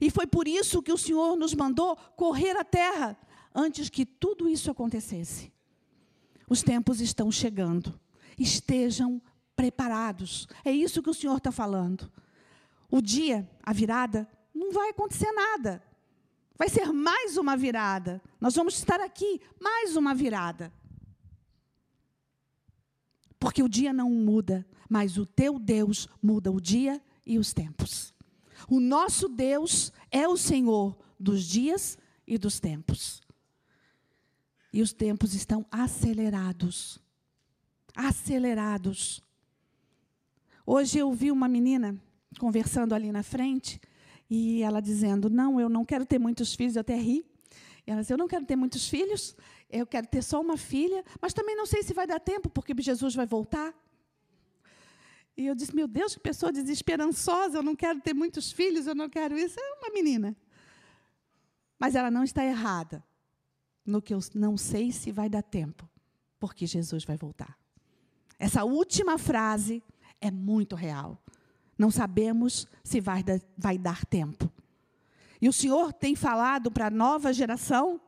E 0.00 0.10
foi 0.10 0.26
por 0.26 0.48
isso 0.48 0.82
que 0.82 0.92
o 0.92 0.98
Senhor 0.98 1.36
nos 1.36 1.54
mandou 1.54 1.96
correr 2.16 2.56
a 2.56 2.64
terra 2.64 3.16
antes 3.54 3.88
que 3.88 4.04
tudo 4.04 4.48
isso 4.48 4.70
acontecesse. 4.70 5.52
Os 6.48 6.62
tempos 6.62 7.00
estão 7.00 7.30
chegando. 7.30 7.98
Estejam 8.38 9.22
preparados. 9.56 10.48
É 10.64 10.72
isso 10.72 11.02
que 11.02 11.10
o 11.10 11.14
Senhor 11.14 11.36
está 11.36 11.52
falando. 11.52 12.10
O 12.90 13.00
dia, 13.00 13.48
a 13.62 13.72
virada, 13.72 14.28
não 14.54 14.72
vai 14.72 14.90
acontecer 14.90 15.30
nada. 15.32 15.82
Vai 16.56 16.68
ser 16.68 16.92
mais 16.92 17.36
uma 17.36 17.56
virada. 17.56 18.22
Nós 18.40 18.54
vamos 18.54 18.74
estar 18.74 19.00
aqui, 19.00 19.40
mais 19.60 19.96
uma 19.96 20.14
virada. 20.14 20.72
Porque 23.38 23.62
o 23.62 23.68
dia 23.68 23.92
não 23.92 24.08
muda, 24.08 24.66
mas 24.88 25.18
o 25.18 25.26
teu 25.26 25.58
Deus 25.58 26.08
muda 26.22 26.50
o 26.50 26.60
dia 26.60 27.02
e 27.26 27.38
os 27.38 27.52
tempos. 27.52 28.14
O 28.68 28.80
nosso 28.80 29.28
Deus 29.28 29.92
é 30.10 30.26
o 30.28 30.36
Senhor 30.36 30.96
dos 31.18 31.44
dias 31.44 31.98
e 32.26 32.38
dos 32.38 32.60
tempos. 32.60 33.20
E 34.72 34.80
os 34.80 34.92
tempos 34.92 35.34
estão 35.34 35.66
acelerados. 35.70 36.98
Acelerados. 37.94 39.22
Hoje 40.66 40.98
eu 40.98 41.12
vi 41.12 41.30
uma 41.30 41.46
menina 41.46 42.00
conversando 42.38 42.94
ali 42.94 43.12
na 43.12 43.22
frente 43.22 43.78
e 44.30 44.62
ela 44.62 44.80
dizendo: 44.80 45.28
Não, 45.28 45.60
eu 45.60 45.68
não 45.68 45.84
quero 45.84 46.06
ter 46.06 46.18
muitos 46.18 46.54
filhos, 46.54 46.76
eu 46.76 46.80
até 46.80 46.96
ri. 46.96 47.22
E 47.86 47.90
ela 47.90 48.00
disse: 48.00 48.14
Eu 48.14 48.18
não 48.18 48.26
quero 48.26 48.46
ter 48.46 48.56
muitos 48.56 48.88
filhos, 48.88 49.36
eu 49.68 49.86
quero 49.86 50.06
ter 50.06 50.22
só 50.22 50.40
uma 50.40 50.56
filha, 50.56 51.04
mas 51.20 51.34
também 51.34 51.54
não 51.54 51.66
sei 51.66 51.82
se 51.82 51.92
vai 51.92 52.06
dar 52.06 52.18
tempo, 52.18 52.48
porque 52.48 52.74
Jesus 52.80 53.14
vai 53.14 53.26
voltar. 53.26 53.74
E 55.36 55.46
eu 55.46 55.54
disse: 55.54 55.74
Meu 55.74 55.86
Deus, 55.86 56.14
que 56.14 56.20
pessoa 56.20 56.50
desesperançosa, 56.50 57.58
eu 57.58 57.62
não 57.62 57.76
quero 57.76 58.00
ter 58.00 58.14
muitos 58.14 58.50
filhos, 58.50 58.86
eu 58.86 58.94
não 58.94 59.10
quero 59.10 59.36
isso. 59.36 59.60
É 59.60 59.74
uma 59.82 59.92
menina. 59.92 60.34
Mas 61.78 61.94
ela 61.94 62.10
não 62.10 62.24
está 62.24 62.42
errada 62.42 63.04
no 63.84 64.00
que 64.00 64.14
eu 64.14 64.20
não 64.34 64.56
sei 64.56 64.90
se 64.92 65.12
vai 65.12 65.28
dar 65.28 65.42
tempo, 65.42 65.86
porque 66.38 66.66
Jesus 66.66 67.04
vai 67.04 67.18
voltar. 67.18 67.58
Essa 68.38 68.64
última 68.64 69.18
frase 69.18 69.82
é 70.26 70.30
muito 70.30 70.74
real. 70.74 71.22
Não 71.78 71.90
sabemos 71.90 72.66
se 72.82 73.00
vai, 73.00 73.22
vai 73.58 73.76
dar 73.76 74.06
tempo. 74.06 74.50
E 75.40 75.48
o 75.48 75.52
Senhor 75.52 75.92
tem 75.92 76.16
falado 76.16 76.70
para 76.70 76.86
a 76.86 76.90
nova 76.90 77.32
geração 77.32 78.00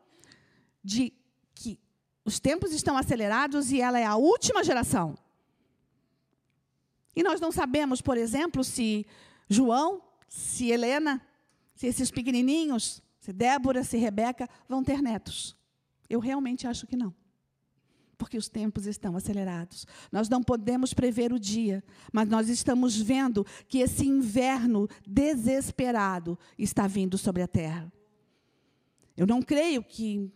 de 0.83 1.13
que 1.55 1.79
os 2.25 2.41
tempos 2.41 2.73
estão 2.73 2.97
acelerados 2.97 3.71
e 3.71 3.81
ela 3.81 3.99
é 3.99 4.05
a 4.05 4.17
última 4.17 4.65
geração. 4.65 5.15
E 7.15 7.23
nós 7.23 7.41
não 7.41 7.53
sabemos, 7.53 8.01
por 8.01 8.17
exemplo, 8.17 8.65
se 8.65 9.07
João, 9.49 10.03
se 10.29 10.71
Helena, 10.71 11.21
se 11.75 11.87
esses 11.87 12.11
pequenininhos, 12.11 13.03
se 13.21 13.33
Débora, 13.33 13.85
se 13.85 13.99
Rebeca 13.99 14.49
vão 14.67 14.83
ter 14.83 15.03
netos. 15.03 15.55
Eu 16.09 16.21
realmente 16.21 16.67
acho 16.67 16.87
que 16.87 16.97
não. 16.97 17.15
Porque 18.19 18.39
os 18.39 18.49
tempos 18.49 18.87
estão 18.87 19.17
acelerados. 19.17 19.87
Nós 20.11 20.29
não 20.29 20.43
podemos 20.43 20.95
prever 20.95 21.33
o 21.33 21.39
dia, 21.39 21.85
mas 22.13 22.29
nós 22.29 22.49
estamos 22.49 22.97
vendo 22.97 23.45
que 23.69 23.79
esse 23.79 24.07
inverno 24.07 24.89
desesperado 25.07 26.39
está 26.59 26.87
vindo 26.87 27.19
sobre 27.19 27.43
a 27.43 27.49
terra. 27.49 27.93
Eu 29.17 29.27
não 29.27 29.43
creio 29.43 29.83
que, 29.83 30.31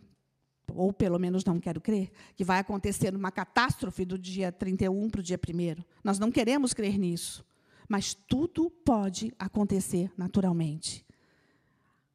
ou 0.73 0.93
pelo 0.93 1.19
menos 1.19 1.43
não 1.43 1.59
quero 1.59 1.81
crer, 1.81 2.11
que 2.35 2.43
vai 2.43 2.59
acontecer 2.59 3.15
uma 3.15 3.31
catástrofe 3.31 4.05
do 4.05 4.17
dia 4.17 4.51
31 4.51 5.09
para 5.09 5.19
o 5.19 5.23
dia 5.23 5.39
1. 5.39 5.83
Nós 6.03 6.19
não 6.19 6.31
queremos 6.31 6.73
crer 6.73 6.97
nisso. 6.97 7.45
Mas 7.89 8.13
tudo 8.13 8.69
pode 8.69 9.33
acontecer 9.37 10.09
naturalmente. 10.15 11.05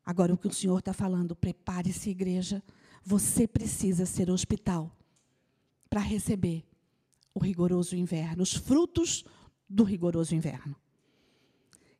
Agora, 0.06 0.32
o 0.32 0.38
que 0.38 0.46
o 0.46 0.52
Senhor 0.52 0.78
está 0.78 0.92
falando, 0.92 1.36
prepare-se, 1.36 2.08
igreja. 2.08 2.62
Você 3.04 3.46
precisa 3.46 4.06
ser 4.06 4.30
hospital 4.30 4.95
para 5.96 6.04
receber 6.04 6.62
o 7.32 7.38
rigoroso 7.38 7.96
inverno, 7.96 8.42
os 8.42 8.52
frutos 8.52 9.24
do 9.66 9.82
rigoroso 9.82 10.34
inverno. 10.34 10.76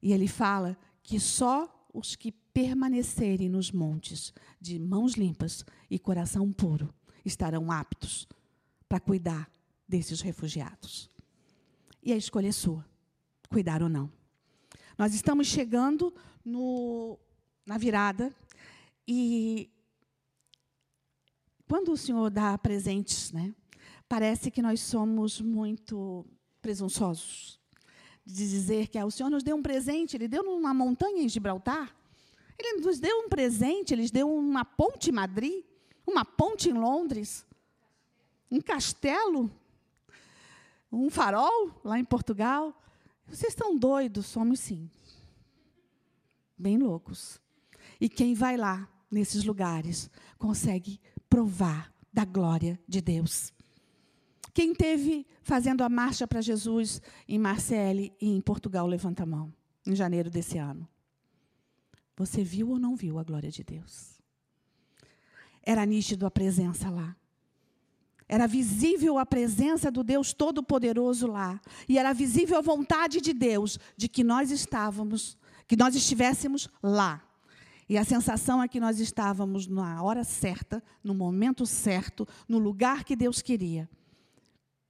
E 0.03 0.13
ele 0.13 0.29
fala 0.29 0.77
que 1.03 1.19
só 1.19 1.89
os 1.95 2.15
que 2.15 2.31
permanecerem 2.31 3.49
nos 3.49 3.73
montes 3.73 4.35
de 4.61 4.79
mãos 4.79 5.15
limpas 5.15 5.65
e 5.89 5.99
coração 5.99 6.53
puro 6.53 6.93
estarão 7.25 7.73
aptos 7.73 8.29
para 8.87 9.01
cuidar 9.01 9.51
desses 9.89 10.21
refugiados. 10.21 11.09
E 12.03 12.13
a 12.13 12.17
escolha 12.19 12.49
é 12.49 12.53
sua, 12.53 12.85
cuidar 13.49 13.83
ou 13.83 13.89
não. 13.89 14.13
Nós 14.99 15.15
estamos 15.15 15.47
chegando 15.47 16.15
no 16.45 17.19
na 17.65 17.79
virada. 17.79 18.31
E 19.09 19.71
quando 21.67 21.93
o 21.93 21.97
Senhor 21.97 22.29
dá 22.29 22.59
presentes, 22.59 23.33
né, 23.33 23.55
parece 24.09 24.51
que 24.51 24.63
nós 24.63 24.81
somos 24.81 25.41
muito 25.41 26.25
presunçosos 26.63 27.61
de 28.25 28.49
dizer 28.49 28.89
que 28.89 28.99
ah, 28.99 29.07
o 29.07 29.11
Senhor 29.11 29.31
nos 29.31 29.45
deu 29.45 29.57
um 29.57 29.63
presente, 29.63 30.17
Ele 30.17 30.27
deu 30.27 30.43
numa 30.43 30.75
montanha 30.75 31.23
em 31.23 31.29
Gibraltar, 31.29 31.95
Ele 32.59 32.81
nos 32.81 32.99
deu 32.99 33.21
um 33.21 33.29
presente, 33.29 33.95
Ele 33.95 34.03
nos 34.03 34.11
deu 34.11 34.29
uma 34.29 34.65
ponte 34.65 35.11
em 35.11 35.13
Madrid, 35.13 35.65
uma 36.05 36.25
ponte 36.25 36.69
em 36.69 36.73
Londres, 36.73 37.47
um 38.51 38.61
castelo, 38.61 39.51
um 40.91 41.09
farol 41.09 41.71
lá 41.85 41.99
em 41.99 42.05
Portugal. 42.05 42.75
Vocês 43.29 43.53
estão 43.53 43.77
doidos? 43.77 44.27
Somos 44.27 44.61
sim. 44.61 44.91
Bem 46.59 46.79
loucos. 46.79 47.41
E 48.01 48.09
quem 48.09 48.35
vai 48.35 48.57
lá, 48.57 48.89
nesses 49.11 49.45
lugares, 49.45 50.11
consegue 50.39 51.01
provar 51.29 51.93
da 52.13 52.25
glória 52.25 52.81
de 52.89 53.01
Deus. 53.01 53.53
Quem 54.57 54.75
teve 54.75 55.27
fazendo 55.43 55.85
a 55.85 55.89
marcha 55.91 56.27
para 56.27 56.41
Jesus 56.41 57.03
em 57.29 57.39
Marseille 57.39 58.11
e 58.19 58.31
em 58.31 58.41
Portugal, 58.41 58.87
levanta 58.87 59.25
a 59.25 59.27
mão, 59.27 59.53
em 59.87 59.95
janeiro 59.95 60.31
desse 60.31 60.57
ano. 60.57 60.89
Você 62.17 62.43
viu 62.43 62.71
ou 62.71 62.79
não 62.79 62.97
viu 62.97 63.19
a 63.19 63.23
glória 63.23 63.51
de 63.51 63.63
Deus? 63.63 64.19
Era 65.63 65.85
nítido 65.85 66.25
a 66.25 66.31
presença 66.31 66.89
lá. 66.89 67.15
Era 68.27 68.47
visível 68.47 69.19
a 69.19 69.27
presença 69.27 69.91
do 69.91 70.03
Deus 70.03 70.33
Todo-Poderoso 70.33 71.27
lá. 71.27 71.61
E 71.87 71.99
era 71.99 72.15
visível 72.15 72.57
a 72.57 72.63
vontade 72.63 73.21
de 73.21 73.35
Deus 73.35 73.79
de 73.95 74.09
que 74.09 74.25
nós 74.25 74.51
estávamos, 74.51 75.37
que 75.69 75.77
nós 75.77 75.95
estivéssemos 75.95 76.67
lá. 76.83 77.23
E 77.91 77.99
a 77.99 78.05
sensação 78.05 78.63
é 78.63 78.69
que 78.69 78.81
nós 78.81 79.01
estávamos 79.01 79.67
na 79.67 80.03
hora 80.03 80.25
certa, 80.25 80.83
no 81.05 81.15
momento 81.15 81.67
certo, 81.67 82.27
no 82.49 82.57
lugar 82.57 83.05
que 83.05 83.15
Deus 83.15 83.43
queria, 83.43 83.87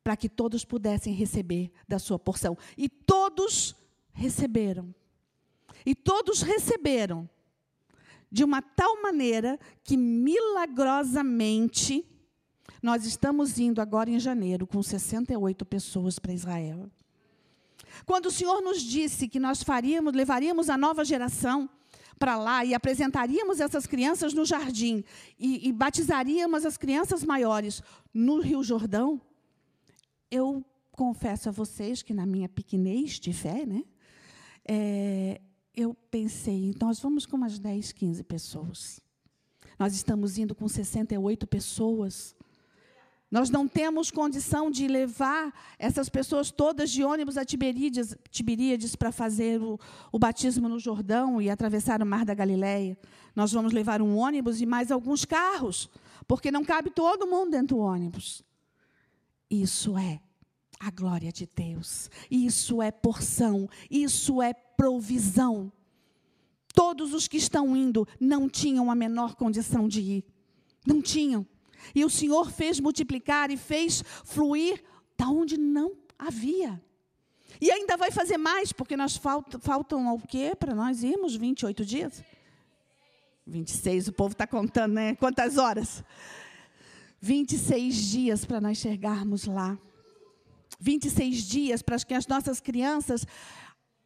para 0.07 0.17
que 0.17 0.29
todos 0.29 0.65
pudessem 0.65 1.13
receber 1.13 1.73
da 1.89 1.99
sua 1.99 2.17
porção. 2.17 2.57
E 2.79 2.89
todos 2.89 3.75
receberam. 4.13 4.95
E 5.85 5.97
todos 5.97 6.43
receberam 6.43 7.29
de 8.31 8.45
uma 8.45 8.63
tal 8.63 9.03
maneira 9.03 9.59
que 9.83 9.97
milagrosamente 9.97 12.07
nós 12.81 13.05
estamos 13.05 13.59
indo 13.59 13.81
agora 13.81 14.09
em 14.09 14.21
janeiro 14.21 14.65
com 14.65 14.81
68 14.81 15.67
pessoas 15.67 16.21
para 16.21 16.33
Israel. 16.33 16.89
Quando 18.05 18.27
o 18.27 18.31
Senhor 18.31 18.63
nos 18.63 18.81
disse 18.81 19.27
que 19.27 19.41
nós 19.41 19.65
faríamos, 19.65 20.15
levaríamos 20.15 20.71
a 20.71 20.79
nova 20.79 21.05
geração 21.05 21.69
para 22.17 22.37
lá 22.37 22.65
e 22.65 22.75
apresentaríamos 22.75 23.59
essas 23.59 23.89
crianças 23.89 24.33
no 24.33 24.45
jardim 24.45 25.03
e, 25.37 25.69
e 25.69 25.73
batizaríamos 25.73 26.65
as 26.65 26.77
crianças 26.77 27.25
maiores 27.25 27.83
no 28.15 28.39
Rio 28.39 28.63
Jordão, 28.63 29.21
eu 30.31 30.65
confesso 30.93 31.49
a 31.49 31.53
vocês 31.53 32.03
que 32.03 32.15
na 32.15 32.27
minha 32.27 32.49
pequenez 32.49 33.21
de 33.21 33.33
fé, 33.33 33.67
né, 33.67 33.85
é, 34.67 35.41
eu 35.75 35.95
pensei, 36.11 36.75
nós 36.81 36.99
vamos 37.01 37.27
com 37.27 37.37
umas 37.37 37.59
10, 37.59 37.93
15 37.93 38.25
pessoas. 38.25 39.01
Nós 39.79 39.95
estamos 39.95 40.39
indo 40.39 40.55
com 40.55 40.67
68 40.67 41.47
pessoas. 41.47 42.35
Nós 43.31 43.51
não 43.51 43.67
temos 43.67 44.11
condição 44.11 44.71
de 44.71 44.87
levar 44.87 45.53
essas 45.79 46.09
pessoas 46.09 46.51
todas 46.51 46.91
de 46.91 47.05
ônibus 47.05 47.37
a 47.37 47.45
Tiberíades, 47.45 48.17
Tiberíades 48.31 48.97
para 48.97 49.13
fazer 49.13 49.61
o, 49.61 49.79
o, 50.13 50.19
batismo 50.19 50.69
no 50.69 50.79
Jordão 50.79 51.43
e 51.43 51.51
atravessar 51.51 52.01
o 52.01 52.07
Mar 52.07 52.25
da 52.25 52.33
Galileia. 52.33 52.97
Nós 53.35 53.53
vamos 53.53 53.73
levar 53.73 54.01
um 54.01 54.17
ônibus 54.17 54.61
e 54.61 54.67
mais 54.67 54.91
alguns 54.91 55.25
carros, 55.25 55.91
porque 56.27 56.51
não 56.51 56.65
cabe 56.65 56.89
todo 56.89 57.27
mundo 57.27 57.51
dentro 57.51 57.77
do 57.77 57.79
ônibus. 57.79 58.46
Isso 59.51 59.97
é 59.97 60.21
a 60.79 60.91
glória 60.91 61.33
de 61.33 61.49
Deus. 61.55 62.11
Isso 62.31 62.83
é 62.83 62.91
porção. 62.91 63.69
Isso 63.91 64.43
é 64.43 64.53
provisão. 64.53 65.73
Todos 66.75 67.15
os 67.15 67.27
que 67.27 67.39
estão 67.39 67.75
indo 67.77 68.07
não 68.21 68.49
tinham 68.49 68.91
a 68.91 68.95
menor 68.95 69.35
condição 69.35 69.89
de 69.89 70.01
ir. 70.01 70.25
Não 70.87 71.01
tinham. 71.01 71.47
E 71.95 72.05
o 72.05 72.11
Senhor 72.11 72.51
fez 72.51 72.81
multiplicar 72.81 73.51
e 73.51 73.57
fez 73.57 74.03
fluir 74.25 74.83
da 75.17 75.29
onde 75.29 75.57
não 75.57 75.97
havia. 76.19 76.83
E 77.61 77.71
ainda 77.71 77.97
vai 77.97 78.11
fazer 78.11 78.37
mais, 78.37 78.73
porque 78.73 78.97
nós 78.97 79.17
faltam, 79.17 80.09
ao 80.09 80.19
quê 80.19 80.55
para 80.59 80.75
nós 80.75 81.03
irmos? 81.03 81.35
28 81.35 81.85
dias? 81.85 82.23
26, 83.47 84.09
o 84.09 84.13
povo 84.13 84.33
está 84.33 84.47
contando, 84.47 84.93
né? 84.95 85.15
Quantas 85.15 85.57
horas? 85.57 86.05
26 87.21 87.95
dias 87.95 88.45
para 88.45 88.61
nós 88.61 88.79
chegarmos 88.79 89.45
lá. 89.47 89.79
26 90.81 91.37
dias 91.43 91.83
para 91.83 91.99
que 91.99 92.15
as 92.15 92.27
nossas 92.27 92.61
crianças 92.61 93.27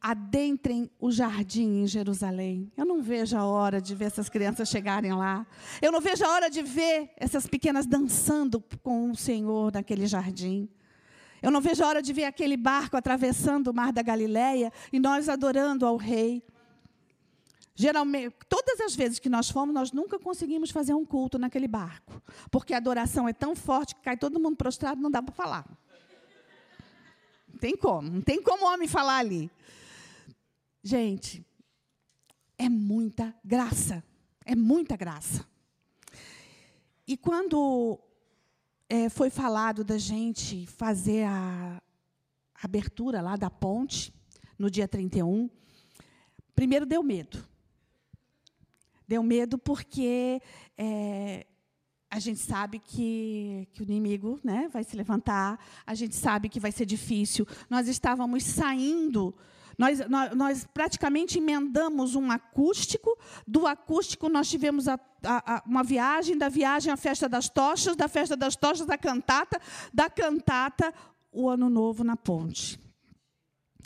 adentrem 0.01 0.89
o 0.99 1.11
jardim 1.11 1.83
em 1.83 1.87
Jerusalém. 1.87 2.71
Eu 2.75 2.85
não 2.85 3.03
vejo 3.03 3.37
a 3.37 3.45
hora 3.45 3.79
de 3.79 3.93
ver 3.93 4.05
essas 4.05 4.29
crianças 4.29 4.67
chegarem 4.67 5.13
lá. 5.13 5.45
Eu 5.79 5.91
não 5.91 6.01
vejo 6.01 6.25
a 6.25 6.29
hora 6.29 6.49
de 6.49 6.63
ver 6.63 7.11
essas 7.17 7.45
pequenas 7.45 7.85
dançando 7.85 8.63
com 8.81 9.11
o 9.11 9.15
Senhor 9.15 9.71
naquele 9.71 10.07
jardim. 10.07 10.67
Eu 11.41 11.51
não 11.51 11.61
vejo 11.61 11.83
a 11.83 11.87
hora 11.87 12.01
de 12.01 12.13
ver 12.13 12.23
aquele 12.23 12.57
barco 12.57 12.97
atravessando 12.97 13.67
o 13.67 13.73
mar 13.73 13.93
da 13.93 14.01
Galileia 14.01 14.71
e 14.91 14.99
nós 14.99 15.29
adorando 15.29 15.85
ao 15.85 15.97
rei. 15.97 16.43
Geralmente, 17.73 18.35
todas 18.49 18.79
as 18.81 18.95
vezes 18.95 19.19
que 19.19 19.29
nós 19.29 19.49
fomos, 19.49 19.73
nós 19.73 19.91
nunca 19.91 20.19
conseguimos 20.19 20.71
fazer 20.71 20.93
um 20.93 21.05
culto 21.05 21.39
naquele 21.39 21.67
barco, 21.67 22.21
porque 22.49 22.73
a 22.73 22.77
adoração 22.77 23.27
é 23.27 23.33
tão 23.33 23.55
forte 23.55 23.95
que 23.95 24.01
cai 24.01 24.17
todo 24.17 24.39
mundo 24.39 24.55
prostrado, 24.57 25.01
não 25.01 25.09
dá 25.09 25.21
para 25.21 25.33
falar. 25.33 25.65
Não 27.47 27.59
tem 27.59 27.75
como, 27.75 28.09
não 28.09 28.21
tem 28.21 28.41
como 28.41 28.65
homem 28.65 28.87
falar 28.87 29.17
ali. 29.17 29.49
Gente, 30.83 31.45
é 32.57 32.69
muita 32.69 33.35
graça. 33.43 34.03
É 34.45 34.55
muita 34.55 34.97
graça. 34.97 35.45
E 37.07 37.15
quando 37.15 37.99
é, 38.89 39.09
foi 39.09 39.29
falado 39.29 39.83
da 39.83 39.97
gente 39.97 40.65
fazer 40.67 41.23
a 41.25 41.81
abertura 42.61 43.21
lá 43.21 43.35
da 43.35 43.49
ponte, 43.49 44.13
no 44.57 44.69
dia 44.69 44.87
31, 44.87 45.49
primeiro 46.53 46.85
deu 46.85 47.01
medo. 47.01 47.50
Deu 49.11 49.21
medo 49.21 49.57
porque 49.57 50.41
é, 50.77 51.45
a 52.09 52.17
gente 52.17 52.39
sabe 52.39 52.79
que, 52.79 53.67
que 53.73 53.81
o 53.81 53.83
inimigo 53.83 54.39
né, 54.41 54.69
vai 54.71 54.85
se 54.85 54.95
levantar, 54.95 55.59
a 55.85 55.93
gente 55.93 56.15
sabe 56.15 56.47
que 56.47 56.61
vai 56.61 56.71
ser 56.71 56.85
difícil. 56.85 57.45
Nós 57.69 57.89
estávamos 57.89 58.41
saindo 58.45 59.35
Nós, 59.77 59.99
nós, 60.07 60.33
nós, 60.33 60.67
praticamente 60.73 61.39
emendamos 61.39 62.15
um 62.15 62.31
acústico, 62.31 63.17
do 63.45 63.67
acústico 63.67 64.29
nós 64.29 64.49
tivemos 64.49 64.87
a, 64.87 64.97
a, 65.25 65.55
a, 65.55 65.63
uma 65.65 65.83
viagem, 65.83 66.37
da 66.37 66.47
viagem 66.47 66.89
a 66.89 66.95
festa 66.95 67.27
das 67.27 67.49
tochas, 67.49 67.97
da 67.97 68.07
festa 68.07 68.37
das 68.37 68.55
tochas 68.55 68.89
a 68.89 68.97
cantata, 68.97 69.59
da 69.93 70.09
cantata 70.09 70.93
o 71.33 71.49
ano 71.49 71.69
novo 71.69 72.01
na 72.01 72.15
ponte. 72.15 72.79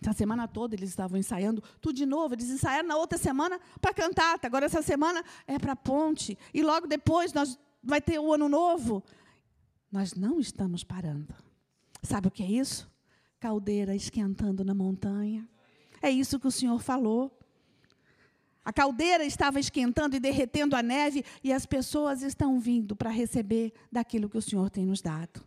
Essa 0.02 0.14
semana 0.14 0.48
toda 0.48 0.76
eles 0.76 0.90
estavam 0.90 1.18
ensaiando 1.18 1.64
tudo 1.82 1.96
de 1.96 2.06
novo. 2.06 2.34
Eles 2.34 2.50
ensaiaram 2.50 2.88
na 2.88 2.98
outra 2.98 3.18
semana 3.18 3.60
para 3.82 3.94
cantata. 3.94 4.48
Agora 4.48 4.66
essa 4.66 4.82
semana 4.82 5.24
é 5.48 5.58
para 5.58 5.74
a 5.74 5.76
ponte. 5.76 6.38
E 6.54 6.62
logo 6.62 6.88
depois 6.88 7.34
nós 7.34 7.58
vai 7.84 8.02
ter 8.02 8.20
o 8.20 8.34
ano 8.34 8.50
novo. 8.50 9.04
Nós 9.92 10.14
não 10.14 10.40
estamos 10.40 10.84
parando. 10.84 11.34
Sabe 12.04 12.28
o 12.28 12.32
que 12.32 12.44
é 12.44 12.48
isso? 12.48 12.90
Caldeira 13.40 13.96
esquentando 13.96 14.64
na 14.64 14.74
montanha. 14.74 15.48
É 16.02 16.10
isso 16.10 16.40
que 16.40 16.48
o 16.48 16.52
Senhor 16.52 16.82
falou. 16.82 17.32
A 18.64 18.74
caldeira 18.74 19.24
estava 19.24 19.60
esquentando 19.60 20.16
e 20.16 20.20
derretendo 20.20 20.76
a 20.76 20.82
neve, 20.82 21.24
e 21.44 21.54
as 21.54 21.68
pessoas 21.68 22.24
estão 22.24 22.60
vindo 22.60 22.96
para 22.96 23.12
receber 23.12 23.72
daquilo 23.92 24.28
que 24.28 24.38
o 24.38 24.42
Senhor 24.42 24.72
tem 24.72 24.88
nos 24.88 25.02
dado. 25.02 25.46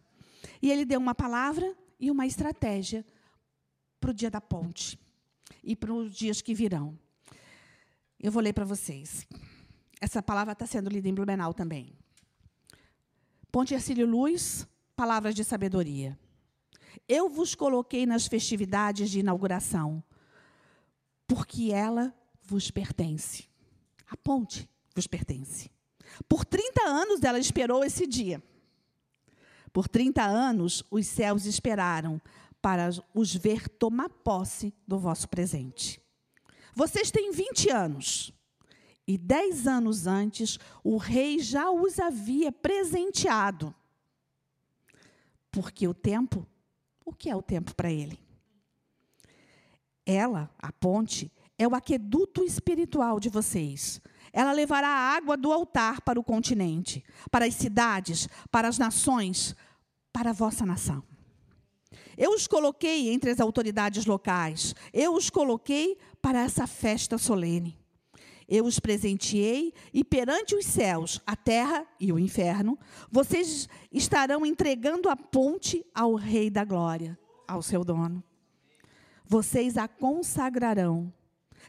E 0.62 0.70
ele 0.70 0.84
deu 0.84 1.00
uma 1.00 1.16
palavra 1.16 1.76
e 1.98 2.12
uma 2.12 2.26
estratégia 2.26 3.04
para 4.00 4.10
o 4.10 4.14
dia 4.14 4.30
da 4.30 4.40
ponte 4.40 4.98
e 5.62 5.74
para 5.76 5.92
os 5.92 6.14
dias 6.14 6.40
que 6.40 6.54
virão. 6.54 6.98
Eu 8.18 8.32
vou 8.32 8.42
ler 8.42 8.52
para 8.52 8.64
vocês. 8.64 9.26
Essa 10.00 10.22
palavra 10.22 10.52
está 10.52 10.66
sendo 10.66 10.90
lida 10.90 11.08
em 11.08 11.14
Blumenau 11.14 11.52
também. 11.52 11.92
Ponte 13.50 13.74
Ercílio 13.74 14.06
Luz, 14.06 14.66
palavras 14.94 15.34
de 15.34 15.44
sabedoria. 15.44 16.18
Eu 17.08 17.28
vos 17.28 17.54
coloquei 17.54 18.06
nas 18.06 18.26
festividades 18.26 19.10
de 19.10 19.20
inauguração, 19.20 20.02
porque 21.26 21.70
ela 21.72 22.14
vos 22.42 22.70
pertence. 22.70 23.48
A 24.08 24.16
ponte 24.16 24.68
vos 24.94 25.06
pertence. 25.06 25.70
Por 26.28 26.44
30 26.44 26.82
anos 26.82 27.22
ela 27.22 27.38
esperou 27.38 27.84
esse 27.84 28.06
dia. 28.06 28.42
Por 29.72 29.86
30 29.86 30.22
anos 30.24 30.82
os 30.90 31.06
céus 31.06 31.44
esperaram 31.44 32.20
para 32.68 32.90
os 33.14 33.34
ver 33.34 33.66
tomar 33.66 34.10
posse 34.10 34.74
do 34.86 34.98
vosso 34.98 35.26
presente. 35.26 35.98
Vocês 36.74 37.10
têm 37.10 37.32
20 37.32 37.70
anos. 37.70 38.30
E 39.06 39.16
dez 39.16 39.66
anos 39.66 40.06
antes, 40.06 40.58
o 40.84 40.98
rei 40.98 41.38
já 41.38 41.70
os 41.70 41.98
havia 41.98 42.52
presenteado. 42.52 43.74
Porque 45.50 45.88
o 45.88 45.94
tempo, 45.94 46.46
o 47.06 47.10
que 47.14 47.30
é 47.30 47.34
o 47.34 47.40
tempo 47.40 47.74
para 47.74 47.90
ele? 47.90 48.20
Ela, 50.04 50.54
a 50.58 50.70
ponte, 50.70 51.32
é 51.56 51.66
o 51.66 51.74
aqueduto 51.74 52.44
espiritual 52.44 53.18
de 53.18 53.30
vocês. 53.30 53.98
Ela 54.30 54.52
levará 54.52 54.88
a 54.88 55.16
água 55.16 55.38
do 55.38 55.50
altar 55.50 56.02
para 56.02 56.20
o 56.20 56.24
continente, 56.24 57.02
para 57.30 57.46
as 57.46 57.54
cidades, 57.54 58.28
para 58.50 58.68
as 58.68 58.76
nações, 58.76 59.56
para 60.12 60.30
a 60.30 60.34
vossa 60.34 60.66
nação. 60.66 61.02
Eu 62.18 62.32
os 62.32 62.48
coloquei 62.48 63.10
entre 63.10 63.30
as 63.30 63.38
autoridades 63.38 64.04
locais. 64.04 64.74
Eu 64.92 65.14
os 65.14 65.30
coloquei 65.30 65.96
para 66.20 66.40
essa 66.42 66.66
festa 66.66 67.16
solene. 67.16 67.78
Eu 68.48 68.64
os 68.64 68.80
presenteei 68.80 69.72
e 69.94 70.02
perante 70.02 70.56
os 70.56 70.66
céus, 70.66 71.20
a 71.24 71.36
terra 71.36 71.86
e 72.00 72.12
o 72.12 72.18
inferno, 72.18 72.76
vocês 73.08 73.68
estarão 73.92 74.44
entregando 74.44 75.08
a 75.08 75.14
ponte 75.14 75.86
ao 75.94 76.16
Rei 76.16 76.50
da 76.50 76.64
Glória, 76.64 77.16
ao 77.46 77.62
seu 77.62 77.84
dono. 77.84 78.24
Vocês 79.24 79.76
a 79.76 79.86
consagrarão. 79.86 81.12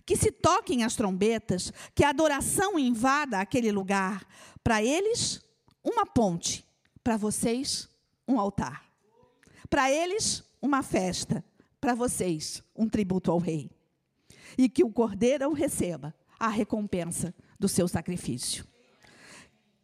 Que 0.04 0.16
se 0.16 0.32
toquem 0.32 0.84
as 0.84 0.96
trombetas, 0.96 1.72
que 1.94 2.04
a 2.04 2.10
adoração 2.10 2.80
invada 2.80 3.40
aquele 3.40 3.72
lugar. 3.72 4.26
Para 4.64 4.82
eles, 4.82 5.44
uma 5.84 6.08
ponte. 6.08 6.66
Para 7.04 7.18
vocês, 7.18 7.88
um 8.28 8.40
altar. 8.40 8.89
Para 9.70 9.92
eles, 9.92 10.44
uma 10.62 10.82
festa. 10.82 11.44
Para 11.80 11.96
vocês, 11.96 12.64
um 12.76 12.90
tributo 12.90 13.32
ao 13.32 13.38
rei. 13.38 13.70
E 14.58 14.68
que 14.68 14.84
o 14.84 14.92
cordeiro 14.92 15.52
receba 15.54 16.14
a 16.40 16.48
recompensa 16.48 17.34
do 17.60 17.68
seu 17.68 17.88
sacrifício. 17.88 18.66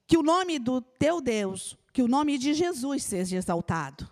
Que 0.07 0.17
o 0.17 0.23
nome 0.23 0.59
do 0.59 0.81
teu 0.81 1.21
Deus, 1.21 1.77
que 1.91 2.01
o 2.01 2.07
nome 2.07 2.37
de 2.37 2.53
Jesus 2.53 3.03
seja 3.03 3.37
exaltado. 3.37 4.09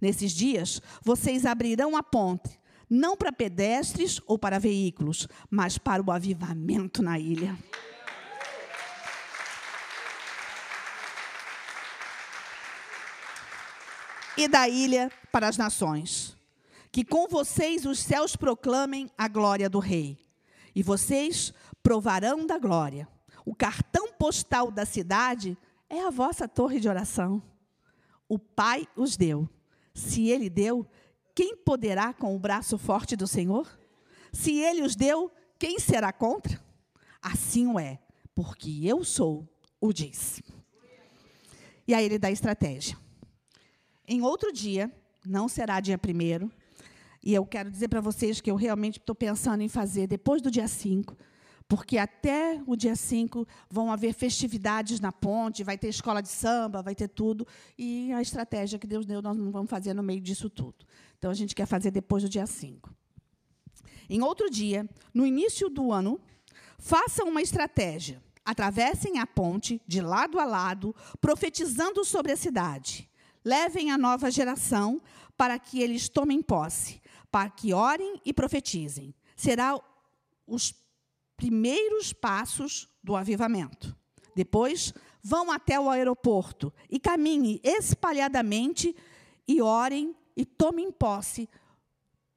Nesses 0.00 0.32
dias, 0.32 0.80
vocês 1.02 1.46
abrirão 1.46 1.96
a 1.96 2.02
ponte, 2.02 2.58
não 2.88 3.16
para 3.16 3.32
pedestres 3.32 4.20
ou 4.26 4.38
para 4.38 4.58
veículos, 4.58 5.26
mas 5.50 5.78
para 5.78 6.02
o 6.02 6.10
avivamento 6.10 7.02
na 7.02 7.18
ilha. 7.18 7.56
E 14.36 14.48
da 14.48 14.68
ilha 14.68 15.10
para 15.32 15.48
as 15.48 15.56
nações. 15.56 16.36
Que 16.90 17.04
com 17.04 17.28
vocês 17.28 17.84
os 17.84 17.98
céus 17.98 18.36
proclamem 18.36 19.10
a 19.16 19.28
glória 19.28 19.68
do 19.68 19.78
Rei. 19.78 20.18
E 20.74 20.82
vocês 20.82 21.52
provarão 21.82 22.46
da 22.46 22.58
glória. 22.58 23.08
O 23.44 23.54
cartão 23.54 24.12
postal 24.12 24.70
da 24.70 24.84
cidade 24.84 25.56
é 25.88 26.00
a 26.04 26.10
vossa 26.10 26.48
torre 26.48 26.80
de 26.80 26.88
oração. 26.88 27.42
O 28.28 28.38
Pai 28.38 28.86
os 28.96 29.16
deu. 29.16 29.48
Se 29.94 30.28
Ele 30.28 30.50
deu, 30.50 30.86
quem 31.34 31.56
poderá 31.56 32.12
com 32.12 32.34
o 32.34 32.38
braço 32.38 32.76
forte 32.76 33.14
do 33.14 33.26
Senhor? 33.26 33.66
Se 34.32 34.52
Ele 34.58 34.82
os 34.82 34.96
deu, 34.96 35.30
quem 35.58 35.78
será 35.78 36.12
contra? 36.12 36.60
Assim 37.22 37.66
o 37.66 37.78
é, 37.78 37.98
porque 38.34 38.80
eu 38.84 39.02
sou, 39.04 39.48
o 39.80 39.92
diz. 39.92 40.42
E 41.88 41.94
aí 41.94 42.04
ele 42.04 42.18
dá 42.18 42.30
estratégia. 42.30 42.98
Em 44.08 44.22
outro 44.22 44.52
dia, 44.52 44.92
não 45.24 45.48
será 45.48 45.80
dia 45.80 45.98
primeiro, 45.98 46.50
e 47.24 47.34
eu 47.34 47.44
quero 47.44 47.68
dizer 47.68 47.88
para 47.88 48.00
vocês 48.00 48.40
que 48.40 48.48
eu 48.48 48.54
realmente 48.54 49.00
estou 49.00 49.16
pensando 49.16 49.62
em 49.62 49.68
fazer 49.68 50.06
depois 50.06 50.40
do 50.40 50.48
dia 50.48 50.68
5, 50.68 51.16
porque 51.66 51.98
até 51.98 52.62
o 52.68 52.76
dia 52.76 52.94
5 52.94 53.44
vão 53.68 53.90
haver 53.90 54.14
festividades 54.14 55.00
na 55.00 55.10
ponte, 55.10 55.64
vai 55.64 55.76
ter 55.76 55.88
escola 55.88 56.22
de 56.22 56.28
samba, 56.28 56.82
vai 56.82 56.94
ter 56.94 57.08
tudo, 57.08 57.44
e 57.76 58.12
a 58.12 58.22
estratégia 58.22 58.78
que 58.78 58.86
Deus 58.86 59.04
deu 59.04 59.20
nós 59.20 59.36
não 59.36 59.50
vamos 59.50 59.68
fazer 59.68 59.92
no 59.92 60.04
meio 60.04 60.20
disso 60.20 60.48
tudo. 60.48 60.86
Então 61.18 61.28
a 61.28 61.34
gente 61.34 61.52
quer 61.52 61.66
fazer 61.66 61.90
depois 61.90 62.22
do 62.22 62.28
dia 62.28 62.46
5. 62.46 62.94
Em 64.08 64.22
outro 64.22 64.48
dia, 64.48 64.88
no 65.12 65.26
início 65.26 65.68
do 65.68 65.90
ano, 65.90 66.20
façam 66.78 67.28
uma 67.28 67.42
estratégia. 67.42 68.22
Atravessem 68.44 69.18
a 69.18 69.26
ponte 69.26 69.82
de 69.84 70.00
lado 70.00 70.38
a 70.38 70.44
lado, 70.44 70.94
profetizando 71.20 72.04
sobre 72.04 72.30
a 72.30 72.36
cidade 72.36 73.10
levem 73.46 73.92
a 73.92 73.96
nova 73.96 74.28
geração 74.28 75.00
para 75.36 75.56
que 75.56 75.80
eles 75.80 76.08
tomem 76.08 76.42
posse, 76.42 77.00
para 77.30 77.48
que 77.48 77.72
orem 77.72 78.20
e 78.24 78.32
profetizem. 78.34 79.14
Será 79.36 79.80
os 80.44 80.74
primeiros 81.36 82.12
passos 82.12 82.88
do 83.04 83.14
avivamento. 83.14 83.96
Depois, 84.34 84.92
vão 85.22 85.52
até 85.52 85.78
o 85.78 85.88
aeroporto 85.88 86.72
e 86.90 86.98
caminhem 86.98 87.60
espalhadamente 87.62 88.96
e 89.46 89.62
orem 89.62 90.16
e 90.36 90.44
tomem 90.44 90.90
posse 90.90 91.48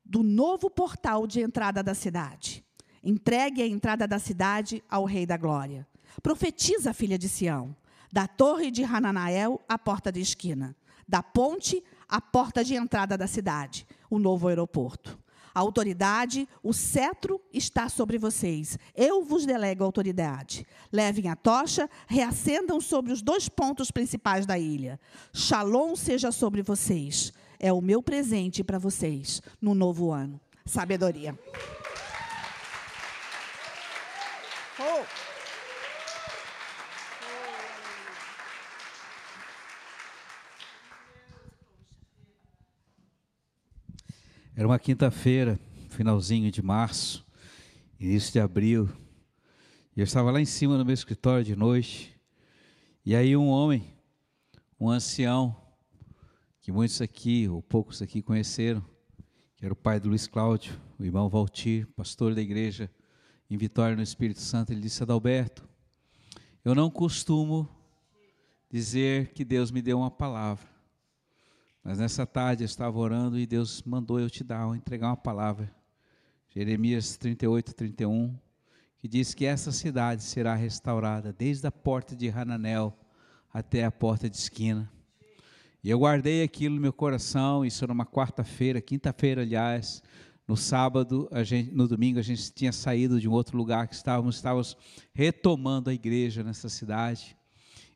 do 0.05 0.21
novo 0.21 0.69
portal 0.69 1.25
de 1.25 1.41
entrada 1.41 1.81
da 1.81 1.95
cidade. 1.95 2.63
Entregue 3.03 3.63
a 3.63 3.67
entrada 3.67 4.07
da 4.07 4.19
cidade 4.19 4.83
ao 4.87 5.05
Rei 5.05 5.25
da 5.25 5.37
Glória. 5.37 5.87
Profetiza, 6.21 6.93
filha 6.93 7.17
de 7.17 7.27
Sião, 7.27 7.75
da 8.11 8.27
torre 8.27 8.69
de 8.69 8.83
Hananael 8.83 9.59
à 9.67 9.77
porta 9.77 10.11
da 10.11 10.19
esquina 10.19 10.75
da 11.09 11.23
ponte 11.23 11.83
à 12.07 12.21
porta 12.21 12.63
de 12.63 12.75
entrada 12.75 13.17
da 13.17 13.25
cidade, 13.25 13.87
o 14.09 14.19
novo 14.19 14.47
aeroporto. 14.47 15.17
A 15.53 15.59
autoridade, 15.59 16.47
o 16.61 16.71
cetro 16.71 17.41
está 17.51 17.89
sobre 17.89 18.19
vocês. 18.19 18.77
Eu 18.95 19.23
vos 19.23 19.47
delego 19.47 19.83
a 19.83 19.87
autoridade. 19.87 20.65
Levem 20.91 21.27
a 21.27 21.35
tocha, 21.35 21.89
reacendam 22.07 22.79
sobre 22.79 23.11
os 23.11 23.21
dois 23.23 23.49
pontos 23.49 23.89
principais 23.89 24.45
da 24.45 24.59
ilha. 24.59 24.99
Shalom 25.33 25.95
seja 25.95 26.31
sobre 26.31 26.61
vocês. 26.61 27.33
É 27.59 27.73
o 27.73 27.81
meu 27.81 28.01
presente 28.01 28.63
para 28.63 28.77
vocês 28.77 29.41
no 29.59 29.73
novo 29.73 30.11
ano. 30.11 30.39
Sabedoria. 30.65 31.37
Oh. 34.79 35.28
Era 44.59 44.67
uma 44.67 44.77
quinta-feira, 44.77 45.57
finalzinho 45.87 46.51
de 46.51 46.61
março, 46.61 47.25
início 47.97 48.33
de 48.33 48.41
abril. 48.41 48.89
E 49.95 50.01
eu 50.01 50.03
estava 50.03 50.31
lá 50.31 50.41
em 50.41 50.45
cima 50.45 50.77
no 50.77 50.83
meu 50.83 50.93
escritório 50.93 51.45
de 51.45 51.55
noite. 51.55 52.13
E 53.05 53.15
aí 53.15 53.37
um 53.37 53.47
homem, 53.47 53.85
um 54.77 54.89
ancião, 54.89 55.55
que 56.59 56.73
muitos 56.73 56.99
aqui, 57.01 57.47
ou 57.47 57.61
poucos 57.61 58.01
aqui 58.01 58.21
conheceram, 58.21 58.83
que 59.55 59.63
era 59.63 59.71
o 59.71 59.77
pai 59.77 59.97
do 59.97 60.09
Luiz 60.09 60.27
Cláudio, 60.27 60.77
o 60.99 61.05
irmão 61.05 61.29
Valtir, 61.29 61.87
pastor 61.95 62.35
da 62.35 62.41
igreja 62.41 62.91
em 63.49 63.55
Vitória 63.55 63.95
no 63.95 64.03
Espírito 64.03 64.41
Santo, 64.41 64.73
ele 64.73 64.81
disse: 64.81 65.01
Adalberto, 65.01 65.65
eu 66.65 66.75
não 66.75 66.91
costumo 66.91 67.65
dizer 68.69 69.31
que 69.31 69.45
Deus 69.45 69.71
me 69.71 69.81
deu 69.81 69.99
uma 69.99 70.11
palavra, 70.11 70.67
mas 71.89 71.97
nessa 71.97 72.23
tarde 72.23 72.61
eu 72.61 72.67
estava 72.67 72.99
orando 72.99 73.39
e 73.39 73.47
Deus 73.47 73.81
mandou 73.81 74.19
eu 74.19 74.29
te 74.29 74.43
dar, 74.43 74.75
entregar 74.75 75.07
uma 75.07 75.17
palavra. 75.17 75.73
Jeremias 76.47 77.17
38, 77.17 77.73
31, 77.73 78.37
que 78.99 79.07
diz 79.07 79.33
que 79.33 79.43
essa 79.43 79.71
cidade 79.71 80.21
será 80.21 80.53
restaurada 80.53 81.33
desde 81.33 81.65
a 81.65 81.71
porta 81.71 82.15
de 82.15 82.29
Hananel 82.29 82.95
até 83.51 83.83
a 83.85 83.91
porta 83.91 84.29
de 84.29 84.37
esquina 84.37 84.87
e 85.83 85.89
eu 85.89 85.97
guardei 85.97 86.43
aquilo 86.43 86.75
no 86.75 86.81
meu 86.81 86.93
coração, 86.93 87.65
isso 87.65 87.83
era 87.83 87.91
uma 87.91 88.05
quarta-feira, 88.05 88.79
quinta-feira, 88.79 89.41
aliás. 89.41 90.03
No 90.47 90.55
sábado, 90.55 91.27
gente, 91.43 91.71
no 91.71 91.87
domingo, 91.87 92.19
a 92.19 92.21
gente 92.21 92.51
tinha 92.53 92.71
saído 92.71 93.19
de 93.19 93.27
um 93.27 93.31
outro 93.31 93.57
lugar 93.57 93.87
que 93.87 93.95
estávamos, 93.95 94.35
estávamos 94.35 94.77
retomando 95.11 95.89
a 95.89 95.93
igreja 95.93 96.43
nessa 96.43 96.69
cidade. 96.69 97.35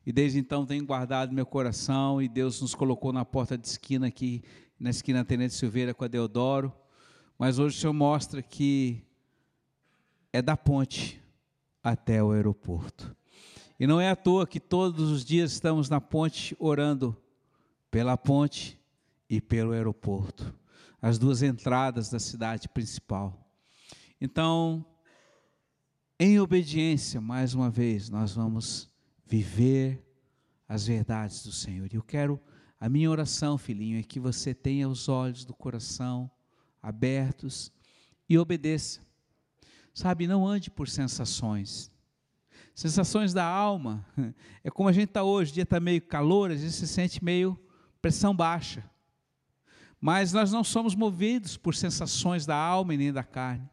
E 0.06 0.12
desde 0.12 0.38
então 0.38 0.66
tenho 0.66 0.84
guardado 0.84 1.32
meu 1.32 1.46
coração 1.46 2.20
e 2.20 2.28
Deus 2.28 2.60
nos 2.60 2.74
colocou 2.74 3.12
na 3.12 3.24
porta 3.24 3.56
de 3.56 3.66
esquina 3.66 4.06
aqui, 4.08 4.42
na 4.78 4.90
esquina 4.90 5.24
Tenente 5.24 5.54
Silveira 5.54 5.94
com 5.94 6.04
a 6.04 6.08
Deodoro. 6.08 6.72
Mas 7.38 7.58
hoje 7.58 7.76
o 7.76 7.80
Senhor 7.80 7.92
mostra 7.92 8.42
que 8.42 9.02
é 10.32 10.42
da 10.42 10.56
ponte 10.56 11.22
até 11.82 12.22
o 12.22 12.32
aeroporto. 12.32 13.16
E 13.78 13.86
não 13.86 14.00
é 14.00 14.10
à 14.10 14.16
toa 14.16 14.46
que 14.46 14.60
todos 14.60 15.10
os 15.10 15.24
dias 15.24 15.52
estamos 15.52 15.88
na 15.88 16.00
ponte 16.00 16.54
orando 16.58 17.16
pela 17.90 18.16
ponte 18.16 18.78
e 19.28 19.40
pelo 19.40 19.72
aeroporto, 19.72 20.54
as 21.00 21.18
duas 21.18 21.42
entradas 21.42 22.10
da 22.10 22.18
cidade 22.18 22.68
principal. 22.68 23.48
Então, 24.20 24.84
em 26.18 26.38
obediência, 26.38 27.20
mais 27.20 27.54
uma 27.54 27.70
vez, 27.70 28.08
nós 28.08 28.34
vamos 28.34 28.90
viver 29.26 30.04
as 30.68 30.86
verdades 30.86 31.42
do 31.42 31.52
Senhor. 31.52 31.92
E 31.92 31.96
eu 31.96 32.02
quero, 32.02 32.40
a 32.78 32.88
minha 32.88 33.10
oração, 33.10 33.56
filhinho, 33.56 33.98
é 33.98 34.02
que 34.02 34.20
você 34.20 34.54
tenha 34.54 34.88
os 34.88 35.08
olhos 35.08 35.44
do 35.44 35.54
coração 35.54 36.30
abertos 36.82 37.72
e 38.28 38.38
obedeça. 38.38 39.00
Sabe, 39.92 40.26
não 40.26 40.46
ande 40.46 40.70
por 40.70 40.88
sensações. 40.88 41.90
Sensações 42.74 43.32
da 43.32 43.44
alma. 43.44 44.04
É 44.66 44.70
como 44.70 44.88
a 44.88 44.92
gente 44.92 45.10
está 45.10 45.22
hoje, 45.22 45.50
o 45.50 45.54
dia 45.54 45.62
está 45.62 45.78
meio 45.78 46.00
calor, 46.00 46.50
a 46.50 46.56
gente 46.56 46.72
se 46.72 46.88
sente 46.88 47.22
meio 47.22 47.58
pressão 48.00 48.34
baixa. 48.34 48.82
Mas 50.00 50.32
nós 50.32 50.50
não 50.50 50.64
somos 50.64 50.94
movidos 50.94 51.56
por 51.56 51.74
sensações 51.74 52.46
da 52.46 52.56
alma 52.56 52.94
e 52.94 52.96
nem 52.96 53.12
da 53.12 53.22
carne. 53.22 53.68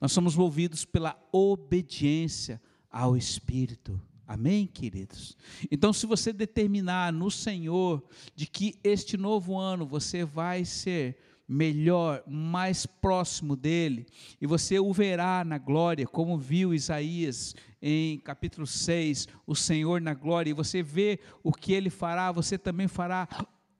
Nós 0.00 0.12
somos 0.12 0.36
movidos 0.36 0.84
pela 0.84 1.18
obediência 1.32 2.60
ao 2.90 3.16
Espírito. 3.16 4.00
Amém, 4.26 4.66
queridos? 4.66 5.36
Então, 5.70 5.92
se 5.92 6.04
você 6.04 6.32
determinar 6.32 7.12
no 7.12 7.30
Senhor 7.30 8.02
de 8.34 8.46
que 8.46 8.74
este 8.82 9.16
novo 9.16 9.56
ano 9.56 9.86
você 9.86 10.24
vai 10.24 10.64
ser 10.64 11.16
melhor, 11.48 12.24
mais 12.26 12.86
próximo 12.86 13.54
dele, 13.54 14.04
e 14.40 14.46
você 14.46 14.80
o 14.80 14.92
verá 14.92 15.44
na 15.44 15.58
glória, 15.58 16.06
como 16.08 16.36
viu 16.36 16.74
Isaías 16.74 17.54
em 17.80 18.18
capítulo 18.18 18.66
6, 18.66 19.28
o 19.46 19.54
Senhor 19.54 20.00
na 20.00 20.12
glória, 20.12 20.50
e 20.50 20.54
você 20.54 20.82
vê 20.82 21.20
o 21.44 21.52
que 21.52 21.72
ele 21.72 21.88
fará, 21.88 22.32
você 22.32 22.58
também 22.58 22.88
fará 22.88 23.28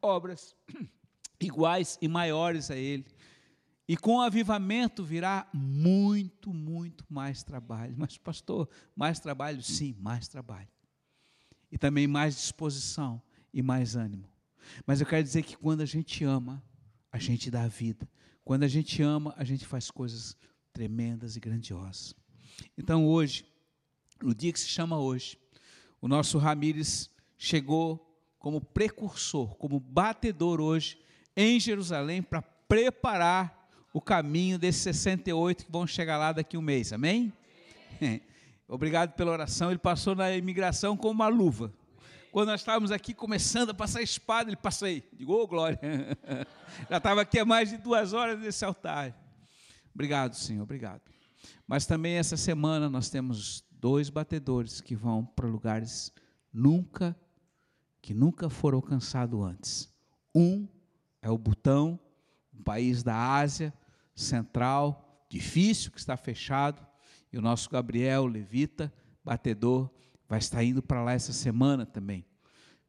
obras 0.01 0.55
iguais 1.41 1.99
e 2.01 2.07
maiores 2.07 2.71
a 2.71 2.77
ele. 2.77 3.05
E 3.89 3.97
com 3.97 4.17
o 4.17 4.21
avivamento 4.21 5.05
virá 5.05 5.49
muito, 5.53 6.53
muito 6.53 7.05
mais 7.09 7.43
trabalho. 7.43 7.95
Mas, 7.97 8.19
pastor, 8.19 8.69
mais 8.97 9.21
trabalho? 9.21 9.63
Sim, 9.63 9.95
mais 10.01 10.27
trabalho. 10.27 10.69
E 11.71 11.79
também 11.79 12.07
mais 12.07 12.35
disposição 12.35 13.23
e 13.53 13.63
mais 13.63 13.95
ânimo. 13.95 14.29
Mas 14.85 15.01
eu 15.01 15.07
quero 15.07 15.23
dizer 15.23 15.43
que 15.43 15.57
quando 15.57 15.83
a 15.83 15.87
gente 15.87 16.25
ama, 16.25 16.63
a 17.13 17.19
gente 17.19 17.51
dá 17.51 17.69
vida. 17.69 18.09
Quando 18.45 18.65
a 18.65 18.69
gente 18.69 19.03
ama, 19.03 19.33
a 19.37 19.45
gente 19.45 19.65
faz 19.65 19.91
coisas 19.91 20.37
tremendas 20.73 21.37
e 21.37 21.41
grandiosas. 21.41 22.15
Então, 22.77 23.07
hoje, 23.07 23.45
no 24.21 24.35
dia 24.35 24.53
que 24.53 24.61
se 24.61 24.69
chama 24.69 24.99
hoje, 24.99 25.39
o 26.01 26.09
nosso 26.09 26.39
Ramires 26.39 27.11
chegou 27.39 28.03
como 28.39 28.61
precursor, 28.61 29.57
como 29.57 29.79
batedor 29.79 30.61
hoje 30.61 30.99
em 31.37 31.59
Jerusalém 31.59 32.23
para 32.23 32.43
preparar 32.43 33.56
o 33.97 34.01
caminho 34.03 34.59
desses 34.59 34.83
68 34.83 35.65
que 35.65 35.73
vão 35.73 35.87
chegar 35.87 36.19
lá 36.19 36.31
daqui 36.31 36.55
a 36.55 36.59
um 36.59 36.63
mês. 36.63 36.93
Amém? 36.93 37.33
Obrigado 38.69 39.15
pela 39.15 39.33
oração. 39.33 39.71
Ele 39.71 39.79
passou 39.79 40.15
na 40.15 40.37
imigração 40.37 40.99
com 40.99 41.11
uma 41.11 41.29
luva. 41.29 41.73
Quando 42.31 42.49
nós 42.49 42.61
estávamos 42.61 42.93
aqui 42.93 43.15
começando 43.15 43.71
a 43.71 43.75
passar 43.75 44.03
espada, 44.03 44.51
ele 44.51 44.57
passou 44.57 44.85
aí. 44.85 45.03
Digo, 45.15 45.33
ô 45.33 45.41
oh, 45.41 45.47
glória. 45.47 45.81
Já 46.91 46.99
estava 46.99 47.23
aqui 47.23 47.39
há 47.39 47.47
mais 47.47 47.71
de 47.71 47.79
duas 47.79 48.13
horas 48.13 48.39
nesse 48.39 48.67
altar. 48.67 49.17
Obrigado, 49.95 50.35
Senhor, 50.37 50.65
obrigado. 50.65 51.01
Mas 51.67 51.87
também 51.87 52.19
essa 52.19 52.37
semana 52.37 52.91
nós 52.91 53.09
temos 53.09 53.65
dois 53.71 54.11
batedores 54.11 54.79
que 54.79 54.95
vão 54.95 55.25
para 55.25 55.49
lugares 55.49 56.13
nunca 56.53 57.17
que 58.03 58.13
nunca 58.13 58.51
foram 58.51 58.77
alcançados 58.77 59.41
antes. 59.43 59.91
Um 60.35 60.69
é 61.23 61.31
o 61.31 61.39
Butão, 61.39 61.99
um 62.53 62.63
país 62.63 63.03
da 63.03 63.17
Ásia 63.17 63.73
Central, 64.17 65.25
difícil, 65.29 65.93
que 65.93 65.99
está 65.99 66.17
fechado, 66.17 66.85
e 67.33 67.39
o 67.39 67.43
nosso 67.43 67.71
Gabriel, 67.71 68.27
levita, 68.27 68.93
batedor, 69.23 69.91
vai 70.29 70.39
estar 70.39 70.65
indo 70.65 70.83
para 70.83 71.05
lá 71.05 71.13
essa 71.13 71.33
semana 71.33 71.85
também. 71.87 72.25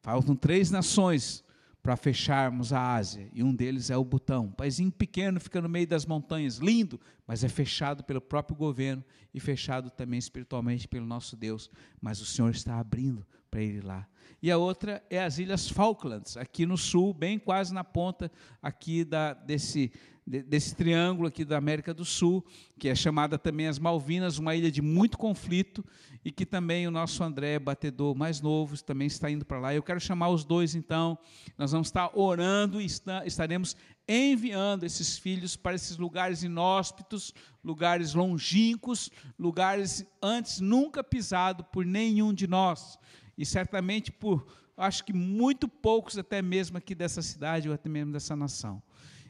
Faltam 0.00 0.34
três 0.34 0.70
nações 0.70 1.44
para 1.82 1.96
fecharmos 1.96 2.72
a 2.72 2.94
Ásia, 2.94 3.28
e 3.32 3.42
um 3.42 3.54
deles 3.54 3.90
é 3.90 3.96
o 3.96 4.04
Butão. 4.04 4.46
Um 4.46 4.52
país 4.52 4.80
pequeno, 4.96 5.38
fica 5.38 5.60
no 5.60 5.68
meio 5.68 5.86
das 5.86 6.06
montanhas, 6.06 6.56
lindo, 6.56 7.00
mas 7.26 7.44
é 7.44 7.48
fechado 7.48 8.02
pelo 8.02 8.20
próprio 8.20 8.56
governo 8.56 9.04
e 9.32 9.38
fechado 9.38 9.90
também 9.90 10.18
espiritualmente 10.18 10.88
pelo 10.88 11.06
nosso 11.06 11.36
Deus. 11.36 11.70
Mas 12.00 12.20
o 12.20 12.26
Senhor 12.26 12.50
está 12.50 12.78
abrindo 12.78 13.26
para 13.50 13.62
ir 13.62 13.84
lá. 13.84 14.06
E 14.40 14.50
a 14.50 14.56
outra 14.56 15.02
é 15.10 15.22
as 15.22 15.38
Ilhas 15.38 15.68
Falklands, 15.68 16.36
aqui 16.36 16.64
no 16.64 16.76
sul, 16.76 17.12
bem 17.12 17.38
quase 17.38 17.74
na 17.74 17.82
ponta 17.82 18.30
aqui 18.62 19.04
da, 19.04 19.34
desse, 19.34 19.90
desse 20.24 20.76
triângulo 20.76 21.26
aqui 21.26 21.44
da 21.44 21.56
América 21.56 21.92
do 21.92 22.04
Sul, 22.04 22.46
que 22.78 22.88
é 22.88 22.94
chamada 22.94 23.36
também 23.36 23.66
as 23.66 23.80
Malvinas, 23.80 24.38
uma 24.38 24.54
ilha 24.54 24.70
de 24.70 24.80
muito 24.80 25.18
conflito, 25.18 25.84
e 26.24 26.30
que 26.30 26.46
também 26.46 26.86
o 26.86 26.90
nosso 26.90 27.24
André, 27.24 27.58
batedor 27.58 28.14
mais 28.14 28.40
novo, 28.40 28.80
também 28.84 29.08
está 29.08 29.28
indo 29.28 29.44
para 29.44 29.58
lá. 29.58 29.74
Eu 29.74 29.82
quero 29.82 29.98
chamar 29.98 30.28
os 30.28 30.44
dois, 30.44 30.76
então, 30.76 31.18
nós 31.56 31.72
vamos 31.72 31.88
estar 31.88 32.10
orando 32.16 32.80
e 32.80 32.86
estaremos 33.24 33.76
enviando 34.06 34.84
esses 34.84 35.18
filhos 35.18 35.56
para 35.56 35.74
esses 35.74 35.96
lugares 35.96 36.44
inóspitos, 36.44 37.34
lugares 37.64 38.14
longínquos, 38.14 39.10
lugares 39.36 40.06
antes 40.22 40.60
nunca 40.60 41.02
pisado 41.02 41.64
por 41.64 41.84
nenhum 41.84 42.32
de 42.32 42.46
nós 42.46 42.98
e 43.38 43.46
certamente 43.46 44.10
por, 44.10 44.44
acho 44.76 45.04
que 45.04 45.12
muito 45.12 45.68
poucos 45.68 46.18
até 46.18 46.42
mesmo 46.42 46.76
aqui 46.76 46.92
dessa 46.92 47.22
cidade 47.22 47.68
ou 47.68 47.74
até 47.74 47.88
mesmo 47.88 48.12
dessa 48.12 48.34
nação. 48.34 48.82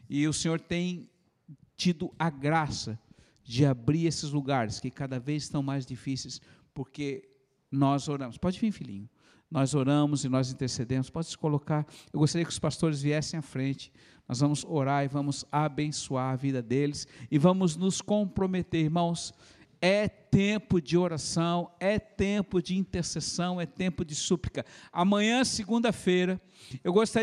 E 0.09 0.27
o 0.27 0.33
Senhor 0.33 0.59
tem 0.59 1.11
tido 1.77 2.13
a 2.19 2.31
graça 2.31 2.99
de 3.45 3.67
abrir 3.67 4.07
esses 4.07 4.31
lugares 4.31 4.81
que 4.81 4.91
cada 4.91 5.21
vez 5.21 5.43
estão 5.43 5.63
mais 5.63 5.85
difíceis, 5.85 6.41
porque 6.73 7.29
nós 7.71 8.09
oramos. 8.09 8.39
Pode 8.39 8.59
vir, 8.59 8.73
filhinho. 8.73 9.09
Nós 9.51 9.75
oramos 9.75 10.25
e 10.25 10.29
nós 10.29 10.51
intercedemos. 10.51 11.09
Pode 11.09 11.29
se 11.29 11.39
colocar. 11.39 11.87
Eu 12.13 12.21
gostaria 12.21 12.45
que 12.45 12.51
os 12.51 12.59
pastores 12.59 13.01
viessem 13.01 13.39
à 13.39 13.43
frente. 13.43 13.93
Nós 14.27 14.41
vamos 14.41 14.65
orar 14.65 15.05
e 15.05 15.09
vamos 15.09 15.45
abençoar 15.53 16.33
a 16.33 16.37
vida 16.37 16.61
deles 16.61 17.07
e 17.31 17.39
vamos 17.39 17.77
nos 17.77 18.03
comprometer, 18.03 18.85
irmãos 18.85 19.33
é 19.81 20.09
tempo 20.09 20.81
de 20.81 20.97
oração, 20.97 21.71
é 21.81 21.99
tempo 21.99 22.61
de 22.61 22.77
intercessão, 22.77 23.61
é 23.61 23.67
tempo 23.67 24.05
de 24.05 24.15
súplica. 24.15 24.65
Amanhã, 24.93 25.45
segunda-feira, 25.45 26.41
eu 26.83 26.93
gostaria 26.93 27.17